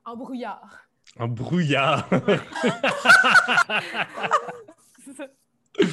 en 0.05 0.15
brouillard. 0.15 0.79
En 1.19 1.27
brouillard. 1.27 2.07
Hey, 2.11 2.19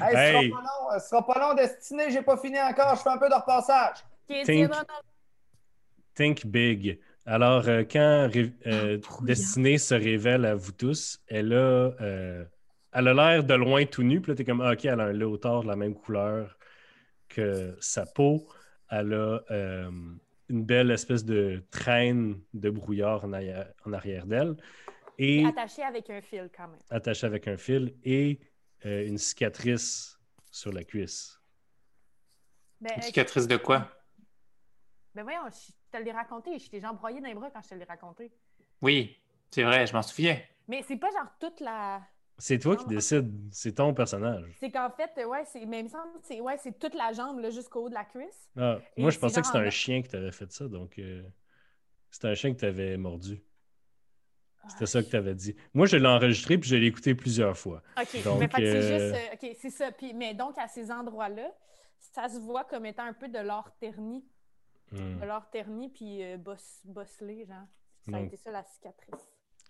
Hey. 0.00 0.50
Ce 0.50 0.50
sera 0.50 0.62
pas 0.62 0.62
long, 0.62 0.94
euh, 0.94 0.98
ce 0.98 1.08
sera 1.08 1.26
pas 1.26 1.38
long, 1.40 1.54
Destiné, 1.54 2.10
j'ai 2.10 2.22
pas 2.22 2.36
fini 2.36 2.60
encore, 2.60 2.94
je 2.96 3.02
fais 3.02 3.10
un 3.10 3.18
peu 3.18 3.28
de 3.28 3.34
repassage. 3.34 3.96
Think. 6.14 6.46
big. 6.46 7.00
Alors, 7.26 7.66
euh, 7.68 7.84
quand 7.84 8.30
euh. 8.66 8.98
Destinée 9.22 9.78
se 9.78 9.94
révèle 9.94 10.44
à 10.44 10.54
vous 10.54 10.72
tous, 10.72 11.20
elle 11.28 11.52
a, 11.52 11.92
euh, 12.00 12.44
elle 12.92 13.08
a 13.08 13.14
l'air 13.14 13.44
de 13.44 13.54
loin 13.54 13.84
tout 13.86 14.02
nu. 14.02 14.20
Puis 14.20 14.32
là, 14.32 14.36
t'es 14.36 14.44
comme, 14.44 14.60
ah, 14.60 14.72
OK, 14.72 14.84
elle 14.84 15.00
a 15.00 15.04
un 15.04 15.12
léotard 15.12 15.62
de 15.62 15.68
la 15.68 15.76
même 15.76 15.94
couleur 15.94 16.56
que 17.28 17.76
sa 17.80 18.06
peau. 18.06 18.46
Elle 18.90 19.12
a 19.12 19.40
euh, 19.50 19.90
une 20.48 20.64
belle 20.64 20.90
espèce 20.90 21.24
de 21.24 21.62
traîne 21.70 22.40
de 22.54 22.70
brouillard 22.70 23.24
en 23.24 23.32
arrière, 23.32 23.72
en 23.84 23.92
arrière 23.92 24.26
d'elle. 24.26 24.56
Et 25.18 25.44
attaché 25.44 25.82
avec 25.82 26.08
un 26.10 26.20
fil 26.20 26.48
quand 26.56 26.68
même. 26.68 26.78
attachée 26.90 27.26
avec 27.26 27.48
un 27.48 27.56
fil 27.56 27.94
et 28.04 28.38
euh, 28.86 29.06
une 29.06 29.18
cicatrice 29.18 30.18
sur 30.50 30.72
la 30.72 30.84
cuisse. 30.84 31.40
Ben, 32.80 32.92
Une 32.94 33.00
euh, 33.00 33.06
cicatrice 33.06 33.46
de 33.48 33.56
quoi? 33.56 33.90
ben 35.14 35.24
voyons, 35.24 35.42
je 35.50 35.72
te 35.90 36.02
l'ai 36.02 36.12
raconté, 36.12 36.56
je 36.58 36.70
t'ai 36.70 36.80
genre 36.80 36.94
broyé 36.94 37.20
dans 37.20 37.26
les 37.26 37.34
bras 37.34 37.50
quand 37.50 37.60
je 37.62 37.70
te 37.70 37.74
l'ai 37.74 37.84
raconté. 37.84 38.30
Oui, 38.80 39.16
c'est 39.50 39.64
vrai, 39.64 39.84
je 39.86 39.92
m'en 39.92 40.02
souviens. 40.02 40.38
Mais 40.68 40.82
c'est 40.86 40.96
pas 40.96 41.10
genre 41.10 41.32
toute 41.40 41.58
la. 41.60 42.00
C'est 42.40 42.58
toi 42.60 42.76
qui 42.76 42.86
décides, 42.86 43.32
c'est 43.50 43.72
ton 43.72 43.92
personnage. 43.92 44.56
C'est 44.60 44.70
qu'en 44.70 44.90
fait, 44.90 45.10
euh, 45.18 45.26
ouais, 45.26 45.44
c'est. 45.44 45.66
Mais 45.66 45.80
il 45.80 45.84
me 45.84 45.88
semble 45.88 46.12
que 46.12 46.18
c'est 46.22 46.40
ouais, 46.40 46.56
c'est 46.58 46.78
toute 46.78 46.94
la 46.94 47.12
jambe 47.12 47.44
jusqu'au 47.50 47.86
haut 47.86 47.88
de 47.88 47.94
la 47.94 48.04
cuisse. 48.04 48.48
Ah, 48.56 48.78
moi, 48.96 49.10
je 49.10 49.18
pensais 49.18 49.40
que 49.40 49.46
c'était 49.46 49.58
un 49.58 49.70
chien 49.70 50.02
qui 50.02 50.08
t'avait 50.08 50.30
fait 50.30 50.50
ça, 50.52 50.68
donc 50.68 50.98
euh, 50.98 51.22
c'était 52.10 52.28
un 52.28 52.34
chien 52.34 52.54
que 52.54 52.60
t'avais 52.60 52.96
mordu. 52.96 53.42
C'était 54.68 54.86
ça 54.86 55.02
que 55.02 55.08
t'avais 55.08 55.34
dit. 55.34 55.56
Moi, 55.72 55.86
je 55.86 55.96
l'ai 55.96 56.06
enregistré 56.06 56.58
puis 56.58 56.68
je 56.68 56.76
l'ai 56.76 56.86
écouté 56.86 57.14
plusieurs 57.14 57.56
fois. 57.56 57.82
OK, 57.98 58.22
Donc, 58.22 58.40
mais 58.40 58.48
c'est 58.52 58.62
euh, 58.62 59.14
juste. 59.14 59.20
euh, 59.44 59.48
OK, 59.48 59.56
c'est 59.58 59.70
ça. 59.70 59.90
Puis, 59.92 60.12
mais 60.12 60.34
donc, 60.34 60.58
à 60.58 60.68
ces 60.68 60.90
endroits-là, 60.92 61.50
ça 61.98 62.28
se 62.28 62.38
voit 62.38 62.64
comme 62.64 62.84
étant 62.84 63.04
un 63.04 63.14
peu 63.14 63.28
de 63.28 63.38
l'or 63.38 63.70
terni. 63.80 64.24
Hmm. 64.92 65.20
De 65.20 65.24
l'or 65.24 65.48
terni, 65.50 65.88
puis 65.88 66.22
boss, 66.36 66.82
bosselé, 66.84 67.46
genre. 67.46 67.66
Ça 68.10 68.16
a 68.16 68.20
été 68.20 68.36
ça, 68.36 68.50
la 68.50 68.62
cicatrice. 68.62 69.28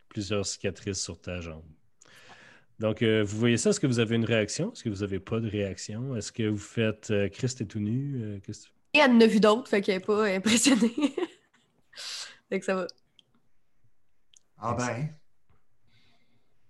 Plusieurs 0.08 0.44
cicatrices 0.44 1.02
sur 1.02 1.20
ta 1.20 1.40
jambe. 1.40 1.64
Donc, 2.80 3.02
euh, 3.02 3.24
vous 3.24 3.38
voyez 3.38 3.56
ça? 3.56 3.70
Est-ce 3.70 3.80
que 3.80 3.86
vous 3.88 3.98
avez 3.98 4.14
une 4.16 4.24
réaction? 4.24 4.72
Est-ce 4.72 4.84
que 4.84 4.88
vous 4.88 5.00
n'avez 5.00 5.18
pas 5.18 5.40
de 5.40 5.48
réaction? 5.48 6.14
Est-ce 6.16 6.30
que 6.30 6.44
vous 6.48 6.56
faites 6.58 7.10
euh, 7.10 7.28
Christ 7.28 7.60
est 7.60 7.64
tout 7.66 7.80
nu? 7.80 8.20
Euh, 8.22 8.38
qu'est-ce 8.40 8.60
que 8.62 8.66
tu- 8.66 8.72
Et 8.94 8.98
elle 8.98 9.10
en 9.12 9.20
a 9.20 9.26
vu 9.26 9.40
d'autres, 9.40 9.68
fait 9.68 9.80
qu'elle 9.82 9.96
n'est 9.98 10.04
pas 10.04 10.24
impressionnée. 10.26 10.92
fait 12.48 12.60
que 12.60 12.64
ça 12.64 12.74
va. 12.76 12.86
Ah 14.58 14.74
ben, 14.74 15.08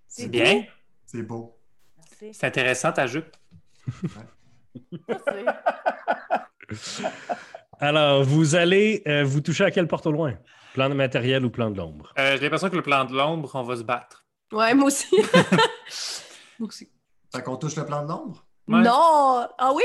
C'est 0.06 0.28
bien. 0.28 0.64
c'est 1.06 1.22
beau. 1.22 1.56
Merci. 1.98 2.32
C'est 2.38 2.46
intéressant 2.46 2.92
ta 2.92 3.06
jupe. 3.06 3.36
C'est- 5.08 5.44
Alors, 7.80 8.24
vous 8.24 8.54
allez 8.56 9.02
euh, 9.06 9.24
vous 9.24 9.40
toucher 9.40 9.64
à 9.64 9.70
quelle 9.70 9.86
porte 9.86 10.06
au 10.06 10.12
loin? 10.12 10.34
Plan 10.74 10.88
de 10.88 10.94
matériel 10.94 11.44
ou 11.44 11.50
plan 11.50 11.70
de 11.70 11.76
l'ombre? 11.78 12.12
Euh, 12.18 12.36
J'ai 12.36 12.42
l'impression 12.42 12.68
que 12.70 12.76
le 12.76 12.82
plan 12.82 13.04
de 13.04 13.14
l'ombre, 13.14 13.50
on 13.54 13.62
va 13.62 13.76
se 13.76 13.82
battre. 13.84 14.24
Ouais, 14.52 14.74
moi 14.74 14.86
aussi. 14.86 15.06
moi 16.58 16.68
aussi. 16.68 16.88
Fait 17.34 17.42
qu'on 17.42 17.56
touche 17.56 17.76
le 17.76 17.84
plan 17.84 18.02
de 18.02 18.08
l'ombre? 18.08 18.44
Ouais. 18.66 18.80
Non! 18.82 19.46
Ah 19.58 19.72
oui? 19.74 19.82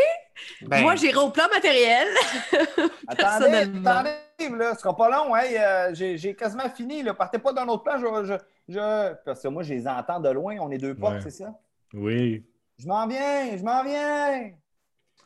Ben, 0.61 0.81
Moi, 0.81 0.95
j'irai 0.95 1.17
au 1.17 1.29
plan 1.29 1.45
matériel. 1.53 2.07
Attendez, 3.07 3.69
attendez, 3.85 4.57
là, 4.57 4.73
ce 4.73 4.81
sera 4.81 4.95
pas 4.95 5.09
long, 5.09 5.35
hey, 5.35 5.57
euh, 5.57 5.93
j'ai 5.93 6.17
j'ai 6.17 6.35
quasiment 6.35 6.69
fini, 6.69 7.03
là. 7.03 7.13
Partez 7.13 7.37
pas 7.39 7.53
d'un 7.53 7.67
autre 7.67 7.83
plan, 7.83 7.97
je, 7.97 8.25
je, 8.25 8.33
je- 8.73 9.13
Parce 9.25 9.41
que 9.41 9.47
moi, 9.49 9.63
je 9.63 9.73
les 9.73 9.87
entends 9.87 10.19
de 10.19 10.29
loin, 10.29 10.57
on 10.59 10.71
est 10.71 10.77
deux 10.79 10.95
portes, 10.95 11.15
Ouais. 11.15 11.21
c'est 11.21 11.29
ça? 11.29 11.53
Oui. 11.93 12.45
Je 12.77 12.87
m'en 12.87 13.05
viens, 13.07 13.55
je 13.55 13.63
m'en 13.63 13.83
viens! 13.83 14.51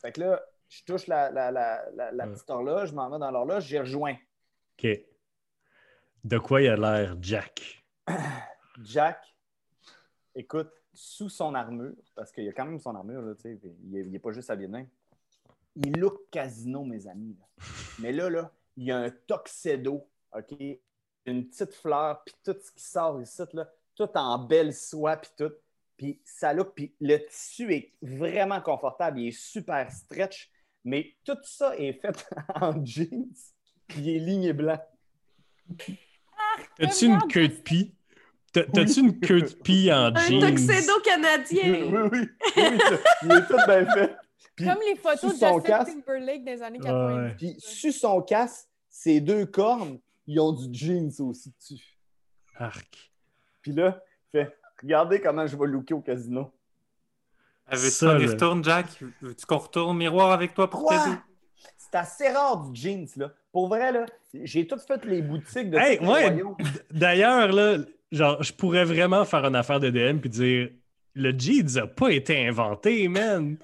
Fait 0.02 0.12
que 0.12 0.22
là, 0.22 0.42
je 0.68 0.84
touche 0.84 1.08
la, 1.08 1.32
la, 1.32 1.50
la, 1.52 1.82
la, 1.96 2.12
la 2.12 2.26
Ouais. 2.26 2.34
petite 2.34 2.50
horloge, 2.50 2.90
je 2.90 2.94
m'en 2.94 3.10
vais 3.10 3.18
dans 3.20 3.32
l'horloge, 3.32 3.64
j'y 3.64 3.80
rejoins. 3.80 4.16
OK. 4.78 4.88
De 6.26 6.38
quoi 6.38 6.62
il 6.62 6.68
a 6.70 6.76
l'air, 6.76 7.16
Jack? 7.22 7.84
Jack, 8.84 9.36
écoute, 10.36 10.72
sous 10.94 11.30
son 11.30 11.54
armure, 11.54 11.96
parce 12.16 12.32
qu'il 12.32 12.46
y 12.46 12.50
a 12.50 12.54
quand 12.54 12.66
même 12.66 12.80
son 12.80 12.96
armure, 12.96 13.22
là, 13.22 13.34
il 13.44 14.12
n'est 14.12 14.20
pas 14.20 14.32
juste 14.32 14.50
habillé 14.50 14.68
de. 14.68 14.86
Il 15.76 16.00
look 16.00 16.30
casino, 16.32 16.84
mes 16.84 17.08
amis. 17.08 17.38
Mais 18.00 18.12
là, 18.12 18.30
là, 18.30 18.52
il 18.76 18.86
y 18.86 18.92
a 18.92 18.98
un 18.98 19.12
tuxedo, 19.28 20.08
OK? 20.36 20.56
Une 21.26 21.48
petite 21.48 21.74
fleur, 21.74 22.24
puis 22.24 22.36
tout 22.44 22.56
ce 22.60 22.72
qui 22.72 22.84
sort 22.84 23.22
ici, 23.22 23.44
là, 23.54 23.70
tout 23.96 24.10
en 24.16 24.40
belle 24.40 24.74
soie, 24.74 25.18
puis 25.18 25.32
tout. 25.38 25.54
Puis 25.98 26.22
ça 26.24 26.54
look, 26.54 26.74
puis 26.76 26.94
le 27.02 27.18
tissu 27.18 27.74
est 27.74 27.94
vraiment 28.02 28.62
confortable, 28.62 29.20
il 29.20 29.28
est 29.30 29.40
super 29.40 29.92
stretch, 29.92 30.52
mais 30.84 31.16
tout 31.26 31.38
ça 31.44 31.76
est 31.78 31.94
fait 31.94 32.28
en 32.56 32.86
jeans, 32.86 33.34
puis 33.88 34.02
il 34.02 34.10
est 34.10 34.20
ligné 34.20 34.54
blanc. 34.54 34.80
As-tu 36.80 37.06
une 37.06 37.28
queue 37.28 37.48
de 37.48 37.56
pie? 37.56 37.97
T'as- 38.66 38.72
T'as-tu 38.72 39.00
une 39.02 39.20
queue 39.20 39.42
de 39.42 39.54
pie 39.54 39.92
en 39.92 40.16
Un 40.16 40.16
jeans? 40.16 40.42
tuxedo 40.56 40.94
Oui, 40.98 41.02
canadien. 41.04 41.64
oui, 41.64 41.90
oui, 41.92 42.10
oui, 42.12 42.28
il 43.24 43.32
est 43.32 43.48
tout 43.48 43.58
bien 43.68 43.86
fait. 43.94 44.16
Puis- 44.56 44.66
Comme 44.66 44.80
les 44.90 44.96
photos 44.96 45.34
de 45.34 45.38
son 45.40 45.56
Justin 45.60 45.62
casque. 45.62 45.92
Timberlake 46.06 46.44
des 46.44 46.62
années 46.64 46.80
Ouais. 46.80 46.86
90. 46.86 47.36
Puis 47.38 47.56
sur 47.60 47.94
son 47.94 48.22
casque, 48.22 48.68
ses 48.90 49.22
deux 49.22 49.46
cornes, 49.46 50.00
ils 50.26 50.40
ont 50.40 50.52
du 50.52 50.68
jeans 50.78 51.12
aussi 51.20 51.54
dessus. 51.60 51.98
Arc. 52.58 53.12
Puis 53.62 53.72
là, 53.74 54.02
Fait, 54.32 54.58
regardez 54.82 55.22
comment 55.22 55.46
je 55.48 55.56
vais 55.56 55.68
looker 55.68 55.94
au 55.94 56.02
casino. 56.02 56.52
Ah, 57.68 57.76
Veux-tu 57.76 57.92
Ça, 57.92 58.14
qu'on 58.14 58.20
y 58.20 58.26
retourne, 58.26 58.64
Jack? 58.64 58.88
Veux-tu 59.22 59.46
qu'on 59.46 59.58
retourne 59.58 59.98
miroir 59.98 60.32
avec 60.32 60.54
toi 60.54 60.70
pour 60.70 60.90
t'aider? 60.90 61.16
C'est 61.78 61.96
assez 61.96 62.30
rare 62.30 62.58
du 62.70 62.80
jeans, 62.80 63.08
là. 63.16 63.32
Pour 63.52 63.68
vrai, 63.68 63.92
là, 63.92 64.06
j'ai 64.34 64.68
tout 64.68 64.78
fait 64.80 65.04
les 65.06 65.22
boutiques 65.22 65.70
de 65.70 65.78
Hey, 65.78 66.00
ouais. 66.00 66.42
D'ailleurs, 66.92 67.52
là, 67.52 67.78
genre, 68.12 68.42
je 68.42 68.54
pourrais 68.54 68.86
vraiment 68.86 69.26
faire 69.26 69.46
une 69.46 69.56
affaire 69.56 69.80
de 69.80 69.90
DM 69.90 70.20
puis 70.20 70.30
dire 70.30 70.70
le 71.14 71.32
jeans 71.38 71.78
a 71.78 71.88
pas 71.88 72.12
été 72.12 72.48
inventé, 72.48 73.08
man. 73.08 73.58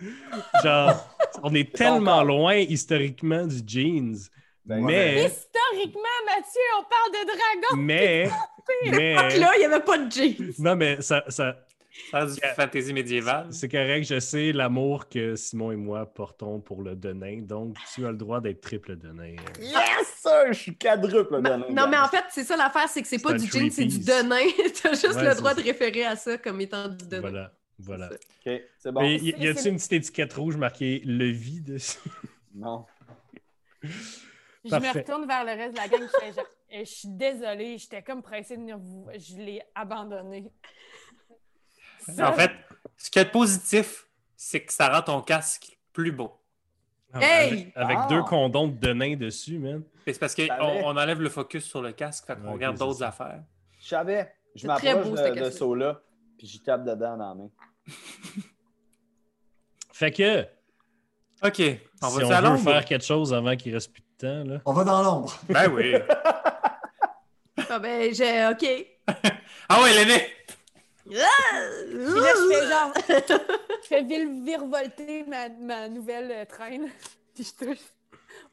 Genre, 0.64 1.10
on 1.44 1.54
est 1.54 1.74
tellement 1.74 2.14
encore. 2.14 2.26
loin 2.26 2.56
historiquement 2.56 3.46
du 3.46 3.62
jeans. 3.66 4.18
Ben, 4.66 4.84
mais, 4.84 5.26
Historiquement, 5.26 6.02
Mathieu, 6.26 6.62
on 6.80 6.84
parle 6.84 7.12
de 7.12 7.28
dragon. 7.28 7.84
mais, 7.84 8.30
mais, 8.92 9.38
Là, 9.38 9.52
il 9.56 9.60
n'y 9.60 9.66
avait 9.66 9.84
pas 9.84 9.98
de 9.98 10.12
jeans. 10.12 10.54
non, 10.60 10.76
mais 10.76 11.02
ça, 11.02 11.24
ça, 11.28 11.58
Du 12.12 12.42
fantasy 12.56 12.92
médiéval. 12.94 13.48
c'est 13.52 13.70
correct. 13.70 14.04
Je 14.06 14.20
sais 14.20 14.52
l'amour 14.52 15.08
que 15.10 15.36
Simon 15.36 15.72
et 15.72 15.76
moi 15.76 16.06
portons 16.06 16.60
pour 16.60 16.82
le 16.82 16.96
Denain. 16.96 17.42
Donc, 17.42 17.78
tu 17.94 18.06
as 18.06 18.12
le 18.12 18.18
droit 18.18 18.42
d'être 18.42 18.62
triple 18.62 18.96
Denain. 18.96 19.36
Yes, 19.60 20.08
sir! 20.18 20.48
Je 20.50 20.54
suis 20.54 20.76
quadruple 20.78 21.42
Denain, 21.42 21.66
non, 21.70 21.88
mais 21.88 21.98
en 21.98 22.08
fait, 22.08 22.24
c'est 22.30 22.44
ça 22.44 22.58
l'affaire, 22.58 22.88
c'est 22.90 23.02
que 23.02 23.08
c'est 23.08 23.22
pas 23.22 23.34
du 23.34 23.46
jean, 23.48 23.70
c'est 23.70 23.86
du 23.86 24.00
denain. 24.00 24.38
T'as 24.82 24.92
juste 24.92 25.14
Ouais, 25.16 25.30
le 25.30 25.36
droit 25.36 25.52
ça. 25.54 25.62
de 25.62 25.64
référer 25.64 26.06
à 26.06 26.16
ça 26.16 26.38
comme 26.38 26.60
étant 26.62 26.88
du 26.88 27.06
denain. 27.08 27.22
Voilà, 27.22 27.52
voilà. 27.80 28.10
OK, 28.46 28.62
c'est 28.80 28.92
bon. 28.92 29.02
Mais 29.02 29.16
y, 29.18 29.54
c'est- 29.56 29.70
une 29.70 29.76
petite 29.78 29.94
étiquette 29.94 30.34
rouge 30.34 30.58
marquée 30.58 31.02
levis 31.06 31.62
dessus? 31.62 32.00
Non. 32.56 32.86
Je 33.84 34.70
Parfait. 34.70 34.88
me 34.88 34.94
retourne 35.00 35.28
vers 35.28 35.44
le 35.44 35.52
reste 35.52 35.74
de 35.74 35.78
la 35.78 35.88
gang. 35.88 36.02
Je, 36.02 36.20
fais 36.26 36.34
genre, 36.34 36.46
Eh, 36.72 36.86
je 36.86 36.92
suis 36.92 37.08
désolée, 37.10 37.78
j'étais 37.78 38.02
comme 38.02 38.22
pressée 38.22 38.56
de 38.56 38.62
venir 38.62 38.78
vous. 38.78 39.08
Je 39.18 39.36
l'ai 39.38 39.62
abandonné. 39.76 40.52
Ça- 42.08 42.30
En 42.30 42.34
fait, 42.34 42.52
ce 42.98 43.10
qui 43.10 43.20
est 43.20 43.32
positif, 43.32 44.08
c'est 44.36 44.62
que 44.64 44.74
ça 44.74 44.90
rend 44.90 45.02
ton 45.02 45.22
casque 45.22 45.78
plus 45.94 46.12
beau. 46.12 46.32
Ah, 47.14 47.20
Hey! 47.22 47.52
Avec, 47.52 47.72
avec 47.76 47.98
Ah! 48.02 48.08
deux 48.10 48.24
condoms 48.24 48.68
de 48.68 48.78
Denain 48.78 49.16
dessus, 49.16 49.60
man. 49.60 49.84
C'est 50.06 50.20
parce 50.20 50.36
qu'on 50.36 50.48
on 50.60 50.98
enlève 50.98 51.22
le 51.22 51.30
focus 51.30 51.64
sur 51.66 51.82
le 51.82 51.92
casque, 51.94 52.26
fait 52.26 52.36
qu'on 52.36 52.54
regarde 52.54 52.78
d'autres 52.78 53.04
affaires. 53.04 53.42
Je 53.80 53.88
savais. 53.88 54.34
Je 54.56 54.62
C'est 54.62 54.68
très 54.68 54.94
m'approche 54.94 55.10
beau, 55.10 55.16
de, 55.16 55.50
ce 55.50 55.64
de 55.64 55.74
là 55.76 56.02
puis 56.38 56.48
j'y 56.48 56.62
tape 56.62 56.84
dedans 56.84 57.16
dans 57.18 57.30
la 57.30 57.36
main. 57.36 57.50
Fait 59.94 60.12
que, 60.12 60.42
OK, 60.42 60.50
on 62.02 62.10
si 62.10 62.20
va 62.20 62.28
on 62.28 62.32
à 62.32 62.42
veut 62.42 62.58
faire 62.58 62.86
quelque 62.86 63.06
chose 63.06 63.34
avant 63.34 63.56
qu'il 63.56 63.74
reste 63.74 63.92
plus 63.94 64.02
de 64.02 64.08
temps, 64.18 64.44
là. 64.50 64.62
On 64.66 64.74
va 64.74 64.84
dans 64.84 65.02
l'ombre. 65.04 65.38
Ben 65.50 65.72
oui. 65.72 65.94
Ah 67.70 67.80
ben, 67.80 68.14
j'ai. 68.14 68.48
OK. 68.48 68.66
Ah 69.70 69.82
ouais, 69.82 69.94
l'aîné! 69.94 70.22
Puis 71.06 71.16
là, 71.16 71.30
je 71.90 72.50
fais 72.50 72.68
genre. 72.68 72.94
Je 73.84 73.88
fais 73.88 74.04
virevolter 74.04 75.24
ma, 75.26 75.50
ma 75.50 75.90
nouvelle 75.90 76.32
euh, 76.32 76.46
traîne. 76.46 76.90
Puis 77.36 77.44
je 77.44 77.66
touche 77.66 77.84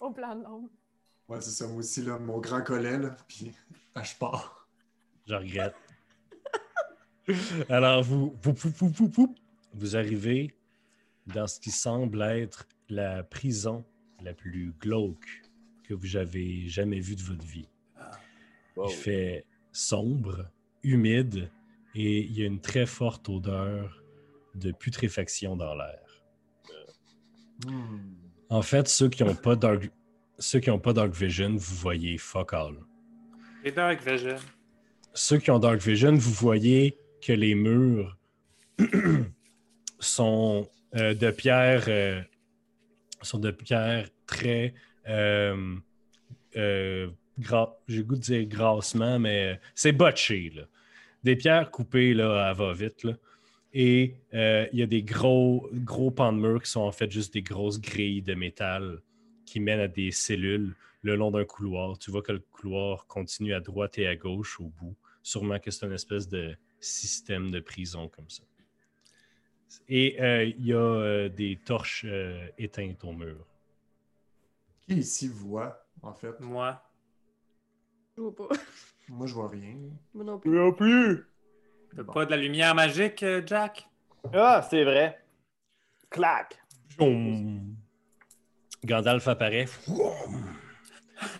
au 0.00 0.10
plan 0.10 0.34
de 0.34 0.42
l'ombre. 0.42 0.68
Ouais, 1.28 1.40
c'est 1.40 1.50
ça, 1.50 1.66
moi 1.68 1.76
aussi, 1.76 2.02
là, 2.02 2.18
mon 2.18 2.38
grand 2.38 2.62
collet, 2.62 2.98
là, 2.98 3.16
puis 3.28 3.52
ah, 3.94 4.02
je 4.02 4.14
pars. 4.16 4.68
Je 5.28 5.34
regrette. 5.34 5.76
Alors, 7.68 8.02
vous, 8.02 8.34
vous, 8.42 8.52
vous, 8.52 8.70
vous, 8.70 8.88
vous, 8.88 9.06
vous, 9.06 9.34
vous 9.74 9.96
arrivez 9.96 10.52
dans 11.26 11.46
ce 11.46 11.60
qui 11.60 11.70
semble 11.70 12.20
être 12.22 12.66
la 12.88 13.22
prison 13.22 13.84
la 14.22 14.34
plus 14.34 14.72
glauque 14.80 15.42
que 15.84 15.94
vous 15.94 16.16
avez 16.16 16.68
jamais 16.68 16.98
vue 16.98 17.14
de 17.14 17.22
votre 17.22 17.44
vie. 17.44 17.68
Wow. 18.74 18.88
Il 18.88 18.94
fait 18.94 19.44
sombre, 19.72 20.50
humide 20.82 21.48
et 21.94 22.20
il 22.20 22.38
y 22.38 22.42
a 22.42 22.46
une 22.46 22.60
très 22.60 22.86
forte 22.86 23.28
odeur 23.28 24.02
de 24.54 24.72
putréfaction 24.72 25.56
dans 25.56 25.74
l'air. 25.74 26.22
Hmm. 27.66 27.98
En 28.48 28.62
fait, 28.62 28.88
ceux 28.88 29.08
qui 29.08 29.22
n'ont 29.24 29.34
pas 29.34 29.54
dark, 29.56 29.90
ceux 30.38 30.60
qui 30.60 30.70
ont 30.70 30.78
pas 30.78 30.92
dark 30.92 31.12
vision, 31.12 31.50
vous 31.50 31.74
voyez 31.76 32.18
fuck 32.18 32.52
all. 32.54 32.76
Les 33.64 33.72
Dark 33.72 34.00
Vision. 34.06 34.36
ceux 35.12 35.38
qui 35.38 35.50
ont 35.50 35.58
Dark 35.58 35.80
Vision, 35.82 36.14
vous 36.14 36.32
voyez 36.32 36.96
que 37.20 37.32
les 37.34 37.54
murs 37.54 38.16
sont 39.98 40.68
euh, 40.96 41.14
de 41.14 41.30
pierre 41.30 41.84
euh, 41.88 42.22
sont 43.22 43.38
de 43.38 43.50
pierre 43.50 44.08
très 44.26 44.74
euh, 45.08 45.76
euh, 46.56 47.10
gras- 47.38 47.76
j'ai 47.86 48.02
goût 48.02 48.16
de 48.16 48.20
dire 48.22 48.46
grassement, 48.46 49.18
mais 49.18 49.60
c'est 49.74 49.92
botché. 49.92 50.50
Là. 50.54 50.62
Des 51.22 51.36
pierres 51.36 51.70
coupées 51.70 52.14
là, 52.14 52.48
à 52.48 52.52
va-vite. 52.52 53.04
là. 53.04 53.14
Et 53.72 54.16
euh, 54.34 54.66
il 54.72 54.80
y 54.80 54.82
a 54.82 54.86
des 54.86 55.02
gros, 55.02 55.68
gros 55.72 56.10
pans 56.10 56.32
de 56.32 56.38
murs 56.38 56.62
qui 56.62 56.70
sont 56.70 56.80
en 56.80 56.92
fait 56.92 57.10
juste 57.10 57.34
des 57.34 57.42
grosses 57.42 57.80
grilles 57.80 58.22
de 58.22 58.34
métal 58.34 59.00
qui 59.46 59.60
mènent 59.60 59.80
à 59.80 59.88
des 59.88 60.10
cellules 60.10 60.74
le 61.02 61.16
long 61.16 61.30
d'un 61.30 61.44
couloir. 61.44 61.98
Tu 61.98 62.10
vois 62.10 62.22
que 62.22 62.32
le 62.32 62.40
couloir 62.40 63.06
continue 63.06 63.54
à 63.54 63.60
droite 63.60 63.98
et 63.98 64.06
à 64.06 64.16
gauche 64.16 64.60
au 64.60 64.72
bout. 64.80 64.96
Sûrement 65.22 65.58
que 65.58 65.70
c'est 65.70 65.86
une 65.86 65.92
espèce 65.92 66.28
de 66.28 66.56
système 66.80 67.50
de 67.50 67.60
prison 67.60 68.08
comme 68.08 68.28
ça. 68.28 68.42
Et 69.88 70.20
euh, 70.20 70.44
il 70.44 70.66
y 70.66 70.72
a 70.72 70.76
euh, 70.76 71.28
des 71.28 71.56
torches 71.64 72.04
euh, 72.06 72.46
éteintes 72.58 73.04
au 73.04 73.12
mur. 73.12 73.46
Qui 74.80 74.94
ici 74.94 75.28
voit, 75.28 75.86
en 76.02 76.12
fait? 76.12 76.40
Moi. 76.40 76.82
Je 78.16 78.22
vois 78.22 78.34
pas. 78.34 78.48
Moi, 79.10 79.26
je 79.26 79.34
vois 79.34 79.48
rien. 79.48 79.76
Moi 80.14 80.24
non 80.24 80.38
plus. 80.38 80.50
Non 80.50 80.72
plus! 80.72 81.26
T'as 81.96 82.04
pas 82.04 82.24
de 82.24 82.30
la 82.30 82.36
lumière 82.36 82.74
magique, 82.74 83.22
euh, 83.24 83.42
Jack? 83.44 83.88
Ah, 84.32 84.64
c'est 84.70 84.84
vrai. 84.84 85.18
Clac! 86.08 86.56
Boum. 86.96 87.74
Gandalf 88.84 89.26
apparaît. 89.28 89.66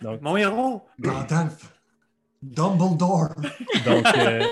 Donc, 0.01 0.21
Mon 0.21 0.35
héros! 0.35 0.85
Gandalf! 0.99 1.73
Dumbledore! 2.43 3.29
donc 3.85 4.05
euh, 4.17 4.43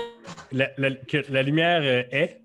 la, 0.52 0.70
la- 0.78 0.94
que 0.94 1.18
la 1.30 1.42
lumière 1.42 1.82
euh, 1.82 2.04
est. 2.10 2.40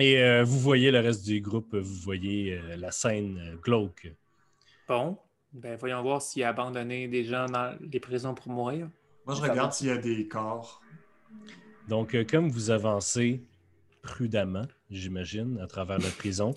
Et 0.00 0.22
euh, 0.22 0.44
vous 0.44 0.58
voyez 0.58 0.90
le 0.90 1.00
reste 1.00 1.24
du 1.24 1.40
groupe, 1.40 1.74
vous 1.74 2.00
voyez 2.02 2.52
euh, 2.58 2.76
la 2.76 2.90
scène 2.92 3.38
euh, 3.38 3.56
glauque. 3.56 4.12
Bon, 4.88 5.18
ben 5.52 5.76
voyons 5.76 6.02
voir 6.02 6.20
s'il 6.20 6.42
a 6.44 6.48
abandonné 6.50 7.08
des 7.08 7.24
gens 7.24 7.46
dans 7.46 7.76
les 7.80 7.98
prisons 8.00 8.34
pour 8.34 8.48
mourir. 8.52 8.88
Moi, 9.28 9.36
je 9.36 9.42
regarde 9.42 9.74
s'il 9.74 9.88
y 9.88 9.90
a 9.90 9.98
des 9.98 10.26
corps. 10.26 10.80
Donc, 11.86 12.14
euh, 12.14 12.24
comme 12.24 12.48
vous 12.48 12.70
avancez 12.70 13.42
prudemment, 14.00 14.66
j'imagine, 14.90 15.58
à 15.60 15.66
travers 15.66 15.98
la 15.98 16.08
prison, 16.08 16.54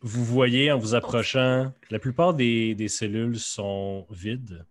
vous 0.00 0.24
voyez 0.24 0.70
en 0.70 0.78
vous 0.78 0.94
approchant, 0.94 1.72
la 1.90 1.98
plupart 1.98 2.34
des, 2.34 2.76
des 2.76 2.86
cellules 2.86 3.40
sont 3.40 4.06
vides, 4.10 4.64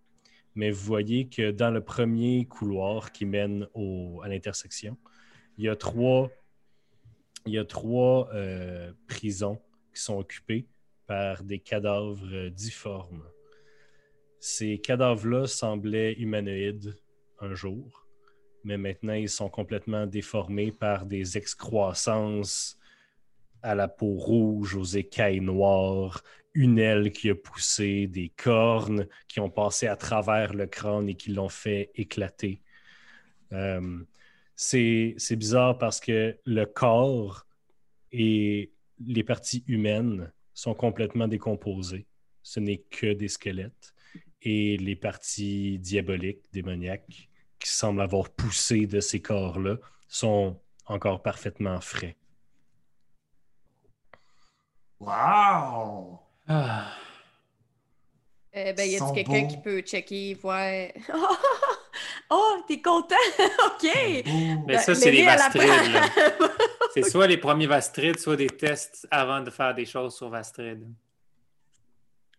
mais 0.56 0.72
vous 0.72 0.86
voyez 0.86 1.28
que 1.28 1.52
dans 1.52 1.70
le 1.70 1.84
premier 1.84 2.46
couloir 2.46 3.12
qui 3.12 3.26
mène 3.26 3.68
au- 3.74 4.22
à 4.24 4.30
l'intersection, 4.30 4.98
il 5.58 5.66
y 5.66 5.70
a 5.70 5.76
trois, 5.76 6.32
il 7.46 7.52
y 7.56 7.58
a 7.58 7.66
trois 7.66 8.30
euh, 8.34 8.94
prisons 9.06 9.60
qui 9.94 10.02
sont 10.02 10.18
occupées 10.18 10.66
par 11.08 11.44
des 11.44 11.60
cadavres 11.60 12.26
euh, 12.32 12.50
difformes. 12.50 13.26
Ces 14.40 14.80
cadavres-là 14.80 15.48
semblaient 15.48 16.14
humanoïdes 16.14 16.96
un 17.40 17.54
jour 17.54 18.06
mais 18.64 18.78
maintenant 18.78 19.14
ils 19.14 19.30
sont 19.30 19.50
complètement 19.50 20.06
déformés 20.06 20.72
par 20.72 21.06
des 21.06 21.38
excroissances 21.38 22.78
à 23.62 23.76
la 23.76 23.88
peau 23.88 24.14
rouge, 24.14 24.76
aux 24.76 24.84
écailles 24.84 25.42
noires, 25.42 26.24
une 26.54 26.80
aile 26.80 27.12
qui 27.12 27.30
a 27.30 27.36
poussé, 27.36 28.08
des 28.08 28.30
cornes 28.30 29.08
qui 29.28 29.40
ont 29.40 29.50
passé 29.50 29.88
à 29.88 29.96
travers 29.96 30.54
le 30.54 30.66
crâne 30.66 31.10
et 31.10 31.16
qui 31.16 31.32
l'ont 31.32 31.50
fait 31.50 31.92
éclater. 31.96 32.62
Euh, 33.52 34.00
c'est 34.56 35.36
bizarre 35.36 35.78
parce 35.78 36.00
que 36.00 36.38
le 36.46 36.66
corps 36.66 37.46
et 38.12 38.72
les 39.06 39.24
parties 39.24 39.64
humaines 39.68 40.32
sont 40.54 40.74
complètement 40.74 41.28
décomposées. 41.28 42.08
Ce 42.44 42.60
n'est 42.60 42.84
que 42.90 43.14
des 43.14 43.28
squelettes. 43.28 43.94
Et 44.42 44.78
les 44.78 44.96
parties 44.96 45.80
diaboliques, 45.80 46.46
démoniaques, 46.54 47.30
qui 47.60 47.70
semblent 47.70 48.02
avoir 48.02 48.30
poussé 48.30 48.88
de 48.88 49.00
ces 49.00 49.22
corps-là 49.22 49.78
sont 50.08 50.60
encore 50.86 51.22
parfaitement 51.22 51.82
frais. 51.82 52.16
Wow! 55.00 56.20
Ah. 56.48 56.92
Euh, 58.56 58.74
ben, 58.74 58.90
y 58.90 58.96
a-tu 58.96 59.14
quelqu'un 59.14 59.48
qui 59.48 59.58
peut 59.58 59.82
checker, 59.82 60.34
voir? 60.36 60.88
Oh, 62.32 62.64
t'es 62.68 62.80
content? 62.80 63.16
OK! 63.66 63.84
Mais 63.84 64.56
Ben, 64.68 64.78
ça, 64.80 64.94
c'est 64.94 65.06
Lévi, 65.12 65.18
les 65.18 65.26
Vastrides. 65.26 65.70
C'est 66.94 67.04
soit 67.04 67.28
les 67.28 67.38
premiers 67.38 67.68
Vastrides, 67.68 68.20
soit 68.20 68.36
des 68.36 68.48
tests 68.48 69.08
avant 69.12 69.42
de 69.42 69.50
faire 69.50 69.74
des 69.76 69.86
choses 69.86 70.16
sur 70.16 70.30
Vastrid. 70.30 70.88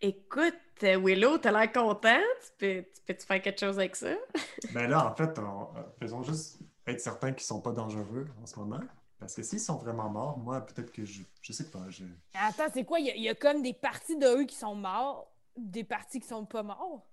Écoute, 0.03 0.55
Willow, 0.83 1.39
t'as 1.39 1.53
l'air 1.53 1.71
content? 1.73 2.19
Tu 2.43 2.51
peux, 2.59 2.83
tu 2.83 3.03
peux-tu 3.07 3.27
faire 3.27 3.43
quelque 3.43 3.61
chose 3.61 3.79
avec 3.79 3.97
ça? 3.97 4.15
Ben 4.73 4.89
là, 4.89 5.07
en 5.11 5.15
fait, 5.15 5.39
on- 5.39 5.77
euh, 5.77 5.83
faisons 6.01 6.23
juste 6.23 6.59
être 6.87 7.01
certain 7.01 7.33
qu'ils 7.33 7.47
sont 7.47 7.61
pas 7.61 7.73
dangereux 7.73 8.27
en 8.43 8.47
ce 8.47 8.59
moment. 8.59 8.81
Parce 9.19 9.35
que 9.35 9.43
s'ils 9.43 9.61
sont 9.61 9.77
vraiment 9.77 10.09
morts, 10.09 10.39
moi, 10.39 10.63
peut-être 10.63 10.91
que 10.93 11.05
je. 11.05 11.23
Je 11.43 11.53
sais 11.53 11.71
pas. 11.71 11.85
Je... 11.91 12.05
Attends, 12.35 12.71
c'est 12.73 12.85
quoi? 12.85 12.99
Il 13.01 13.07
y, 13.07 13.11
a, 13.11 13.15
il 13.17 13.23
y 13.23 13.29
a 13.29 13.35
comme 13.35 13.63
des 13.63 13.75
parties 13.75 14.17
de 14.17 14.27
eux 14.27 14.45
qui 14.45 14.57
sont 14.57 14.75
morts, 14.75 15.31
des 15.57 15.85
parties 15.85 16.21
qui 16.21 16.27
sont 16.29 16.47
pas 16.47 16.63
morts? 16.63 17.07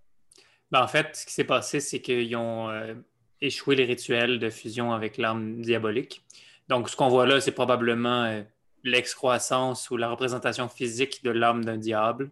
Ben, 0.72 0.82
en 0.82 0.88
fait, 0.88 1.16
ce 1.16 1.26
qui 1.26 1.34
s'est 1.34 1.44
passé, 1.44 1.82
c'est 1.82 2.02
qu'ils 2.02 2.34
ont 2.38 2.70
euh, 2.70 2.94
échoué 3.42 3.76
les 3.76 3.84
rituels 3.86 4.40
de 4.40 4.50
fusion 4.50 4.94
avec 4.94 5.18
l'arme 5.18 5.62
diabolique. 5.62 6.24
Donc, 6.70 6.90
ce 6.90 6.96
qu'on 6.96 7.10
voit 7.10 7.26
là, 7.26 7.42
c'est 7.42 7.52
probablement 7.52 8.24
euh, 8.24 8.42
l'excroissance 8.84 9.90
ou 9.92 9.98
la 9.98 10.10
représentation 10.10 10.70
physique 10.70 11.24
de 11.26 11.32
l'âme 11.32 11.66
d'un 11.66 11.78
diable. 11.78 12.32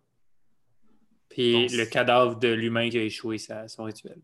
Puis 1.35 1.67
Bon, 1.67 1.77
le 1.77 1.85
cadavre 1.85 2.37
de 2.37 2.47
l'humain 2.47 2.89
qui 2.89 2.97
a 2.97 3.01
échoué 3.03 3.37
sa- 3.37 3.67
son 3.67 3.83
rituel. 3.83 4.21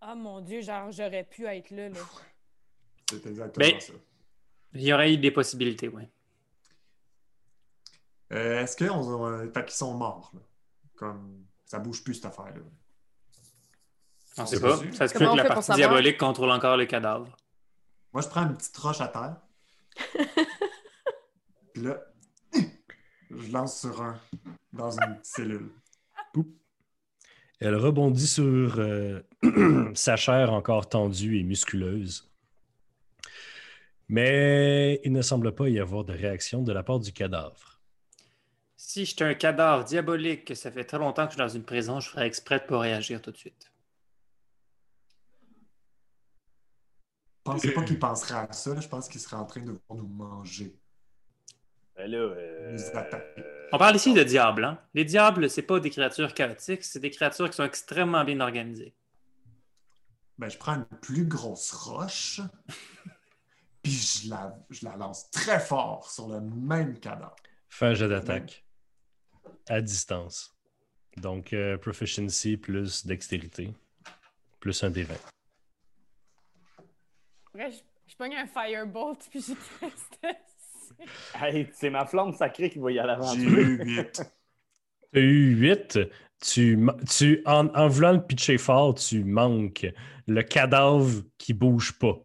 Ah 0.00 0.16
mon 0.16 0.40
dieu, 0.40 0.62
genre 0.62 0.90
j'aurais 0.90 1.22
pu 1.22 1.46
être 1.46 1.70
là. 1.70 1.90
là. 1.90 2.00
C'est 3.08 3.24
exactement 3.24 3.64
Ben- 3.68 3.80
ça. 3.80 3.92
Il 4.72 4.82
y 4.82 4.92
aurait 4.92 5.14
eu 5.14 5.16
des 5.16 5.30
possibilités, 5.30 5.86
oui. 5.86 6.02
Euh, 8.32 8.62
Est-ce 8.62 8.76
qu'ils 8.76 8.88
euh, 8.90 9.46
qu'ils 9.48 9.70
sont 9.70 9.94
morts? 9.94 10.32
Là? 10.34 10.40
Comme 10.96 11.44
ça 11.66 11.78
bouge 11.78 12.02
plus 12.02 12.14
cette 12.14 12.24
affaire-là. 12.24 12.62
On 14.36 14.42
On 14.42 14.46
sait 14.46 14.60
pas. 14.60 14.76
Ça 14.92 15.06
se 15.06 15.12
peut 15.16 15.20
que 15.30 15.36
la 15.36 15.44
partie 15.44 15.72
diabolique 15.74 16.18
contrôle 16.18 16.50
encore 16.50 16.76
le 16.76 16.86
cadavre. 16.86 17.36
Moi, 18.12 18.22
je 18.22 18.28
prends 18.28 18.42
une 18.42 18.56
petite 18.56 18.76
roche 18.76 19.00
à 19.00 19.06
terre. 19.06 19.36
Puis 21.74 21.82
là, 21.84 22.04
je 23.30 23.52
lance 23.52 23.82
sur 23.82 24.02
un 24.02 24.20
dans 24.72 24.90
une 24.98 25.20
cellule. 25.22 25.70
Elle 27.60 27.76
rebondit 27.76 28.26
sur 28.26 28.78
euh, 28.78 29.22
sa 29.94 30.16
chair 30.16 30.52
encore 30.52 30.88
tendue 30.88 31.38
et 31.38 31.42
musculeuse. 31.42 32.30
Mais 34.08 35.00
il 35.04 35.12
ne 35.12 35.22
semble 35.22 35.54
pas 35.54 35.68
y 35.68 35.78
avoir 35.78 36.04
de 36.04 36.12
réaction 36.12 36.62
de 36.62 36.72
la 36.72 36.82
part 36.82 37.00
du 37.00 37.12
cadavre. 37.12 37.80
Si 38.76 39.06
j'étais 39.06 39.24
un 39.24 39.34
cadavre 39.34 39.84
diabolique, 39.84 40.44
que 40.44 40.54
ça 40.54 40.70
fait 40.70 40.84
très 40.84 40.98
longtemps 40.98 41.24
que 41.24 41.32
je 41.32 41.36
suis 41.36 41.42
dans 41.42 41.48
une 41.48 41.64
prison, 41.64 42.00
je 42.00 42.10
ferais 42.10 42.26
exprès 42.26 42.60
de 42.60 42.64
pas 42.64 42.78
réagir 42.78 43.22
tout 43.22 43.30
de 43.30 43.36
suite. 43.36 43.72
Je 47.46 47.52
pensais 47.52 47.72
pas 47.72 47.82
qu'il 47.82 47.98
penserait 47.98 48.34
à 48.34 48.52
ça. 48.52 48.74
là. 48.74 48.80
Je 48.80 48.88
pense 48.88 49.08
qu'il 49.08 49.20
serait 49.20 49.36
en 49.36 49.44
train 49.46 49.60
de 49.62 49.78
nous 49.90 50.06
manger. 50.06 50.74
Ben 51.96 52.10
là, 52.10 52.18
euh. 52.18 52.76
On 53.72 53.78
parle 53.78 53.96
ici 53.96 54.12
de 54.12 54.22
diables, 54.22 54.64
hein? 54.64 54.80
Les 54.94 55.04
diables, 55.04 55.48
c'est 55.48 55.62
pas 55.62 55.78
des 55.78 55.90
créatures 55.90 56.34
chaotiques, 56.34 56.82
c'est 56.84 56.98
des 56.98 57.10
créatures 57.10 57.48
qui 57.48 57.56
sont 57.56 57.64
extrêmement 57.64 58.24
bien 58.24 58.40
organisées. 58.40 58.94
Ben, 60.38 60.48
je 60.48 60.58
prends 60.58 60.74
une 60.74 60.86
plus 61.00 61.26
grosse 61.26 61.72
roche. 61.72 62.40
Puis 63.82 63.92
je 63.92 64.30
la, 64.30 64.56
je 64.70 64.84
la 64.84 64.96
lance 64.96 65.30
très 65.30 65.60
fort 65.60 66.10
sur 66.10 66.28
le 66.28 66.40
même 66.40 66.98
cadavre. 66.98 67.36
Fais 67.68 67.86
un 67.86 67.94
jet 67.94 68.08
d'attaque 68.08 68.64
à 69.68 69.80
distance. 69.80 70.56
Donc, 71.18 71.52
euh, 71.52 71.76
proficiency 71.76 72.56
plus 72.56 73.06
dextérité, 73.06 73.72
plus 74.58 74.82
un 74.82 74.90
des 74.90 75.04
20. 75.04 75.14
Après, 77.46 77.70
je, 77.70 77.78
je 78.08 78.16
pogne 78.16 78.34
un 78.34 78.46
firebolt 78.46 79.26
puis 79.30 79.40
j'ai 79.40 79.54
resté 79.80 80.38
Hey, 81.40 81.68
c'est 81.72 81.90
ma 81.90 82.06
flamme 82.06 82.32
sacrée 82.32 82.70
qui 82.70 82.78
va 82.78 82.92
y 82.92 82.98
aller 82.98 83.12
avant. 83.12 83.34
J'ai 83.34 83.42
eu 83.42 83.78
8. 83.84 84.22
Tu 85.12 85.18
as 85.18 85.22
eu 85.22 85.54
8. 85.56 85.98
Tu, 86.40 86.78
tu, 87.10 87.42
en, 87.46 87.68
en 87.74 87.88
voulant 87.88 88.12
le 88.12 88.20
pitcher 88.24 88.58
fort, 88.58 88.94
tu 88.94 89.24
manques 89.24 89.86
le 90.26 90.42
cadavre 90.42 91.22
qui 91.38 91.54
bouge 91.54 91.98
pas. 91.98 92.18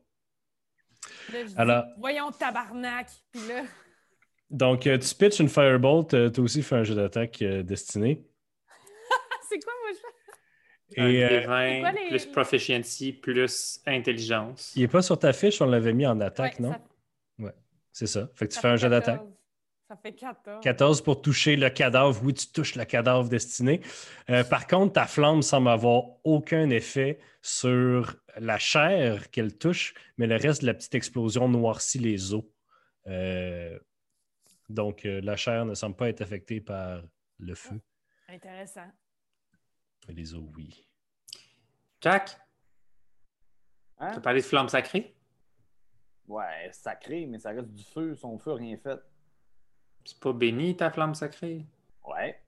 Là, 1.32 1.44
dis, 1.44 1.54
Alors- 1.58 1.86
voyons 2.00 2.32
tabarnak. 2.32 3.08
Puis 3.32 3.42
là, 3.48 3.64
Donc, 4.50 4.88
euh, 4.88 4.98
tu 4.98 5.14
pitches 5.16 5.40
une 5.40 5.50
firebolt. 5.50 6.10
tu 6.10 6.16
as 6.18 6.44
aussi 6.44 6.64
fait 6.64 6.76
un 6.76 6.84
jeu 6.84 6.96
d'attaque 6.96 7.42
euh, 7.42 7.64
destiné. 7.64 8.26
c'est 9.50 9.60
quoi 9.60 9.74
moi 9.82 9.92
je 9.94 9.98
fais? 10.00 11.02
Un 11.02 11.08
Et 11.08 11.24
euh, 11.24 11.30
des 11.30 11.42
C'est 11.42 11.48
20 11.48 11.80
quoi 11.82 11.92
les- 11.92 12.10
plus 12.10 12.26
proficiency 12.26 13.14
plus 13.14 13.80
intelligence. 13.86 14.74
il 14.76 14.82
n'est 14.82 14.88
pas 14.88 15.04
sur 15.04 15.18
ta 15.20 15.34
fiche, 15.34 15.62
on 15.62 15.68
l'avait 15.68 15.94
mis 15.94 16.08
en 16.08 16.20
attaque, 16.20 16.60
Ouais, 16.60 16.66
non? 16.66 16.72
ça- 16.74 16.82
C'est 17.92 18.08
ça. 18.08 18.30
Fait 18.36 18.46
que 18.48 18.52
tu 18.52 18.56
ça 18.56 18.62
fais 18.62 18.68
un 18.70 18.76
jeu 18.76 18.90
d'attaque. 18.90 19.18
14. 19.22 19.34
Ça 19.88 19.96
fait 19.98 20.14
14. 20.14 20.64
14 20.64 21.02
pour 21.02 21.22
toucher 21.22 21.56
le 21.56 21.70
cadavre. 21.70 22.20
Oui, 22.24 22.34
tu 22.34 22.48
touches 22.52 22.76
le 22.76 22.86
cadavre 22.86 23.28
destiné. 23.28 23.82
Euh, 24.30 24.44
par 24.44 24.68
contre, 24.68 24.94
ta 24.94 25.08
flamme 25.08 25.42
semble 25.42 25.70
avoir 25.70 26.04
aucun 26.24 26.70
effet 26.70 27.20
sur 27.42 28.16
la 28.38 28.60
chair 28.60 29.32
qu'elle 29.32 29.58
touche, 29.58 29.96
mais 30.18 30.28
le 30.28 30.36
reste 30.36 30.62
de 30.62 30.68
la 30.68 30.76
petite 30.76 30.94
explosion 30.94 31.50
noircit 31.50 31.98
les 32.00 32.34
os. 32.36 32.44
Euh, 33.08 33.80
donc, 34.70 35.06
euh, 35.06 35.22
la 35.22 35.36
chair 35.36 35.66
ne 35.66 35.74
semble 35.74 35.96
pas 35.96 36.10
être 36.10 36.22
affectée 36.22 36.62
par 36.62 37.02
le 37.40 37.56
feu. 37.56 37.82
Intéressant. 38.28 38.92
Mais 40.08 40.14
les 40.14 40.36
os, 40.36 40.44
oui. 40.56 40.86
Jack, 42.02 42.38
Hein? 43.98 44.12
tu 44.12 44.18
as 44.20 44.22
parlé 44.22 44.40
de 44.42 44.46
flamme 44.46 44.70
sacrée? 44.70 45.14
Ouais, 46.30 46.70
sacré, 46.72 47.26
mais 47.26 47.40
ça 47.40 47.50
reste 47.50 47.74
du 47.74 47.84
feu. 47.84 48.16
Son 48.16 48.38
feu, 48.38 48.54
rien 48.54 48.78
fait. 48.78 49.00
C'est 50.06 50.20
pas 50.20 50.32
béni 50.32 50.78
ta 50.78 50.92
flamme 50.92 51.16
sacrée? 51.16 51.66
Ouais. 52.08 52.40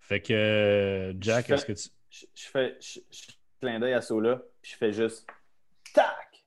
Fait 0.00 0.20
que, 0.20 0.32
euh, 0.32 1.14
Jack, 1.18 1.50
est-ce 1.50 1.64
que 1.64 1.72
tu. 1.72 1.88
Je, 2.10 2.26
je 2.34 2.48
fais 2.48 2.76
je, 2.80 3.00
je 3.10 3.32
clin 3.60 3.80
d'œil 3.80 3.94
à 3.94 4.00
Sola, 4.00 4.42
puis 4.62 4.72
je 4.72 4.76
fais 4.76 4.92
juste 4.92 5.26
tac. 5.92 6.44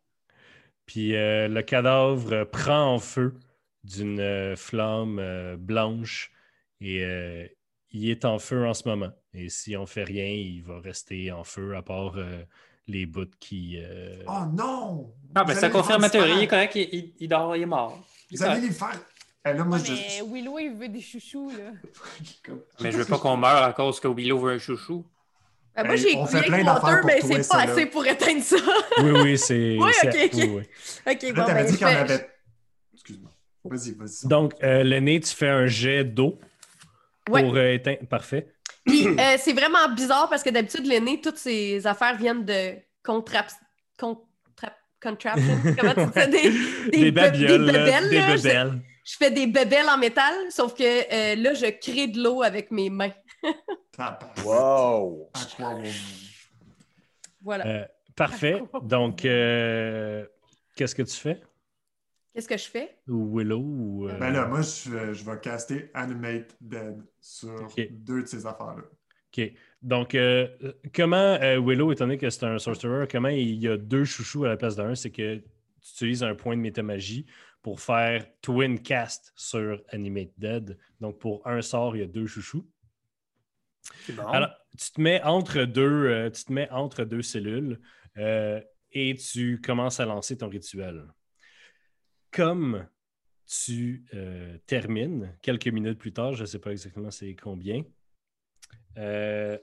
Puis 0.86 1.16
euh, 1.16 1.48
le 1.48 1.62
cadavre 1.62 2.44
prend 2.46 2.94
en 2.94 3.00
feu 3.00 3.36
d'une 3.84 4.20
euh, 4.20 4.56
flamme 4.56 5.20
euh, 5.20 5.58
blanche 5.58 6.32
et 6.80 7.04
euh, 7.04 7.48
il 7.90 8.10
est 8.10 8.26
en 8.26 8.40
feu 8.40 8.68
en 8.68 8.74
ce 8.74 8.88
moment. 8.88 9.12
Et 9.34 9.50
si 9.50 9.76
on 9.78 9.86
fait 9.86 10.04
rien, 10.04 10.26
il 10.26 10.64
va 10.64 10.80
rester 10.80 11.32
en 11.32 11.44
feu 11.44 11.76
à 11.76 11.82
part 11.82 12.18
euh, 12.18 12.44
les 12.92 13.06
bouts 13.06 13.26
qui. 13.40 13.78
euh, 13.80 14.24
Oh 14.28 14.42
non! 14.54 15.14
Ah, 15.34 15.44
ben 15.44 15.56
ça 15.56 15.70
confirme 15.70 16.02
ma 16.02 16.10
théorie. 16.10 16.34
Il 16.38 16.44
est 16.44 16.48
correct, 16.48 16.76
il, 16.76 16.82
il- 16.92 17.14
il 17.20 17.28
dort, 17.30 17.56
il 17.56 17.64
est 17.64 17.66
mort. 17.66 18.00
Il 18.30 18.36
est 18.36 18.38
Vous 18.38 18.44
allez 18.44 18.62
les 18.68 18.72
faire. 18.74 19.00
Eh, 19.46 19.54
là, 19.54 19.64
moi, 19.64 19.78
Ouais, 19.80 19.84
je. 19.86 19.94
mais 19.94 20.22
Willow, 20.32 20.60
il 20.60 20.74
veut 20.76 20.88
des 20.90 21.02
chouchous, 21.02 21.50
là. 21.50 21.72
Mais 22.82 22.92
je 22.92 22.98
veux 22.98 23.06
pas 23.06 23.18
qu'on 23.18 23.38
meure 23.38 23.64
à 23.64 23.74
cause 23.74 24.00
que 24.00 24.08
Willow 24.08 24.38
veut 24.38 24.54
un 24.54 24.60
chouchou. 24.60 25.04
Ben, 25.76 25.86
moi, 25.88 25.96
j'ai 25.96 26.12
écouté 26.12 26.42
plein 26.42 26.64
d'affaires 26.64 27.00
pour 27.00 27.08
mais 27.08 27.22
c'est 27.22 27.48
pas 27.50 27.62
assez 27.62 27.86
pour 27.88 28.06
éteindre 28.06 28.44
ça. 28.44 28.58
Oui, 29.00 29.12
oui, 29.12 29.38
c'est. 29.38 29.78
Oui, 29.80 29.92
ok, 30.04 30.16
ok. 30.26 30.32
oui, 30.34 30.50
oui. 30.50 30.64
ok, 31.14 31.22
Là, 31.24 31.32
bon, 31.34 31.54
ben, 31.54 31.66
dit 31.66 31.72
je 31.74 31.78
qu'il 31.78 31.88
y 31.88 31.90
en 31.90 31.94
fais- 31.94 31.98
avait. 31.98 32.30
Excuse-moi. 32.94 33.32
Vas-y, 33.64 33.92
vas-y. 33.94 34.28
Donc, 34.28 34.54
euh, 34.64 34.84
l'aîné, 34.84 35.20
tu 35.22 35.34
fais 35.34 35.48
un 35.50 35.66
jet 35.68 36.04
d'eau 36.04 36.38
Ouais. 37.30 37.44
pour 37.44 37.56
euh, 37.56 37.74
éteindre. 37.74 38.06
Parfait. 38.10 38.48
Puis 38.86 39.08
euh, 39.08 39.36
c'est 39.38 39.54
vraiment 39.54 39.90
bizarre 39.94 40.28
parce 40.30 40.44
que 40.44 40.50
d'habitude, 40.50 40.86
l'aîné, 40.86 41.22
toutes 41.22 41.38
ses 41.38 41.86
affaires 41.86 42.18
viennent 42.18 42.46
de 42.46 42.76
contrap... 43.04 43.48
contrap... 44.00 44.74
contraption. 45.02 45.58
Comment 45.80 45.94
tu 45.94 46.06
dis 46.06 46.14
ça? 46.14 46.28
Des, 46.28 46.50
Des, 46.52 46.90
des 46.90 47.12
babioles, 47.12 47.66
des 47.66 47.72
là, 47.72 47.80
bebelles, 47.86 48.10
des 48.10 48.18
là, 48.18 48.36
je- 49.04 49.16
fais 49.18 49.32
des 49.32 49.48
bébelles 49.48 49.90
en 49.90 49.98
métal, 49.98 50.34
sauf 50.50 50.74
que 50.74 50.84
euh, 50.84 51.36
là, 51.36 51.54
je 51.54 51.66
crée 51.80 52.08
de 52.08 52.22
l'eau 52.24 52.42
avec 52.44 52.72
mes 52.72 52.90
mains. 52.90 53.12
Wow! 54.46 55.30
Voilà. 57.42 57.68
Euh, 57.68 57.86
parfait. 58.16 58.62
Donc, 58.84 59.26
euh, 59.26 60.26
qu'est-ce 60.76 60.96
que 60.96 61.04
tu 61.04 61.16
fais? 61.16 61.42
Qu'est-ce 62.34 62.48
que 62.48 62.58
je 62.58 62.68
fais? 62.70 62.98
Ou 63.08 63.38
Willow 63.38 63.60
ou. 63.60 64.08
euh, 64.10 64.18
Ben 64.18 64.32
là, 64.32 64.46
moi, 64.46 64.62
je, 64.62 65.14
je 65.14 65.24
vais 65.24 65.40
caster 65.40 65.92
Animate 65.94 66.56
Dead 66.62 66.98
sur 67.22 67.74
deux 67.92 68.24
de 68.24 68.28
ces 68.28 68.46
affaires-là. 68.46 68.84
OK. 69.34 69.54
Donc, 69.82 70.16
euh, 70.16 70.48
comment 70.94 71.16
euh, 71.16 71.60
Willow, 71.60 71.92
étant 71.92 72.06
donné 72.06 72.18
que 72.18 72.30
c'est 72.30 72.46
un 72.46 72.60
sorcerer, 72.60 73.08
comment 73.08 73.30
il 73.30 73.56
y 73.56 73.68
a 73.68 73.78
deux 73.78 74.04
chouchous 74.04 74.44
à 74.44 74.50
la 74.50 74.58
place 74.58 74.76
d'un, 74.76 74.96
c'est 74.96 75.12
que 75.12 75.38
tu 75.38 75.44
utilises 75.94 76.24
un 76.24 76.36
point 76.36 76.56
de 76.56 76.62
métamagie 76.62 77.26
pour 77.62 77.80
faire 77.80 78.26
twin 78.42 78.80
cast 78.80 79.32
sur 79.36 79.82
Animate 79.90 80.32
Dead. 80.38 80.78
Donc, 81.00 81.20
pour 81.20 81.46
un 81.48 81.62
sort, 81.62 81.96
il 81.96 82.00
y 82.00 82.04
a 82.04 82.08
deux 82.08 82.28
chouchous. 82.28 82.68
Bon. 84.10 84.28
Alors, 84.28 84.52
tu 84.78 84.92
te 84.92 85.02
mets 85.02 85.22
entre 85.24 85.64
deux, 85.64 86.06
euh, 86.06 86.30
tu 86.30 86.44
te 86.46 86.54
mets 86.54 86.70
entre 86.70 87.04
deux 87.04 87.22
cellules 87.22 87.80
euh, 88.18 88.62
et 88.92 89.16
tu 89.16 89.60
commences 89.62 90.00
à 90.00 90.06
lancer 90.06 90.38
ton 90.38 90.50
rituel. 90.50 91.06
Comme 92.32 92.88
tu 93.66 94.06
euh, 94.14 94.58
termines 94.66 95.36
quelques 95.42 95.68
minutes 95.68 96.00
plus 96.00 96.14
tard, 96.14 96.34
je 96.34 96.42
ne 96.42 96.46
sais 96.46 96.60
pas 96.60 96.72
exactement 96.72 97.12
c'est 97.12 97.36
combien. 97.36 97.84
euh, 98.98 99.58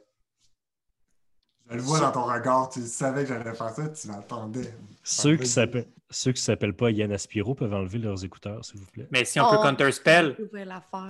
Je 1.70 1.74
le 1.76 1.80
vois 1.82 2.00
dans 2.00 2.12
ton 2.12 2.24
regard, 2.24 2.68
tu 2.68 2.80
savais 2.82 3.22
que 3.22 3.28
j'allais 3.28 3.54
faire 3.54 3.70
ça, 3.70 3.88
tu 3.88 4.08
m'attendais. 4.08 4.74
ceux 5.02 5.30
vas-y. 5.30 5.38
qui 5.40 5.46
s'appellent 5.46 5.88
ceux 6.10 6.32
qui 6.32 6.40
s'appellent 6.40 6.74
pas 6.76 6.90
Yann 6.90 7.12
Aspiro 7.12 7.54
peuvent 7.54 7.74
enlever 7.74 7.98
leurs 7.98 8.24
écouteurs, 8.24 8.64
s'il 8.64 8.80
vous 8.80 8.86
plaît. 8.86 9.06
Mais 9.10 9.24
si 9.26 9.38
on 9.40 9.48
peut 9.50 9.56
Oh. 9.58 9.62
counter 9.62 9.92
spell, 9.92 10.36
Ouvrir 10.38 10.64
l'affaire. 10.66 11.08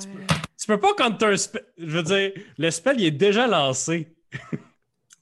Tu 0.56 0.66
peux 0.66 0.80
pas 0.80 0.92
counter 0.94 1.36
spell. 1.36 1.64
Je 1.78 1.96
veux 1.98 2.02
dire, 2.02 2.32
le 2.58 2.70
spell 2.72 3.00
il 3.00 3.06
est 3.06 3.10
déjà 3.12 3.46
lancé. 3.46 4.16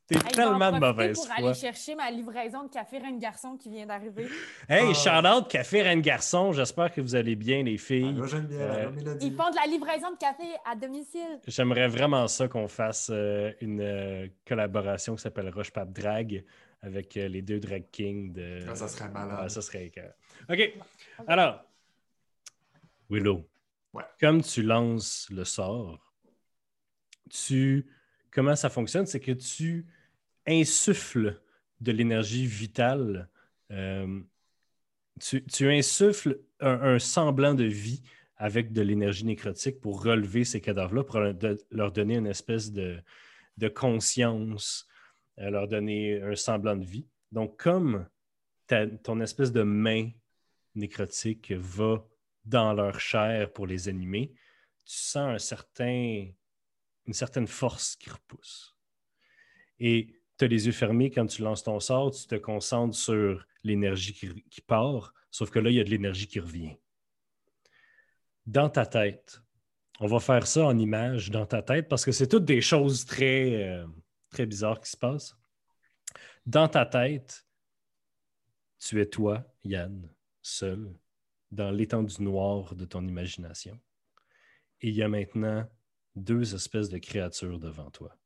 T'es 0.07 0.15
Hey, 0.17 0.23
tellement 0.33 0.71
de 0.71 0.79
mauvaise 0.79 1.17
pour 1.17 1.27
foi. 1.27 1.35
aller 1.37 1.55
chercher 1.55 1.97
ma 1.97 2.09
livraison 2.13 2.63
de 2.63 2.69
café 2.71 2.99
Reine 2.99 3.19
Garçon 3.19 3.57
qui 3.57 3.69
vient 3.71 3.87
d'arriver. 3.87 4.29
Hey, 4.69 4.91
Ah. 4.91 4.95
shout-out 4.95 5.51
Café 5.51 5.83
Reine 5.83 6.01
Garçon. 6.01 6.53
J'espère 6.53 6.93
que 6.93 7.01
vous 7.01 7.17
allez 7.17 7.35
bien, 7.35 7.65
les 7.65 7.77
filles. 7.77 8.11
Allô, 8.11 8.25
Geneviève, 8.25 8.61
Euh, 8.61 8.81
allô, 8.83 8.91
Mélodie. 8.93 9.27
Ils 9.27 9.35
font 9.35 9.51
de 9.51 9.57
la 9.57 9.67
livraison 9.67 10.13
de 10.13 10.17
café 10.17 10.45
à 10.65 10.77
domicile. 10.77 11.41
J'aimerais 11.49 11.89
vraiment 11.89 12.29
ça 12.29 12.47
qu'on 12.47 12.69
fasse 12.69 13.09
euh, 13.13 13.53
une 13.61 13.81
euh, 13.81 14.29
collaboration 14.47 15.17
qui 15.17 15.23
s'appelle 15.23 15.49
Roche 15.53 15.73
Pape 15.73 15.93
Drag 15.93 16.45
avec 16.83 17.17
euh, 17.17 17.27
les 17.27 17.43
deux 17.43 17.59
drag 17.59 17.87
kings 17.91 18.33
de. 18.33 18.61
Ah, 18.69 18.77
ça 18.77 18.87
serait 18.87 19.09
malade. 19.09 19.41
Ouais, 19.43 19.49
ça 19.49 19.61
serait. 19.61 19.91
OK. 20.49 20.73
Alors, 21.27 21.65
Willow, 23.11 23.45
Ouais. 23.93 24.05
comme 24.21 24.41
tu 24.43 24.63
lances 24.63 25.27
le 25.33 25.45
sort, 25.45 26.13
tu. 27.29 27.91
Comment 28.31 28.55
ça 28.55 28.69
fonctionne? 28.69 29.07
C'est 29.07 29.19
que 29.21 29.33
tu 29.33 29.87
insuffles 30.47 31.41
de 31.81 31.93
l'énergie 31.93 32.47
vitale. 32.47 33.29
euh, 33.71 34.21
tu, 35.21 35.71
insuffles 35.71 36.41
un, 36.61 36.99
semblant 36.99 37.55
de 37.55 37.65
vie 37.65 38.03
avec 38.37 38.73
de 38.73 38.83
l'énergie 38.83 39.25
nécrotique 39.25 39.81
pour 39.81 40.03
relever 40.03 40.45
ces 40.45 40.61
cadavres-là, 40.61 41.05
pour 41.05 41.21
leur, 41.71 41.93
donner 41.93 42.17
une 42.17 42.27
espèce 42.27 42.71
de, 42.71 43.03
conscience, 43.75 44.87
euh, 45.39 45.51
leur 45.51 45.69
donner 45.69 46.21
un 46.23 46.37
semblant 46.37 46.77
de 46.77 46.85
vie. 46.85 47.07
Donc, 47.33 47.57
comme 47.57 48.07
ton 49.03 49.21
espèce 49.21 49.53
de 49.53 49.63
main 49.63 50.11
nécrotique 50.75 51.53
va 51.53 52.07
dans 52.45 52.75
leur 52.75 53.01
chair 53.01 53.53
pour 53.53 53.67
les 53.67 53.89
animer, 53.89 54.33
tu 54.85 54.97
sens 54.97 55.53
une 55.81 57.13
certaine 57.15 57.47
force 57.47 57.97
qui 57.97 58.11
repousse. 58.11 58.77
Et 59.81 60.17
tu 60.39 60.45
as 60.45 60.49
les 60.49 60.67
yeux 60.67 60.73
fermés 60.73 61.11
quand 61.11 61.27
tu 61.27 61.43
lances 61.43 61.63
ton 61.63 61.81
sort, 61.81 62.11
tu 62.11 62.27
te 62.27 62.35
concentres 62.35 62.97
sur 62.97 63.47
l'énergie 63.65 64.13
qui, 64.15 64.61
part, 64.61 65.15
sauf 65.31 65.51
que 65.51 65.59
là, 65.59 65.71
il 65.71 65.77
y 65.77 65.81
a 65.81 65.85
de 65.85 65.91
l'énergie 65.91 66.27
qui 66.27 66.41
revient. 66.41 66.77
Dans 68.47 68.69
ta 68.69 68.87
tête, 68.87 69.41
on 69.99 70.07
va 70.07 70.21
faire 70.21 70.47
ça 70.47 70.67
en 70.67 70.79
image 70.79 71.31
dans 71.31 71.47
ta 71.47 71.63
tête 71.63 71.89
parce 71.89 72.05
que 72.05 72.13
c'est 72.13 72.29
toutes 72.29 72.45
des 72.45 72.61
choses 72.61 73.05
très, 73.07 73.65
euh, 73.65 73.87
très 74.31 74.47
bizarres 74.47 74.81
qui 74.81 74.91
se 74.91 74.97
passent. 74.97 75.37
Dans 76.45 76.69
ta 76.69 76.87
tête, 76.87 77.47
tu 78.79 79.01
es 79.01 79.07
toi, 79.07 79.45
Yann, 79.65 80.09
seul, 80.43 80.95
dans 81.51 81.71
l'étendue 81.71 82.23
noire 82.23 82.75
de 82.75 82.85
ton 82.85 83.07
imagination. 83.07 83.81
Et 84.81 84.89
il 84.89 84.95
y 84.95 85.03
a 85.03 85.09
maintenant 85.09 85.69
deux 86.15 86.55
espèces 86.55 86.89
de 86.89 86.99
créatures 86.99 87.59
devant 87.59 87.91
toi. 87.91 88.17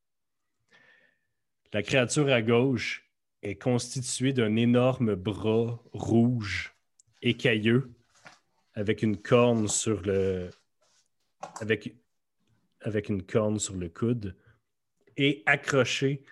La 1.73 1.85
créature 1.85 2.29
à 2.29 2.43
gauche 2.43 3.09
est 3.43 3.55
constituée 3.55 4.33
d'un 4.33 4.57
énorme 4.57 5.14
bras 5.14 5.81
rouge 5.93 6.75
écailleux 7.23 7.93
avec 8.75 9.03
une 9.03 9.16
corne 9.16 9.68
sur 9.68 10.03
le 10.03 10.51
avec, 11.61 11.95
une 13.09 13.23
corne 13.23 13.61
sur 13.61 13.77
le 13.77 13.89
coude 13.89 14.37
et 15.16 15.45
accroché 15.47 16.25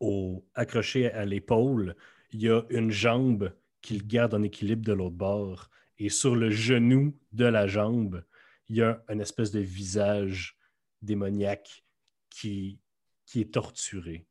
à 0.00 1.24
l'épaule, 1.24 1.96
il 2.32 2.42
y 2.42 2.50
a 2.50 2.62
une 2.68 2.90
jambe 2.90 3.54
qu'il 3.80 4.06
garde 4.06 4.34
en 4.34 4.42
équilibre 4.42 4.84
de 4.84 4.92
l'autre 4.92 5.16
bord 5.16 5.70
et 5.98 6.10
sur 6.10 6.36
le 6.36 6.50
genou 6.50 7.18
de 7.32 7.46
la 7.46 7.66
jambe, 7.66 8.22
il 8.68 8.76
y 8.76 8.82
a 8.82 9.02
une 9.08 9.20
espèce 9.22 9.50
de 9.50 9.60
visage 9.60 10.58
démoniaque 11.00 11.84
qui, 12.28 12.80
qui 13.24 13.40
est 13.40 13.54
torturé. 13.54 14.26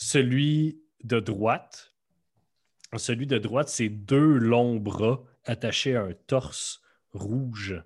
Celui 0.00 0.80
de 1.02 1.18
droite, 1.18 1.92
celui 2.96 3.26
de 3.26 3.36
droite, 3.36 3.68
c'est 3.68 3.88
deux 3.88 4.38
longs 4.38 4.76
bras 4.76 5.24
attachés 5.44 5.96
à 5.96 6.04
un 6.04 6.12
torse 6.28 6.80
rouge 7.12 7.82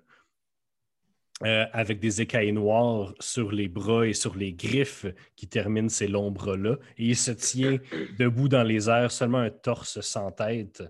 euh, 1.41 1.65
avec 1.73 1.99
des 1.99 2.21
écailles 2.21 2.51
noires 2.51 3.15
sur 3.19 3.51
les 3.51 3.67
bras 3.67 4.05
et 4.05 4.13
sur 4.13 4.35
les 4.35 4.53
griffes 4.53 5.07
qui 5.35 5.47
terminent 5.47 5.89
ces 5.89 6.07
longs 6.07 6.29
bras-là. 6.29 6.75
Et 6.97 7.07
il 7.07 7.17
se 7.17 7.31
tient 7.31 7.79
debout 8.19 8.47
dans 8.47 8.61
les 8.61 8.91
airs, 8.91 9.11
seulement 9.11 9.39
un 9.39 9.49
torse 9.49 9.99
sans 10.01 10.31
tête. 10.31 10.83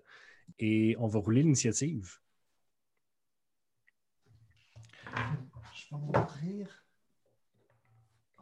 Et 0.59 0.97
on 0.99 1.07
va 1.07 1.19
rouler 1.19 1.43
l'initiative. 1.43 2.19
Je 5.15 5.89
vais 5.89 6.01
m'ouvrir. 6.01 6.85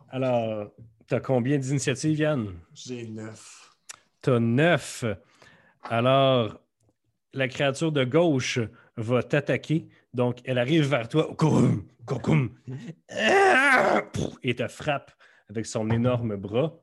Alors, 0.09 0.73
tu 1.11 1.15
as 1.15 1.19
combien 1.19 1.57
d'initiatives, 1.57 2.19
Yann? 2.19 2.53
J'ai 2.73 3.05
neuf. 3.05 3.69
Tu 4.21 4.29
as 4.29 4.39
neuf. 4.39 5.03
Alors, 5.83 6.57
la 7.33 7.49
créature 7.49 7.91
de 7.91 8.05
gauche 8.05 8.59
va 8.95 9.21
t'attaquer. 9.21 9.89
Donc, 10.13 10.39
elle 10.45 10.57
arrive 10.57 10.87
vers 10.87 11.09
toi. 11.09 11.35
Et 14.41 14.55
te 14.55 14.67
frappe 14.69 15.11
avec 15.49 15.65
son 15.65 15.89
énorme 15.89 16.37
bras. 16.37 16.79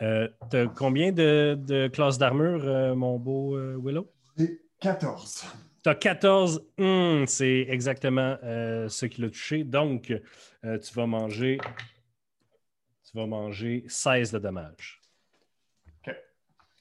Euh, 0.00 0.26
tu 0.50 0.56
as 0.56 0.66
combien 0.68 1.12
de, 1.12 1.58
de 1.60 1.88
classes 1.88 2.16
d'armure, 2.16 2.64
euh, 2.64 2.94
mon 2.94 3.18
beau 3.18 3.54
euh, 3.54 3.78
Willow? 3.78 4.10
J'ai 4.38 4.62
14. 4.80 5.44
Tu 5.82 5.90
as 5.90 5.94
14. 5.94 6.66
Hum, 6.78 7.26
c'est 7.26 7.66
exactement 7.68 8.38
ce 8.42 9.04
qui 9.04 9.20
l'a 9.20 9.28
touché. 9.28 9.64
Donc, 9.64 10.10
tu 10.62 10.94
vas 10.94 11.06
manger. 11.06 11.58
Tu 13.10 13.16
vas 13.16 13.26
manger 13.26 13.84
16 13.88 14.32
de 14.32 14.38
dommages. 14.38 15.00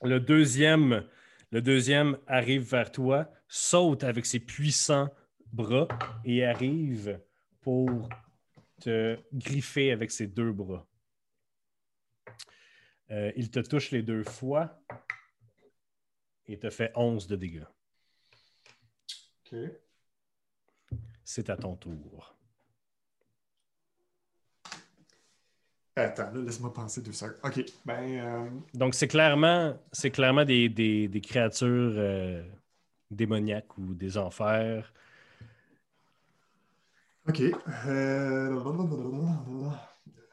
Le 0.02 0.20
deuxième, 0.20 1.08
le 1.52 1.62
deuxième 1.62 2.18
arrive 2.28 2.70
vers 2.70 2.92
toi, 2.92 3.32
saute 3.48 4.04
avec 4.04 4.26
ses 4.26 4.42
puissants 4.42 5.10
bras 5.54 5.88
et 6.26 6.44
arrive 6.44 7.22
pour 7.62 8.10
te 8.82 9.18
griffer 9.34 9.92
avec 9.92 10.12
ses 10.12 10.28
deux 10.28 10.52
bras. 10.52 10.86
Euh, 13.10 13.32
il 13.38 13.50
te 13.50 13.60
touche 13.62 13.92
les 13.92 14.04
deux 14.04 14.26
fois 14.26 14.82
et 16.46 16.60
te 16.60 16.70
fait 16.70 16.92
11 16.94 17.26
de 17.28 17.38
dégâts. 17.38 17.66
OK. 19.46 19.58
C'est 21.24 21.50
à 21.50 21.56
ton 21.56 21.78
tour. 21.78 22.37
Attends, 25.98 26.32
laisse-moi 26.32 26.72
penser 26.72 27.02
deux 27.02 27.12
secondes. 27.12 27.40
OK. 27.44 27.66
Ben, 27.84 28.20
euh, 28.20 28.50
Donc, 28.76 28.94
c'est 28.94 29.08
clairement, 29.08 29.76
c'est 29.92 30.12
clairement 30.12 30.46
des, 30.46 30.70
des- 30.70 31.08
des 31.08 31.22
créatures 31.22 31.68
euh, 31.98 32.44
démoniaques 33.10 33.76
ou 33.80 33.96
des 33.96 34.16
enfers. 34.18 34.94
OK. 37.28 37.42
Euh, 37.88 39.72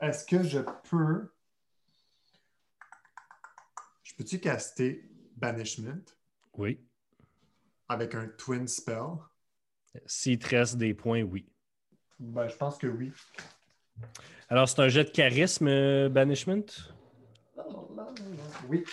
Est-ce 0.01 0.27
que 0.27 0.43
je 0.43 0.59
peux. 0.91 1.33
Je 4.03 4.15
peux-tu 4.17 4.39
caster 4.39 5.09
Banishment? 5.37 6.05
Oui. 6.59 6.79
avec 7.89 8.15
un 8.15 8.29
Twin 8.29 8.69
Spell? 8.69 9.17
S'il 10.07 10.39
te 10.39 10.49
reste 10.49 10.77
des 10.77 10.93
points, 10.95 11.23
oui. 11.23 11.49
Ben, 12.19 12.49
je 12.49 12.57
pense 12.57 12.77
que 12.79 12.87
oui. 12.87 13.13
Alors, 14.49 14.69
c'est 14.69 14.81
un 14.81 14.89
jet 14.89 15.05
de 15.05 15.11
charisme, 15.11 15.69
euh, 15.69 16.09
Banishment? 16.09 16.67
Oui. 18.69 18.85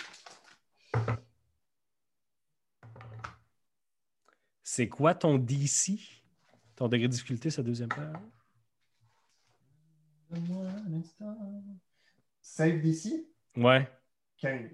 C'est 4.62 4.88
quoi 4.88 5.14
ton 5.14 5.36
DC? 5.36 5.98
Ton 6.76 6.88
degré 6.88 7.06
de 7.06 7.12
difficulté, 7.12 7.50
sa 7.50 7.62
deuxième 7.62 7.90
paire? 7.90 8.12
Donne-moi 10.30 10.64
un 10.66 10.94
instant. 10.94 11.36
Save 12.40 12.80
d'ici? 12.80 13.28
Ouais. 13.56 13.86
15. 14.38 14.70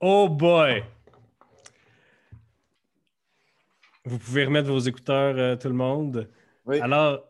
Oh 0.00 0.28
boy! 0.28 0.82
Vous 4.06 4.18
pouvez 4.18 4.46
remettre 4.46 4.68
vos 4.68 4.78
écouteurs, 4.78 5.36
euh, 5.36 5.56
tout 5.56 5.68
le 5.68 5.74
monde. 5.74 6.30
Oui. 6.64 6.80
Alors, 6.80 7.29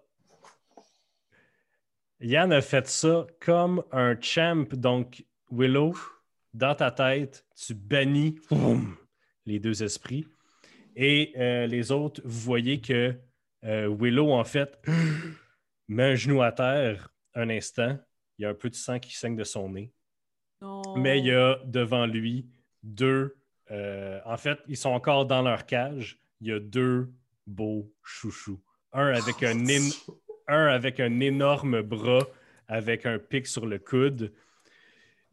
Yann 2.21 2.53
a 2.53 2.61
fait 2.61 2.87
ça 2.87 3.27
comme 3.41 3.83
un 3.93 4.17
champ. 4.21 4.67
Donc, 4.73 5.25
Willow, 5.51 5.95
dans 6.53 6.75
ta 6.75 6.91
tête, 6.91 7.47
tu 7.57 7.75
bannis 7.75 8.39
boum, 8.51 8.97
les 9.47 9.59
deux 9.59 9.83
esprits. 9.83 10.27
Et 10.97 11.33
euh, 11.37 11.67
les 11.67 11.93
autres, 11.93 12.21
vous 12.25 12.41
voyez 12.41 12.81
que 12.81 13.15
euh, 13.65 13.89
Willow, 13.99 14.33
en 14.33 14.45
fait, 14.45 14.79
met 15.89 16.13
un 16.13 16.15
genou 16.15 16.43
à 16.43 16.53
terre 16.53 17.09
un 17.35 17.49
instant. 17.51 17.99
Il 18.39 18.43
y 18.43 18.47
a 18.47 18.51
un 18.51 18.55
peu 18.55 18.71
de 18.71 18.75
sang 18.75 18.99
qui 18.99 19.15
saigne 19.17 19.37
de 19.37 19.45
son 19.45 19.69
nez. 19.71 19.93
Non. 20.61 20.83
Mais 20.97 21.21
il 21.21 21.27
y 21.27 21.31
a 21.33 21.59
devant 21.65 22.07
lui 22.07 22.47
deux. 22.83 23.37
euh, 23.71 24.21
en 24.25 24.37
fait, 24.37 24.59
ils 24.67 24.77
sont 24.77 24.91
encore 24.91 25.27
dans 25.27 25.43
leur 25.43 25.65
cage. 25.67 26.19
Il 26.41 26.49
y 26.49 26.53
a 26.53 26.59
deux 26.61 27.13
beaux 27.47 27.93
chouchous. 28.03 28.61
Un 28.93 29.09
avec 29.15 29.43
un, 29.43 29.65
én- 29.67 29.93
un 30.51 30.67
avec 30.67 31.01
un 31.01 31.21
énorme 31.21 31.83
bras 31.83 32.27
avec 32.71 33.05
un 33.05 33.19
pic 33.19 33.47
sur 33.47 33.67
le 33.67 33.79
coude. 33.79 34.33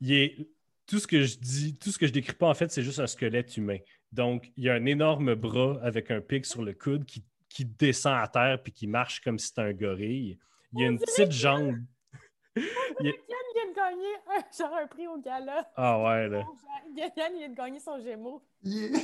il 0.02 0.14
est 0.14 0.50
tout 0.88 1.00
ce 1.00 1.08
que 1.08 1.22
je 1.22 1.38
dis, 1.38 1.78
tout 1.78 1.92
ce 1.92 2.00
que 2.00 2.08
je 2.08 2.14
décris 2.14 2.34
pas, 2.34 2.48
en 2.48 2.54
fait, 2.54 2.72
c'est 2.72 2.82
juste 2.82 3.00
un 3.00 3.08
squelette 3.08 3.56
humain. 3.58 3.78
Donc, 4.12 4.52
il 4.56 4.64
y 4.64 4.70
a 4.70 4.74
un 4.74 4.86
énorme 4.86 5.36
bras 5.36 5.78
avec 5.84 6.12
un 6.12 6.22
pic 6.22 6.46
sur 6.46 6.64
le 6.64 6.74
coude 6.74 7.06
qui, 7.06 7.24
qui 7.50 7.66
descend 7.66 8.16
à 8.16 8.28
terre 8.28 8.62
puis 8.64 8.72
qui 8.72 8.88
marche 8.88 9.20
comme 9.22 9.38
si 9.38 9.48
c'était 9.48 9.62
un 9.62 9.74
gorille. 9.74 10.40
Il 10.74 10.82
y 10.82 10.84
a 10.86 10.88
une 10.88 11.00
petite 11.00 11.32
jambe. 11.32 11.78
Il 12.56 13.04
vient 13.04 13.12
de 13.12 13.76
gagner 13.76 14.16
un, 14.36 14.58
genre 14.58 14.76
un 14.76 14.88
prix 14.88 15.08
au 15.08 15.20
gala. 15.20 15.70
Ah 15.76 16.02
ouais, 16.02 16.28
là. 16.30 16.44
Yann 16.96 17.34
vient 17.38 17.50
de 17.50 17.56
gagner 17.56 17.80
son 17.80 18.00
Gémeaux. 18.00 18.42
Yeah. 18.64 19.00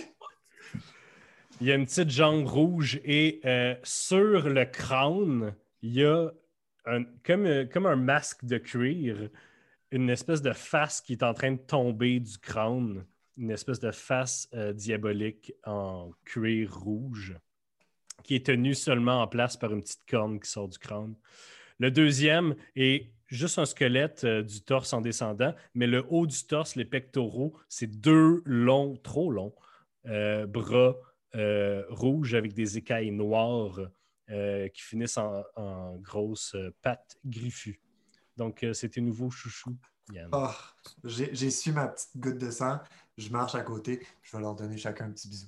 Il 1.61 1.67
y 1.67 1.71
a 1.71 1.75
une 1.75 1.85
petite 1.85 2.09
jambe 2.09 2.47
rouge 2.47 2.99
et 3.05 3.39
euh, 3.45 3.75
sur 3.83 4.49
le 4.49 4.65
crâne, 4.65 5.53
il 5.83 5.93
y 5.93 6.03
a 6.03 6.31
un, 6.85 7.03
comme, 7.25 7.45
euh, 7.45 7.65
comme 7.65 7.85
un 7.85 7.97
masque 7.97 8.45
de 8.45 8.57
cuir, 8.57 9.29
une 9.91 10.09
espèce 10.09 10.41
de 10.41 10.53
face 10.53 11.01
qui 11.01 11.13
est 11.13 11.23
en 11.23 11.33
train 11.33 11.51
de 11.51 11.57
tomber 11.57 12.19
du 12.19 12.37
crâne, 12.37 13.05
une 13.37 13.51
espèce 13.51 13.79
de 13.79 13.91
face 13.91 14.49
euh, 14.53 14.73
diabolique 14.73 15.53
en 15.65 16.11
cuir 16.25 16.73
rouge 16.73 17.35
qui 18.23 18.35
est 18.35 18.45
tenue 18.45 18.73
seulement 18.73 19.21
en 19.21 19.27
place 19.27 19.57
par 19.57 19.73
une 19.73 19.81
petite 19.81 20.05
corne 20.09 20.39
qui 20.39 20.49
sort 20.49 20.69
du 20.69 20.77
crâne. 20.77 21.15
Le 21.79 21.91
deuxième 21.91 22.55
est 22.77 23.11
juste 23.27 23.59
un 23.59 23.65
squelette 23.65 24.23
euh, 24.23 24.41
du 24.41 24.61
torse 24.61 24.93
en 24.93 25.01
descendant, 25.01 25.53
mais 25.73 25.87
le 25.87 26.05
haut 26.09 26.25
du 26.25 26.41
torse, 26.47 26.77
les 26.77 26.85
pectoraux, 26.85 27.57
c'est 27.67 27.87
deux 27.99 28.41
longs, 28.45 28.95
trop 28.97 29.29
longs 29.29 29.53
bras 30.05 30.95
rouges 31.89 32.33
avec 32.33 32.53
des 32.53 32.77
écailles 32.77 33.11
noires 33.11 33.79
euh, 34.29 34.67
qui 34.69 34.81
finissent 34.81 35.17
en, 35.17 35.43
en 35.55 35.95
grosses 35.97 36.55
euh, 36.55 36.73
pattes 36.81 37.17
griffues. 37.25 37.81
Donc, 38.37 38.63
euh, 38.63 38.73
c'est 38.73 38.89
tes 38.89 39.01
nouveaux 39.01 39.29
chouchous, 39.29 39.75
Yann. 40.11 40.29
Oh, 40.31 40.47
j'ai 41.03 41.49
su 41.51 41.71
ma 41.71 41.87
petite 41.87 42.17
goutte 42.17 42.37
de 42.37 42.49
sang. 42.49 42.79
Je 43.17 43.29
marche 43.29 43.55
à 43.55 43.61
côté. 43.61 44.05
Je 44.21 44.35
vais 44.35 44.41
leur 44.41 44.55
donner 44.55 44.77
chacun 44.77 45.05
un 45.05 45.11
petit 45.11 45.27
bisou. 45.27 45.47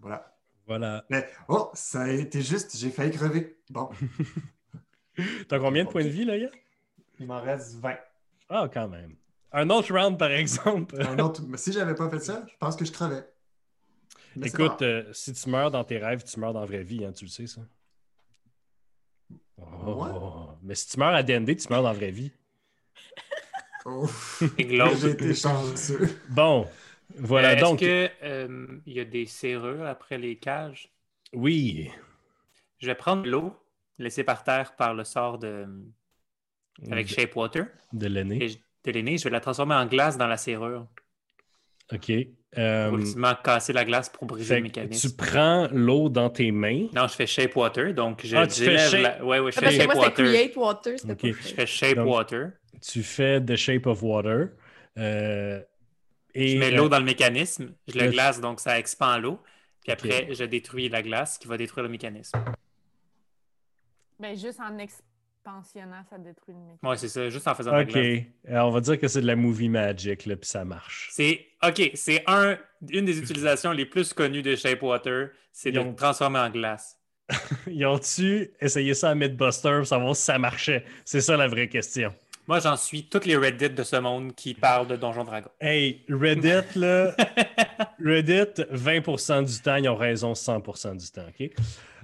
Voilà. 0.00 0.36
Voilà. 0.66 1.04
Mais, 1.08 1.28
oh, 1.48 1.70
ça 1.74 2.02
a 2.02 2.08
été 2.08 2.42
juste. 2.42 2.76
J'ai 2.76 2.90
failli 2.90 3.10
crever. 3.10 3.58
Bon, 3.70 3.88
T'as 5.48 5.58
combien 5.58 5.84
de 5.84 5.88
points 5.88 6.04
de 6.04 6.08
vie, 6.08 6.24
là, 6.24 6.36
Yann? 6.36 6.50
il 7.18 7.26
m'en 7.26 7.40
reste 7.40 7.74
20. 7.76 7.96
Ah, 8.50 8.68
quand 8.72 8.88
même. 8.88 9.16
Un 9.50 9.70
autre 9.70 9.92
round, 9.92 10.18
par 10.18 10.30
exemple. 10.30 11.00
Un 11.02 11.18
autre... 11.18 11.42
mais 11.48 11.56
si 11.56 11.72
j'avais 11.72 11.94
pas 11.94 12.08
fait 12.10 12.20
ça, 12.20 12.44
je 12.46 12.56
pense 12.58 12.76
que 12.76 12.84
je 12.84 12.92
crevais. 12.92 13.26
Mais 14.36 14.48
Écoute, 14.48 14.82
euh, 14.82 15.12
si 15.12 15.32
tu 15.32 15.48
meurs 15.50 15.70
dans 15.70 15.84
tes 15.84 15.98
rêves, 15.98 16.22
tu 16.24 16.38
meurs 16.38 16.52
dans 16.52 16.60
la 16.60 16.66
vraie 16.66 16.82
vie, 16.82 17.04
hein, 17.04 17.12
tu 17.12 17.24
le 17.24 17.30
sais, 17.30 17.46
ça. 17.46 17.60
Oh. 19.60 20.50
Mais 20.62 20.74
si 20.74 20.88
tu 20.88 20.98
meurs 20.98 21.14
à 21.14 21.22
D&D, 21.22 21.56
tu 21.56 21.68
meurs 21.70 21.82
dans 21.82 21.88
la 21.88 21.94
vraie 21.94 22.10
vie. 22.10 22.30
Glauque. 23.84 24.96
J'ai 25.00 25.10
été 25.10 25.34
chanceux. 25.34 26.20
Bon, 26.28 26.68
voilà, 27.16 27.50
Euh, 27.50 27.54
Est-ce 27.54 27.64
donc, 27.64 27.78
que, 27.80 28.10
euh, 28.22 28.80
il 28.86 28.92
y 28.92 29.00
a 29.00 29.04
des 29.04 29.26
serrures 29.26 29.86
après 29.86 30.18
les 30.18 30.36
cages? 30.36 30.90
oui. 31.32 31.90
Je 32.80 32.86
vais 32.86 32.94
prendre 32.94 33.26
l'eau 33.26 33.56
laissée 33.98 34.22
par 34.22 34.44
terre 34.44 34.76
par 34.76 34.94
le 34.94 35.02
sort 35.02 35.36
de, 35.38 35.66
avec 36.92 37.08
de, 37.08 37.12
Shapewater 37.12 37.66
de 37.92 38.06
l'aîné. 38.06 38.48
je- 38.48 38.58
de 38.84 38.90
l'aîné. 38.92 39.18
Je 39.18 39.24
vais 39.24 39.30
la 39.30 39.40
transformer 39.40 39.74
en 39.74 39.84
glace 39.86 40.16
dans 40.16 40.28
la 40.28 40.36
serrure. 40.36 40.86
OK. 41.92 42.12
Euh, 42.56 42.90
ultimement 42.92 43.34
casser 43.44 43.74
la 43.74 43.84
glace 43.84 44.08
pour 44.08 44.24
briser 44.26 44.54
fait 44.54 44.56
le 44.56 44.62
mécanisme. 44.62 45.10
tu 45.10 45.14
prends 45.14 45.68
l'eau 45.70 46.08
dans 46.08 46.30
tes 46.30 46.50
mains. 46.50 46.86
Non, 46.94 47.06
je 47.06 47.12
fais 47.14 47.26
Shapewater, 47.26 47.92
donc 47.92 48.24
je 48.24 48.34
Ah, 48.36 48.46
tu 48.46 48.64
fais 48.64 48.78
shape- 48.78 49.02
la... 49.02 49.24
Ouais, 49.24 49.38
ouais, 49.38 49.52
je 49.52 49.58
Ah, 49.58 49.60
fais 49.64 49.70
c'était 49.72 49.84
Shapewater. 49.84 50.24
Create 50.24 50.56
Water, 50.56 50.98
c'était 50.98 51.12
Ok. 51.12 51.20
pas 51.20 51.26
Je 51.28 51.32
Shape. 51.48 51.56
fais 51.56 51.66
Shapewater. 51.66 52.52
Tu 52.80 53.02
fais 53.02 53.40
The 53.44 53.54
Shape 53.56 53.86
of 53.86 54.02
Water. 54.02 54.48
euh, 54.96 55.60
et, 56.34 56.48
Je 56.48 56.58
mets 56.58 56.70
l'eau 56.70 56.88
dans 56.88 56.98
le 56.98 57.04
mécanisme, 57.04 57.74
je 57.86 57.98
le 57.98 58.06
le- 58.06 58.10
glace, 58.12 58.40
donc 58.40 58.60
ça 58.60 58.78
expand 58.78 59.20
l'eau. 59.20 59.40
Puis 59.82 59.92
après, 59.92 60.28
je 60.34 60.44
détruis 60.44 60.88
la 60.88 61.02
glace 61.02 61.36
qui 61.38 61.48
va 61.48 61.56
détruire 61.58 61.82
le 61.84 61.90
mécanisme. 61.90 62.38
Ben, 64.18 64.36
juste 64.36 64.58
en 64.60 64.76
expansionnant, 65.48 66.02
ça 66.08 66.18
détruit 66.18 66.54
le 66.54 66.60
mec. 66.60 66.76
Ouais, 66.82 66.96
c'est 66.96 67.08
ça, 67.08 67.28
juste 67.30 67.46
en 67.48 67.54
faisant 67.54 67.70
de 67.72 67.76
la 67.76 67.82
OK. 68.18 68.24
Alors, 68.48 68.68
on 68.68 68.72
va 68.72 68.80
dire 68.80 68.98
que 68.98 69.08
c'est 69.08 69.20
de 69.20 69.26
la 69.26 69.36
movie 69.36 69.68
magic, 69.68 70.26
là, 70.26 70.36
puis 70.36 70.48
ça 70.48 70.64
marche. 70.64 71.08
C'est 71.12 71.46
OK, 71.66 71.90
c'est 71.94 72.22
un, 72.26 72.56
une 72.90 73.04
des 73.04 73.18
utilisations 73.18 73.72
les 73.72 73.86
plus 73.86 74.12
connues 74.12 74.42
de 74.42 74.54
Shapewater, 74.56 75.30
c'est 75.52 75.70
de 75.72 75.76
Ils 75.76 75.80
ont- 75.80 75.90
le 75.90 75.94
transformer 75.96 76.38
en 76.38 76.50
glace. 76.50 76.96
Ils 77.66 77.84
ont-tu 77.84 78.50
essayé 78.60 78.94
ça 78.94 79.10
à 79.10 79.14
Mythbuster 79.14 79.76
pour 79.78 79.86
savoir 79.86 80.16
si 80.16 80.22
ça 80.22 80.38
marchait? 80.38 80.84
C'est 81.04 81.20
ça 81.20 81.36
la 81.36 81.46
vraie 81.46 81.68
question. 81.68 82.14
Moi, 82.48 82.60
j'en 82.60 82.76
suis 82.76 83.04
toutes 83.06 83.26
les 83.26 83.36
Reddit 83.36 83.68
de 83.70 83.82
ce 83.82 83.96
monde 83.96 84.34
qui 84.34 84.54
parlent 84.54 84.86
de 84.88 84.96
Donjon 84.96 85.22
Dragon. 85.24 85.50
Hey, 85.60 86.02
Reddit, 86.08 86.78
là, 86.78 87.14
Reddit, 88.02 88.62
20% 88.72 89.44
du 89.44 89.60
temps, 89.62 89.76
ils 89.76 89.88
ont 89.88 89.94
raison 89.96 90.32
100% 90.32 90.96
du 90.96 91.10
temps, 91.10 91.26
OK? 91.28 91.50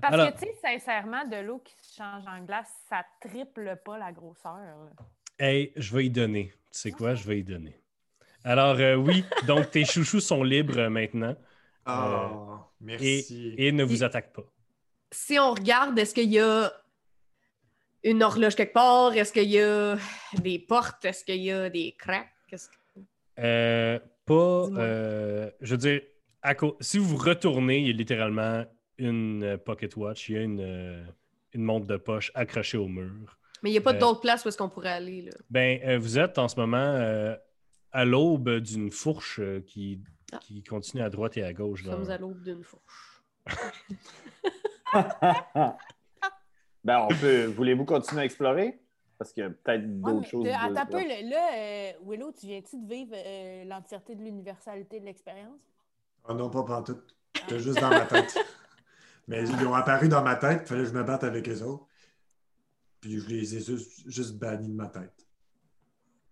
Parce 0.03 0.13
Alors- 0.15 0.35
que, 0.35 0.41
tu 0.41 0.45
sais, 0.47 0.55
sincèrement, 0.63 1.25
de 1.27 1.37
l'eau 1.37 1.63
qui 1.65 1.75
se 1.81 1.97
change 1.97 2.25
en 2.27 2.45
glace, 2.45 2.69
ça 2.91 3.05
triple 3.23 3.79
pas 3.85 3.97
la 3.97 4.13
grosseur. 4.13 4.57
là. 4.57 4.91
Hey, 5.39 5.73
je 5.77 5.97
vais 5.97 6.07
y 6.07 6.11
donner. 6.11 6.53
Tu 6.71 6.79
sais 6.79 6.91
quoi? 6.91 7.15
Je 7.15 7.25
vais 7.27 7.39
y 7.39 7.43
donner. 7.43 7.81
Alors, 8.45 8.77
euh, 8.79 8.95
oui, 8.97 9.25
donc 9.47 9.71
tes 9.71 9.87
chouchous 9.87 10.21
sont 10.21 10.43
libres 10.45 10.79
euh, 10.79 10.91
maintenant 10.91 11.35
Oh, 11.87 12.59
merci. 12.83 13.55
et 13.57 13.73
ne 13.73 13.83
vous 13.83 14.05
attaquent 14.05 14.33
pas. 14.35 14.45
Si 15.11 15.39
on 15.39 15.53
regarde, 15.55 15.99
est-ce 15.99 16.15
qu'il 16.15 16.31
y 16.31 16.39
a 16.41 16.71
une 18.05 18.23
horloge 18.23 18.55
quelque 18.55 18.73
part? 18.75 19.13
Est-ce 19.15 19.33
qu'il 19.33 19.51
y 19.51 19.61
a 19.61 19.97
des 20.41 20.59
portes? 20.61 21.05
Est-ce 21.05 21.25
qu'il 21.25 21.43
y 21.43 21.51
a 21.51 21.69
des 21.71 21.93
cracks? 21.99 22.29
Que- 22.51 22.57
Euh, 23.41 23.99
pas, 24.27 24.69
euh, 24.77 25.51
je 25.61 25.71
veux 25.73 25.79
dire, 25.79 26.01
à 26.43 26.55
si 26.81 26.99
vous 26.99 27.17
retournez, 27.17 27.79
il 27.79 27.87
y 27.89 27.91
a 27.91 27.93
littéralement 27.95 28.65
une 28.99 29.43
euh, 29.43 29.57
pocket 29.59 29.97
watch, 29.97 30.29
il 30.29 30.35
y 30.37 30.39
a 30.39 30.43
une, 30.43 31.05
une 31.53 31.63
montre 31.63 31.87
de 31.87 31.97
poche 31.97 32.31
accrochée 32.35 32.79
au 32.79 32.87
mur. 32.87 33.37
Mais 33.63 33.71
il 33.71 33.73
n'y 33.73 33.79
a 33.79 33.81
pas 33.81 33.95
Euh, 33.95 33.99
d'autres 33.99 34.21
places 34.21 34.45
où 34.45 34.49
est-ce 34.49 34.59
qu'on 34.59 34.69
pourrait 34.69 34.93
aller. 34.93 35.23
Là? 35.23 35.33
Ben, 35.51 35.81
euh, 35.85 35.99
vous 35.99 36.19
êtes 36.19 36.39
en 36.39 36.47
ce 36.49 36.55
moment 36.61 36.77
euh, 36.77 37.35
à 37.93 38.05
l'aube 38.05 38.59
d'une 38.61 38.91
fourche 38.93 39.41
qui, 39.67 40.01
Ah. 40.33 40.39
qui 40.41 40.63
continue 40.63 41.03
à 41.03 41.11
droite 41.11 41.37
et 41.37 41.43
à 41.43 41.53
gauche. 41.53 41.83
Nous 41.85 41.91
dans- 41.91 41.97
sommes 42.03 42.11
à 42.11 42.19
l'aube 42.19 42.43
d'une 42.43 42.63
fourche. 42.63 43.23
ben, 46.85 47.07
on 47.11 47.15
peut. 47.15 47.47
Voulez-vous 47.47 47.85
continuer 47.85 48.23
à 48.23 48.25
explorer? 48.25 48.81
Parce 49.19 49.33
qu'il 49.33 49.43
y 49.43 49.47
a 49.47 49.51
peut-être 49.51 49.83
Ouais, 49.83 49.87
d'autres 49.87 50.21
mais, 50.21 50.27
choses. 50.29 50.47
euh, 50.47 50.51
de- 50.51 50.55
attends 50.55 50.81
un 50.81 50.87
peu, 50.87 51.29
là, 51.29 51.49
euh, 51.57 51.93
Willow, 52.05 52.33
tu 52.33 52.47
viens-tu 52.47 52.77
de 52.79 52.87
vivre 52.89 53.15
euh, 53.15 53.65
l'entièreté 53.65 54.15
de 54.17 54.23
l'universalité 54.23 55.01
de 55.01 55.05
l'expérience? 55.05 55.61
Oh 56.29 56.35
non, 56.35 56.51
pas 56.51 56.65
pantoute. 56.65 57.17
C'était 57.37 57.59
juste 57.61 57.81
dans 57.81 57.91
ma 57.91 58.07
tête. 58.07 58.35
Mais 59.29 59.43
ils 59.43 59.67
ont 59.67 59.75
apparu 59.75 60.09
dans 60.09 60.23
ma 60.23 60.37
tête, 60.37 60.63
il 60.65 60.69
fallait 60.69 60.83
que 60.83 60.89
je 60.89 60.95
me 60.95 61.03
batte 61.05 61.25
avec 61.25 61.49
eux 61.49 61.63
autres. 61.63 61.87
Puis 63.01 63.21
je 63.21 63.29
les 63.29 63.57
ai 63.57 63.61
juste, 63.61 64.09
juste 64.11 64.37
bannis 64.39 64.69
de 64.69 64.75
ma 64.75 64.89
tête. 64.89 65.27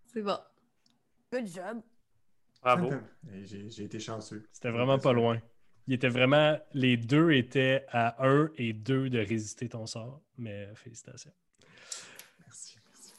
C'est 0.07 0.22
bon. 0.22 0.36
Good 1.32 1.46
job. 1.46 1.80
Bravo. 2.62 2.90
J'ai 3.44 3.84
été 3.84 3.98
chanceux. 3.98 4.46
C'était 4.53 4.70
vraiment 4.70 4.98
pas 4.98 5.12
loin. 5.12 5.40
Il 5.88 5.94
était 5.94 6.08
vraiment. 6.08 6.58
Les 6.74 6.96
deux 6.96 7.32
étaient 7.32 7.84
à 7.90 8.24
1 8.26 8.50
et 8.56 8.72
2 8.72 9.10
de 9.10 9.18
résister 9.18 9.68
ton 9.68 9.86
sort. 9.86 10.20
Mais 10.38 10.68
félicitations. 10.74 11.32
Merci. 12.40 12.76
merci. 12.86 13.12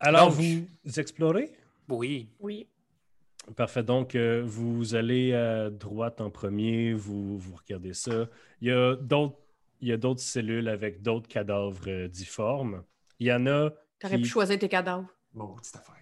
Alors, 0.00 0.28
Donc- 0.30 0.38
vous 0.84 1.00
explorez? 1.00 1.52
Oui. 1.88 2.28
Oui. 2.40 2.66
Parfait. 3.56 3.82
Donc, 3.82 4.14
euh, 4.14 4.42
vous 4.44 4.94
allez 4.94 5.32
à 5.34 5.70
droite 5.70 6.20
en 6.20 6.30
premier, 6.30 6.92
vous, 6.92 7.38
vous 7.38 7.54
regardez 7.56 7.94
ça. 7.94 8.28
Il 8.60 8.68
y 8.68 8.72
a 8.72 8.94
d'autres. 8.96 9.38
Il 9.80 9.86
y 9.88 9.92
a 9.92 9.96
d'autres 9.96 10.20
cellules 10.20 10.68
avec 10.68 11.02
d'autres 11.02 11.28
cadavres 11.28 11.88
euh, 11.88 12.08
difformes. 12.08 12.82
Il 13.20 13.28
y 13.28 13.32
en 13.32 13.46
a. 13.46 13.70
T'aurais 14.00 14.16
qui- 14.16 14.22
pu 14.22 14.28
choisir 14.28 14.58
tes 14.58 14.68
cadavres. 14.68 15.08
Bon, 15.32 15.54
petite 15.54 15.76
affaire. 15.76 15.94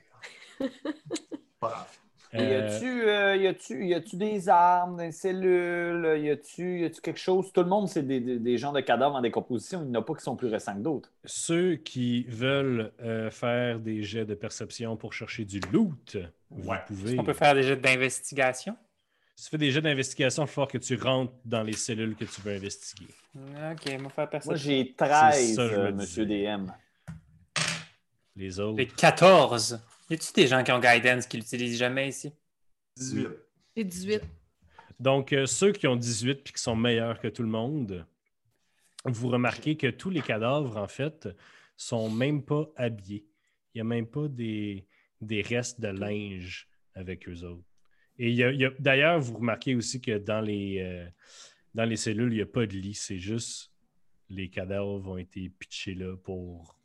Pas 1.60 1.68
grave. 1.68 1.98
Y 2.38 2.52
euh, 2.54 2.66
a-tu 2.76 3.08
euh, 3.08 3.36
y 3.36 3.46
a-tu- 3.46 3.86
y 3.86 3.94
a-tu 3.94 4.16
des 4.16 4.48
armes, 4.48 4.96
des 4.98 5.12
cellules? 5.12 6.18
Y 6.22 6.30
a-tu 6.30 6.80
y 6.80 6.84
a-tu 6.84 7.00
quelque 7.00 7.18
chose? 7.20 7.52
Tout 7.52 7.62
le 7.62 7.68
monde, 7.68 7.88
c'est 7.88 8.02
des, 8.02 8.20
des, 8.20 8.38
des 8.38 8.58
gens 8.58 8.72
de 8.72 8.80
cadavres 8.80 9.14
en 9.16 9.20
décomposition. 9.20 9.82
Il 9.82 9.90
n'y 9.90 9.96
en 9.96 10.00
a 10.00 10.04
pas 10.04 10.14
qui 10.14 10.22
sont 10.22 10.36
plus 10.36 10.48
récents 10.48 10.74
que 10.74 10.80
d'autres. 10.82 11.10
ceux 11.24 11.76
qui 11.76 12.24
veulent 12.28 12.92
euh, 13.02 13.30
faire 13.30 13.78
des 13.80 14.02
jets 14.02 14.24
de 14.26 14.34
perception 14.34 14.96
pour 14.96 15.12
chercher 15.12 15.44
du 15.44 15.60
loot, 15.72 16.16
vous 16.50 16.70
Ouais. 16.70 16.78
pouvez. 16.86 17.18
On 17.18 17.24
peut 17.24 17.32
faire 17.32 17.54
des 17.54 17.62
jets 17.62 17.76
d'investigation? 17.76 18.76
Si 19.38 19.44
tu 19.44 19.50
fais 19.50 19.58
des 19.58 19.70
jets 19.70 19.82
d'investigation, 19.82 20.44
il 20.44 20.48
faut 20.48 20.64
que 20.66 20.78
tu 20.78 20.96
rentres 20.96 21.34
dans 21.44 21.62
les 21.62 21.74
cellules 21.74 22.16
que 22.16 22.24
tu 22.24 22.40
veux 22.40 22.52
investiguer. 22.54 23.12
OK, 23.36 23.92
on 23.98 24.02
va 24.04 24.08
faire 24.08 24.30
perception. 24.30 24.50
Moi, 24.50 24.56
j'ai 24.56 24.94
C'est 24.98 25.04
13, 25.04 25.54
ça, 25.56 25.68
je 25.68 25.74
me 25.74 25.78
euh, 25.80 25.92
monsieur 25.92 26.24
DM. 26.24 26.70
Les 28.34 28.60
autres. 28.60 28.78
J'ai 28.78 28.86
14. 28.86 29.80
Y 30.10 30.14
a-tu 30.14 30.32
des 30.34 30.46
gens 30.46 30.62
qui 30.62 30.72
ont 30.72 30.80
Guidance 30.80 31.26
qui 31.26 31.36
l'utilisent 31.36 31.78
jamais 31.78 32.08
ici? 32.08 32.32
18. 32.96 33.28
J'ai 33.76 33.84
18. 33.84 34.22
Donc, 35.00 35.32
euh, 35.32 35.46
ceux 35.46 35.72
qui 35.72 35.86
ont 35.86 35.96
18 35.96 36.42
puis 36.44 36.52
qui 36.54 36.62
sont 36.62 36.76
meilleurs 36.76 37.20
que 37.20 37.28
tout 37.28 37.42
le 37.42 37.48
monde, 37.48 38.06
vous 39.04 39.28
remarquez 39.28 39.76
que 39.76 39.88
tous 39.88 40.10
les 40.10 40.22
cadavres, 40.22 40.76
en 40.76 40.88
fait, 40.88 41.28
sont 41.76 42.08
même 42.10 42.42
pas 42.44 42.68
habillés. 42.76 43.26
il 43.74 43.78
n'y 43.78 43.80
a 43.82 43.84
même 43.84 44.06
pas 44.06 44.26
des, 44.26 44.86
des 45.20 45.42
restes 45.42 45.80
de 45.82 45.88
linge 45.88 46.66
avec 46.94 47.28
eux 47.28 47.42
autres. 47.44 47.68
Et 48.18 48.30
il 48.30 48.34
y 48.36 48.42
a- 48.42 48.50
il 48.50 48.58
y 48.58 48.64
a- 48.64 48.72
d'ailleurs, 48.78 49.20
vous 49.20 49.34
remarquez 49.36 49.74
aussi 49.74 50.00
que 50.00 50.16
dans 50.16 50.40
les, 50.40 50.78
euh, 50.80 51.06
dans 51.74 51.84
les 51.84 51.96
cellules, 51.96 52.32
il 52.32 52.36
n'y 52.36 52.42
a 52.42 52.46
pas 52.46 52.64
de 52.66 52.72
lit. 52.72 52.94
C'est 52.94 53.18
juste 53.18 53.70
les 54.30 54.48
cadavres 54.48 55.10
ont 55.10 55.18
été 55.18 55.50
pitchés 55.50 55.94
là 55.94 56.16
pour 56.16 56.75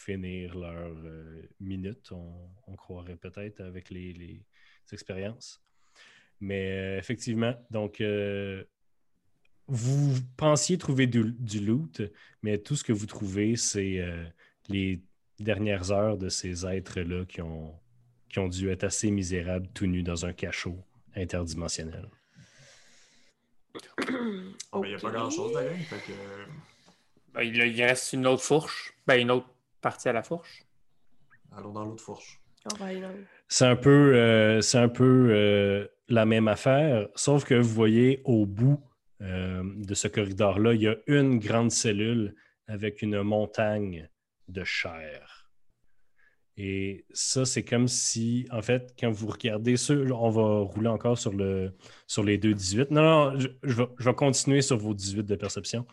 finir 0.00 0.56
leur 0.56 0.92
euh, 1.04 1.42
minute, 1.60 2.10
on, 2.12 2.48
on 2.66 2.76
croirait 2.76 3.16
peut-être 3.16 3.60
avec 3.60 3.90
les, 3.90 4.12
les 4.12 4.42
expériences. 4.92 5.62
Mais 6.40 6.70
euh, 6.70 6.98
effectivement, 6.98 7.54
donc, 7.70 8.00
euh, 8.00 8.64
vous 9.66 10.18
pensiez 10.36 10.78
trouver 10.78 11.06
du, 11.06 11.32
du 11.38 11.60
loot, 11.60 12.02
mais 12.42 12.58
tout 12.58 12.76
ce 12.76 12.84
que 12.84 12.94
vous 12.94 13.06
trouvez, 13.06 13.56
c'est 13.56 14.00
euh, 14.00 14.24
les 14.68 15.02
dernières 15.38 15.90
heures 15.92 16.18
de 16.18 16.28
ces 16.28 16.66
êtres-là 16.66 17.24
qui 17.26 17.40
ont, 17.42 17.78
qui 18.28 18.38
ont 18.38 18.48
dû 18.48 18.70
être 18.70 18.84
assez 18.84 19.10
misérables 19.10 19.68
tout 19.74 19.86
nus 19.86 20.02
dans 20.02 20.24
un 20.24 20.32
cachot 20.32 20.78
interdimensionnel. 21.14 22.08
Il 23.98 24.80
n'y 24.80 24.94
a 24.94 24.98
pas 24.98 25.10
grand-chose 25.10 25.52
d'ailleurs. 25.52 25.76
Que, 26.06 26.12
Ben, 27.34 27.42
il, 27.42 27.56
il 27.56 27.82
reste 27.82 28.12
une 28.12 28.26
autre 28.26 28.42
fourche. 28.42 28.94
Ben, 29.06 29.20
une 29.20 29.30
autre 29.30 29.48
partie 29.80 30.08
à 30.08 30.12
la 30.12 30.22
fourche. 30.22 30.64
allons 31.56 31.72
dans 31.72 31.84
l'autre 31.84 32.02
fourche. 32.02 32.40
Oh, 32.66 32.76
ben. 32.78 33.26
C'est 33.48 33.66
un 33.66 33.76
peu, 33.76 34.14
euh, 34.14 34.60
c'est 34.60 34.78
un 34.78 34.88
peu 34.88 35.28
euh, 35.30 35.86
la 36.08 36.26
même 36.26 36.48
affaire, 36.48 37.08
sauf 37.14 37.44
que 37.44 37.54
vous 37.54 37.74
voyez 37.74 38.20
au 38.24 38.44
bout 38.46 38.82
euh, 39.22 39.62
de 39.76 39.94
ce 39.94 40.08
corridor-là, 40.08 40.74
il 40.74 40.82
y 40.82 40.88
a 40.88 40.96
une 41.06 41.38
grande 41.38 41.70
cellule 41.70 42.34
avec 42.66 43.02
une 43.02 43.22
montagne 43.22 44.08
de 44.48 44.64
chair. 44.64 45.50
Et 46.56 47.06
ça, 47.12 47.46
c'est 47.46 47.64
comme 47.64 47.88
si, 47.88 48.46
en 48.50 48.60
fait, 48.60 48.94
quand 48.98 49.10
vous 49.10 49.28
regardez 49.28 49.76
ça, 49.76 49.94
on 49.94 50.30
va 50.30 50.60
rouler 50.60 50.88
encore 50.88 51.16
sur, 51.16 51.32
le, 51.32 51.72
sur 52.06 52.22
les 52.22 52.36
deux 52.36 52.52
18. 52.52 52.90
Non, 52.90 53.02
non, 53.02 53.38
je, 53.38 53.48
je 53.62 53.74
vais, 53.74 53.88
je 53.98 54.04
vais 54.04 54.14
continuer 54.14 54.60
sur 54.60 54.76
vos 54.76 54.92
18 54.92 55.22
de 55.22 55.36
perception. 55.36 55.86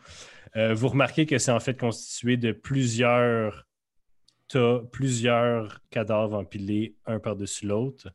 Euh, 0.56 0.74
vous 0.74 0.88
remarquez 0.90 1.26
que 1.26 1.38
c'est 1.38 1.52
en 1.52 1.60
fait 1.60 1.78
constitué 1.80 2.38
de 2.38 2.52
plusieurs 2.52 3.67
tas, 4.48 4.82
plusieurs 4.92 5.82
cadavres 5.90 6.38
empilés 6.38 6.96
un 7.06 7.20
par-dessus 7.20 7.66
l'autre. 7.68 8.10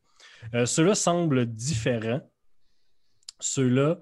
Euh, 0.54 0.66
Ceux-là 0.66 0.94
semblent 0.94 1.46
différents. 1.46 2.20
Ceux-là 3.40 3.98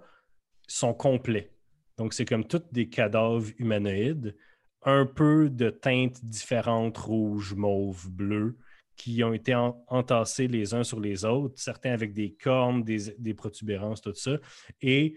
sont 0.66 0.94
complets. 0.94 1.52
Donc, 1.98 2.14
c'est 2.14 2.24
comme 2.24 2.46
tous 2.46 2.62
des 2.72 2.88
cadavres 2.88 3.46
humanoïdes, 3.58 4.36
un 4.82 5.04
peu 5.04 5.50
de 5.50 5.70
teintes 5.70 6.24
différentes, 6.24 6.96
rouge, 6.96 7.54
mauve, 7.54 8.10
bleu, 8.10 8.56
qui 8.96 9.22
ont 9.24 9.32
été 9.32 9.54
en- 9.54 9.82
entassés 9.88 10.46
les 10.46 10.74
uns 10.74 10.84
sur 10.84 11.00
les 11.00 11.24
autres, 11.24 11.54
certains 11.58 11.92
avec 11.92 12.12
des 12.12 12.32
cornes, 12.34 12.82
des, 12.84 13.34
protubérances, 13.34 14.00
tout 14.00 14.14
ça. 14.14 14.38
Et 14.80 15.16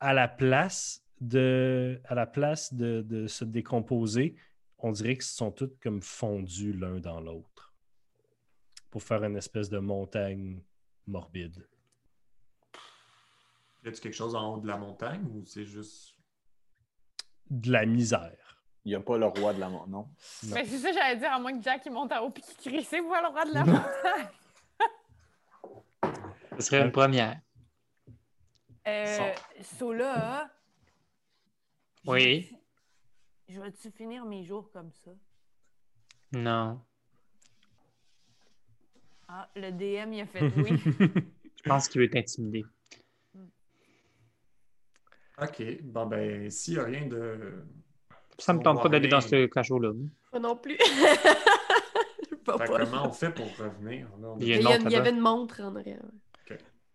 à 0.00 0.12
la 0.12 0.28
place 0.28 1.02
de, 1.20 2.00
à 2.04 2.14
la 2.14 2.26
place 2.26 2.72
de 2.72 3.26
se 3.26 3.44
décomposer, 3.44 4.34
on 4.82 4.92
dirait 4.92 5.14
qu'ils 5.14 5.22
sont 5.24 5.50
tous 5.50 5.70
comme 5.82 6.02
fondus 6.02 6.72
l'un 6.72 6.98
dans 7.00 7.20
l'autre 7.20 7.74
pour 8.90 9.02
faire 9.02 9.22
une 9.24 9.36
espèce 9.36 9.68
de 9.68 9.78
montagne 9.78 10.62
morbide. 11.06 11.66
Y 13.84 13.88
a-tu 13.88 14.00
quelque 14.00 14.14
chose 14.14 14.34
en 14.34 14.54
haut 14.54 14.60
de 14.60 14.66
la 14.66 14.76
montagne 14.76 15.24
ou 15.34 15.44
c'est 15.46 15.64
juste. 15.64 16.14
De 17.48 17.72
la 17.72 17.86
misère. 17.86 18.62
Il 18.84 18.90
n'y 18.90 18.94
a 18.94 19.00
pas 19.00 19.18
le 19.18 19.26
roi 19.26 19.52
de 19.52 19.60
la 19.60 19.68
mort, 19.68 19.88
non? 19.88 20.08
Non. 20.44 20.54
Ben, 20.54 20.64
c'est 20.66 20.78
ça, 20.78 20.92
j'allais 20.92 21.16
dire, 21.16 21.32
à 21.32 21.38
moins 21.38 21.56
que 21.56 21.62
Jack 21.62 21.82
il 21.84 21.92
monte 21.92 22.12
en 22.12 22.24
haut 22.26 22.32
et 22.34 22.40
qu'il 22.40 22.72
crie 22.72 22.84
C'est 22.84 23.00
moi 23.00 23.20
le 23.20 23.28
roi 23.28 23.44
de 23.44 23.52
la 23.52 23.64
montagne. 23.64 24.28
Ce 26.56 26.62
serait 26.62 26.82
une 26.82 26.92
première. 26.92 27.40
Euh, 28.86 29.32
Sola, 29.78 30.50
Oui. 32.06 32.50
Je 33.50 33.60
vais-tu 33.60 33.90
finir 33.90 34.24
mes 34.24 34.44
jours 34.44 34.70
comme 34.72 34.90
ça? 35.04 35.10
Non. 36.32 36.80
Ah, 39.28 39.48
le 39.56 39.70
DM, 39.70 40.12
il 40.12 40.20
a 40.22 40.26
fait 40.26 40.42
oui. 40.56 40.70
Je 41.64 41.68
pense 41.68 41.88
qu'il 41.88 42.00
veut 42.00 42.10
t'intimider. 42.10 42.64
Ok, 45.42 45.62
bon 45.82 46.04
ben, 46.06 46.50
s'il 46.50 46.74
n'y 46.74 46.80
a 46.80 46.84
rien 46.84 47.06
de. 47.06 47.64
Ça 48.38 48.52
me 48.52 48.58
On 48.58 48.62
tente 48.62 48.82
pas 48.82 48.90
d'aller 48.90 49.08
dans 49.08 49.22
ce 49.22 49.46
cachot-là. 49.46 49.92
Moi 50.32 50.40
non 50.40 50.54
plus. 50.56 50.76
Pas. 52.44 52.58
que 52.58 52.66
comment 52.84 53.06
on 53.08 53.12
fait 53.12 53.30
pour 53.32 53.46
revenir? 53.56 54.06
Là, 54.20 54.28
on 54.28 54.38
Il 54.38 54.48
y 54.48 54.52
a 54.52 54.56
Il 54.56 54.60
une 54.62 54.68
y, 54.68 54.72
a- 54.72 54.78
montre 54.78 54.86
il 54.86 54.92
y 54.92 54.96
avait 54.96 55.10
une 55.10 55.20
montre 55.20 55.60
en 55.62 55.76
arrière. 55.76 56.02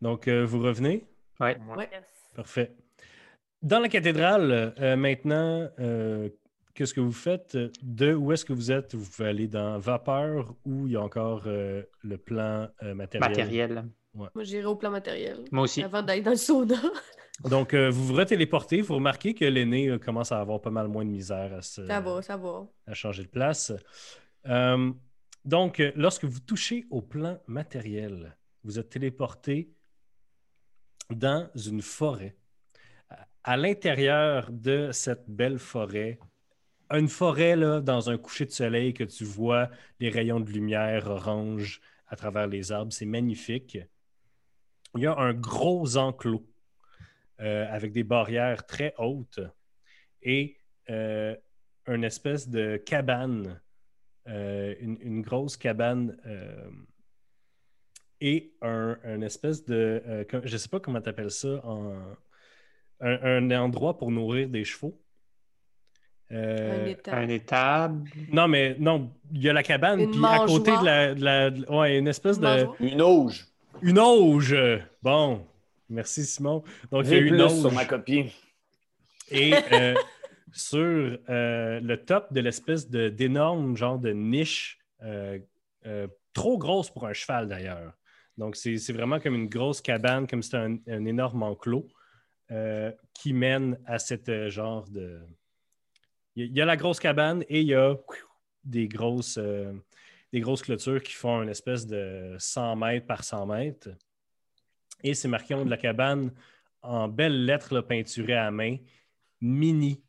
Donc, 0.01 0.27
euh, 0.27 0.45
vous 0.45 0.59
revenez? 0.59 1.07
Ouais. 1.39 1.57
Ouais. 1.75 1.89
Parfait. 2.35 2.75
Dans 3.63 3.79
la 3.79 3.89
cathédrale, 3.89 4.75
euh, 4.79 4.95
maintenant, 4.95 5.67
euh, 5.79 6.29
qu'est-ce 6.75 6.93
que 6.93 7.01
vous 7.01 7.11
faites? 7.11 7.57
De 7.81 8.13
où 8.13 8.31
est-ce 8.31 8.45
que 8.45 8.53
vous 8.53 8.71
êtes? 8.71 8.93
Vous 8.93 9.09
pouvez 9.09 9.29
aller 9.29 9.47
dans 9.47 9.79
Vapeur 9.79 10.53
ou 10.65 10.85
il 10.85 10.93
y 10.93 10.95
a 10.95 11.01
encore 11.01 11.43
euh, 11.47 11.81
le 12.03 12.17
plan 12.17 12.67
euh, 12.83 12.93
matériel? 12.93 13.29
Matériel. 13.29 13.85
Moi, 14.13 14.29
j'irai 14.43 14.65
au 14.65 14.75
plan 14.75 14.91
matériel. 14.91 15.43
Moi 15.51 15.63
aussi. 15.63 15.81
Avant 15.83 16.01
d'aller 16.03 16.21
dans 16.21 16.31
le 16.31 16.37
sauna. 16.37 16.75
Donc, 17.49 17.73
euh, 17.73 17.89
vous 17.89 18.05
vous 18.05 18.13
retéléportez. 18.13 18.79
Vous 18.81 18.95
remarquez 18.95 19.33
que 19.33 19.43
l'aîné 19.43 19.89
euh, 19.89 19.97
commence 19.99 20.31
à 20.31 20.39
avoir 20.39 20.61
pas 20.61 20.69
mal 20.69 20.87
moins 20.87 21.03
de 21.03 21.09
misère 21.09 21.53
à, 21.53 21.61
se, 21.61 21.85
Ça 21.85 21.99
va, 21.99 22.21
ça 22.21 22.37
va. 22.37 22.65
à 22.87 22.93
changer 22.93 23.23
de 23.23 23.27
place. 23.27 23.73
Euh, 24.47 24.91
donc, 25.43 25.79
euh, 25.81 25.91
lorsque 25.95 26.23
vous 26.23 26.39
touchez 26.39 26.85
au 26.91 27.01
plan 27.01 27.37
matériel, 27.47 28.37
vous 28.63 28.79
êtes 28.79 28.89
téléporté 28.89 29.69
dans 31.09 31.49
une 31.55 31.81
forêt. 31.81 32.37
À- 33.09 33.27
À 33.43 33.57
l'intérieur 33.57 34.49
de 34.49 34.91
cette 34.93 35.29
belle 35.29 35.59
forêt, 35.59 36.19
une 36.91 37.07
forêt 37.07 37.57
dans 37.81 38.09
un 38.09 38.17
coucher 38.17 38.45
de 38.45 38.51
soleil 38.51 38.93
que 38.93 39.03
tu 39.03 39.23
vois 39.23 39.69
les 39.99 40.09
rayons 40.09 40.39
de 40.39 40.51
lumière 40.51 41.07
orange 41.07 41.81
à 42.07 42.15
travers 42.15 42.47
les 42.47 42.71
arbres, 42.71 42.93
c'est 42.93 43.05
magnifique. 43.05 43.77
Il 44.95 45.01
y 45.01 45.07
a 45.07 45.17
un 45.17 45.33
gros 45.33 45.97
enclos 45.97 46.45
euh, 47.41 47.65
avec 47.69 47.91
des 47.91 48.03
barrières 48.03 48.65
très 48.65 48.93
hautes 48.97 49.41
et 50.21 50.57
euh, 50.89 51.35
une 51.87 52.03
espèce 52.03 52.47
de 52.47 52.77
cabane, 52.77 53.59
euh, 54.27 54.75
une, 54.79 54.97
une 55.01 55.21
grosse 55.21 55.57
cabane 55.57 56.17
et 58.21 58.53
un, 58.61 58.97
un 59.03 59.21
espèce 59.21 59.65
de, 59.65 60.25
je 60.31 60.53
ne 60.53 60.57
sais 60.57 60.69
pas 60.69 60.79
comment 60.79 61.01
tu 61.01 61.09
appelles 61.09 61.31
ça, 61.31 61.61
un 63.01 63.51
endroit 63.51 63.97
pour 63.97 64.11
nourrir 64.11 64.49
des 64.49 64.63
chevaux. 64.63 64.97
Euh, 66.35 66.93
Un 67.07 67.29
étable. 67.29 68.09
non, 68.31 68.47
mais 68.47 68.75
non, 68.79 69.09
il 69.33 69.41
y 69.43 69.49
a 69.49 69.53
la 69.53 69.63
cabane, 69.63 69.99
Une 70.01 70.11
puis 70.11 70.19
à 70.25 70.39
côté 70.45 70.71
de 70.77 70.83
la, 70.85 71.15
de 71.15 71.23
la- 71.23 71.49
de- 71.49 71.65
ouais, 71.71 71.97
une 71.97 72.07
espèce 72.07 72.39
de, 72.39 72.45
Mangeoire. 72.45 72.75
Une 72.81 73.01
auge. 73.01 73.45
une 73.81 73.99
auge. 73.99 74.55
Bon, 75.01 75.45
merci 75.89 76.25
Simon. 76.25 76.63
Donc 76.91 77.05
il 77.05 77.11
y 77.11 77.15
a 77.15 77.17
une 77.19 77.29
plus 77.29 77.49
sur 77.49 77.65
auge. 77.67 77.73
ma 77.73 77.85
copie. 77.85 78.25
Et 79.31 79.53
euh, 79.71 79.95
sur 80.51 80.81
euh, 81.29 81.79
le 81.79 81.95
top 81.97 82.33
de 82.33 82.41
l'espèce 82.41 82.89
de- 82.89 83.09
d'énorme 83.09 83.77
genre 83.77 83.97
de 83.99 84.11
niche, 84.11 84.77
euh, 85.03 85.39
euh, 85.85 86.07
trop 86.33 86.57
grosse 86.57 86.89
pour 86.89 87.05
un 87.07 87.13
cheval 87.13 87.47
d'ailleurs. 87.47 87.93
Donc, 88.37 88.57
c'est 88.57 88.77
c'est 88.77 88.91
vraiment 88.91 89.19
comme 89.21 89.35
une 89.35 89.47
grosse 89.47 89.79
cabane, 89.79 90.27
comme 90.27 90.41
si 90.41 90.49
c'était 90.49 90.63
un, 90.63 90.77
un 90.89 91.05
énorme 91.05 91.43
enclos 91.43 91.87
euh, 92.51 92.91
qui 93.13 93.31
mène 93.31 93.77
à 93.85 93.97
cette 93.99 94.27
euh, 94.27 94.49
genre 94.49 94.83
de. 94.89 95.21
Il 96.35 96.55
y, 96.55 96.61
a- 96.61 96.65
la 96.65 96.75
grosse 96.77 96.99
cabane 96.99 97.43
et 97.47 97.61
il 97.61 97.67
y 97.67 97.73
a 97.75 97.95
des 98.63 98.87
grosses, 98.87 99.37
euh, 99.37 99.73
des 100.33 100.39
grosses 100.41 100.63
clôtures 100.63 101.01
qui 101.01 101.13
font 101.13 101.41
une 101.41 101.49
espèce 101.49 101.85
de 101.87 102.35
100 102.37 102.75
mètres 102.75 103.07
par 103.07 103.23
100 103.23 103.45
mètres. 103.45 103.89
Et 105.03 105.13
c'est 105.13 105.27
marqué 105.27 105.53
en 105.53 105.63
de 105.63 105.69
la 105.69 105.77
cabane 105.77 106.33
en 106.81 107.07
belles 107.07 107.45
lettres 107.45 107.81
peinturées 107.81 108.35
à 108.35 108.51
main 108.51 108.77
mini. 109.39 110.03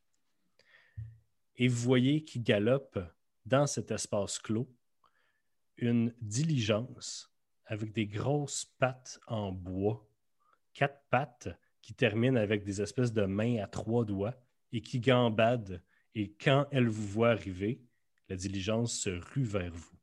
Et 1.57 1.69
vous 1.69 1.77
voyez 1.81 2.25
qu'il 2.25 2.43
galope 2.43 2.99
dans 3.45 3.67
cet 3.67 3.91
espace 3.91 4.39
clos 4.39 4.69
une 5.79 6.15
diligence 6.21 7.31
avec 7.67 7.93
des 7.93 8.07
grosses 8.07 8.65
pattes 8.79 9.19
en 9.27 9.53
bois, 9.53 10.07
quatre 10.75 11.03
pattes 11.11 11.49
qui 11.83 11.95
terminent 11.95 12.41
avec 12.41 12.65
des 12.65 12.81
espèces 12.83 13.13
de 13.13 13.25
mains 13.27 13.63
à 13.63 13.67
trois 13.67 14.05
doigts 14.05 14.35
et 14.73 14.81
qui 14.81 15.01
gambadent. 15.01 15.83
Et 16.19 16.33
quand 16.43 16.67
elle 16.73 16.89
vous 16.89 17.07
voit 17.07 17.29
arriver, 17.31 17.79
la 18.31 18.37
diligence 18.37 18.95
se 18.95 19.11
rue 19.11 19.45
vers 19.45 19.71
vous. 19.71 19.97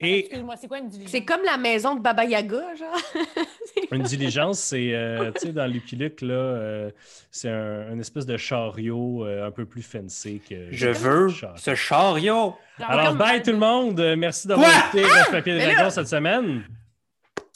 Et 0.00 0.20
Excuse-moi, 0.20 0.56
c'est 0.56 0.66
quoi 0.66 0.78
une 0.78 0.88
diligence? 0.88 1.12
C'est 1.12 1.24
comme 1.24 1.42
la 1.44 1.58
maison 1.58 1.94
de 1.94 2.00
Baba 2.00 2.24
Yaga, 2.24 2.74
genre. 2.74 2.96
une 3.92 4.02
diligence, 4.02 4.58
c'est, 4.58 4.94
euh, 4.94 5.30
tu 5.32 5.48
sais, 5.48 5.52
dans 5.52 5.66
Lucky 5.70 5.94
Luke, 5.94 6.22
là, 6.22 6.34
euh, 6.34 6.90
c'est 7.30 7.50
un, 7.50 7.92
une 7.92 8.00
espèce 8.00 8.26
de 8.26 8.36
chariot 8.38 9.24
euh, 9.26 9.46
un 9.46 9.50
peu 9.52 9.66
plus 9.66 9.82
fancy 9.82 10.40
que. 10.40 10.72
Je 10.72 10.88
veux 10.88 11.28
char. 11.28 11.56
ce 11.56 11.74
chariot. 11.74 12.56
Alors, 12.80 13.08
comme- 13.10 13.18
bye 13.18 13.42
tout 13.42 13.52
le 13.52 13.58
monde. 13.58 14.00
Merci 14.16 14.48
d'avoir 14.48 14.70
écouté 14.86 15.04
Rêve 15.04 15.30
Papier 15.30 15.54
Mais 15.54 15.74
Dragon 15.74 15.90
cette 15.90 16.08
semaine. 16.08 16.64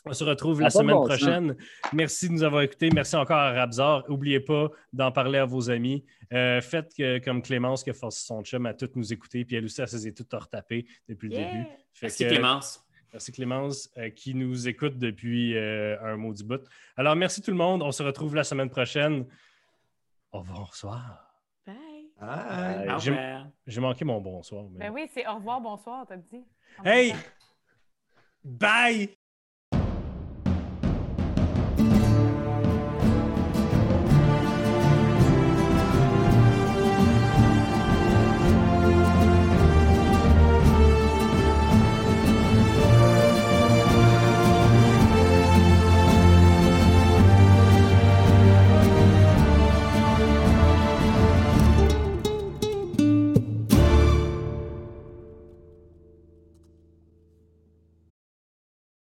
On 0.09 0.13
se 0.13 0.23
retrouve 0.25 0.61
la 0.61 0.71
semaine 0.71 0.95
bon 0.97 1.07
sens. 1.07 1.19
prochaine. 1.19 1.57
Merci 1.93 2.29
de 2.29 2.33
nous 2.35 2.43
avoir 2.45 2.63
écoutés. 2.63 2.91
Merci 2.95 3.17
encore 3.17 3.39
à 3.39 3.51
Rabzar. 3.53 4.05
N'oubliez 4.09 4.39
pas 4.41 4.71
d'en 4.93 5.11
parler 5.11 5.39
à 5.39 5.45
vos 5.45 5.69
amis. 5.71 6.05
Euh, 6.33 6.61
faites 6.61 6.95
que- 6.97 7.19
comme 7.19 7.43
Clémence 7.43 7.83
qui 7.83 7.91
a 7.91 7.93
forcé 7.93 8.25
son 8.25 8.43
chum 8.45 8.67
à 8.67 8.75
tout 8.75 8.89
nous 8.95 9.13
écouter. 9.13 9.45
Puis 9.45 9.57
elle 9.57 9.65
aussi, 9.65 9.81
elle 9.81 9.89
s'est 9.89 10.13
tout 10.13 10.25
retapée 10.33 10.87
depuis 11.09 11.29
le 11.29 11.35
début. 11.37 11.65
Fait 11.93 12.07
Merci 12.07 12.25
que- 12.25 12.29
Clémence. 12.31 12.83
Merci 13.13 13.33
Clémence 13.33 13.91
euh, 13.99 14.11
qui 14.11 14.35
nous 14.35 14.69
écoute 14.69 14.99
depuis 14.99 15.57
euh, 15.57 15.97
un 16.03 16.17
maudit 16.17 16.45
bout. 16.45 16.63
Alors, 16.97 17.17
merci 17.17 17.41
tout 17.43 17.51
le 17.51 17.57
monde. 17.57 17.83
On 17.83 17.91
se 17.93 18.03
retrouve 18.03 18.35
la 18.35 18.45
semaine 18.45 18.71
prochaine. 18.71 19.27
Au 20.33 20.41
revoir. 20.41 20.73
Bye. 22.21 22.89
Au 22.95 22.99
j'ai- 23.67 23.81
manqué 23.81 24.05
mon 24.05 24.21
bonsoir. 24.21 24.65
mais- 24.71 24.79
Ben 24.87 24.91
oui, 24.93 25.07
c'est 25.13 25.27
au 25.27 25.35
revoir, 25.35 25.61
bonsoir, 25.61 26.07
t'as 26.09 26.17
dit. 26.17 26.45
Hey! 26.85 27.15
Bye! 28.45 29.11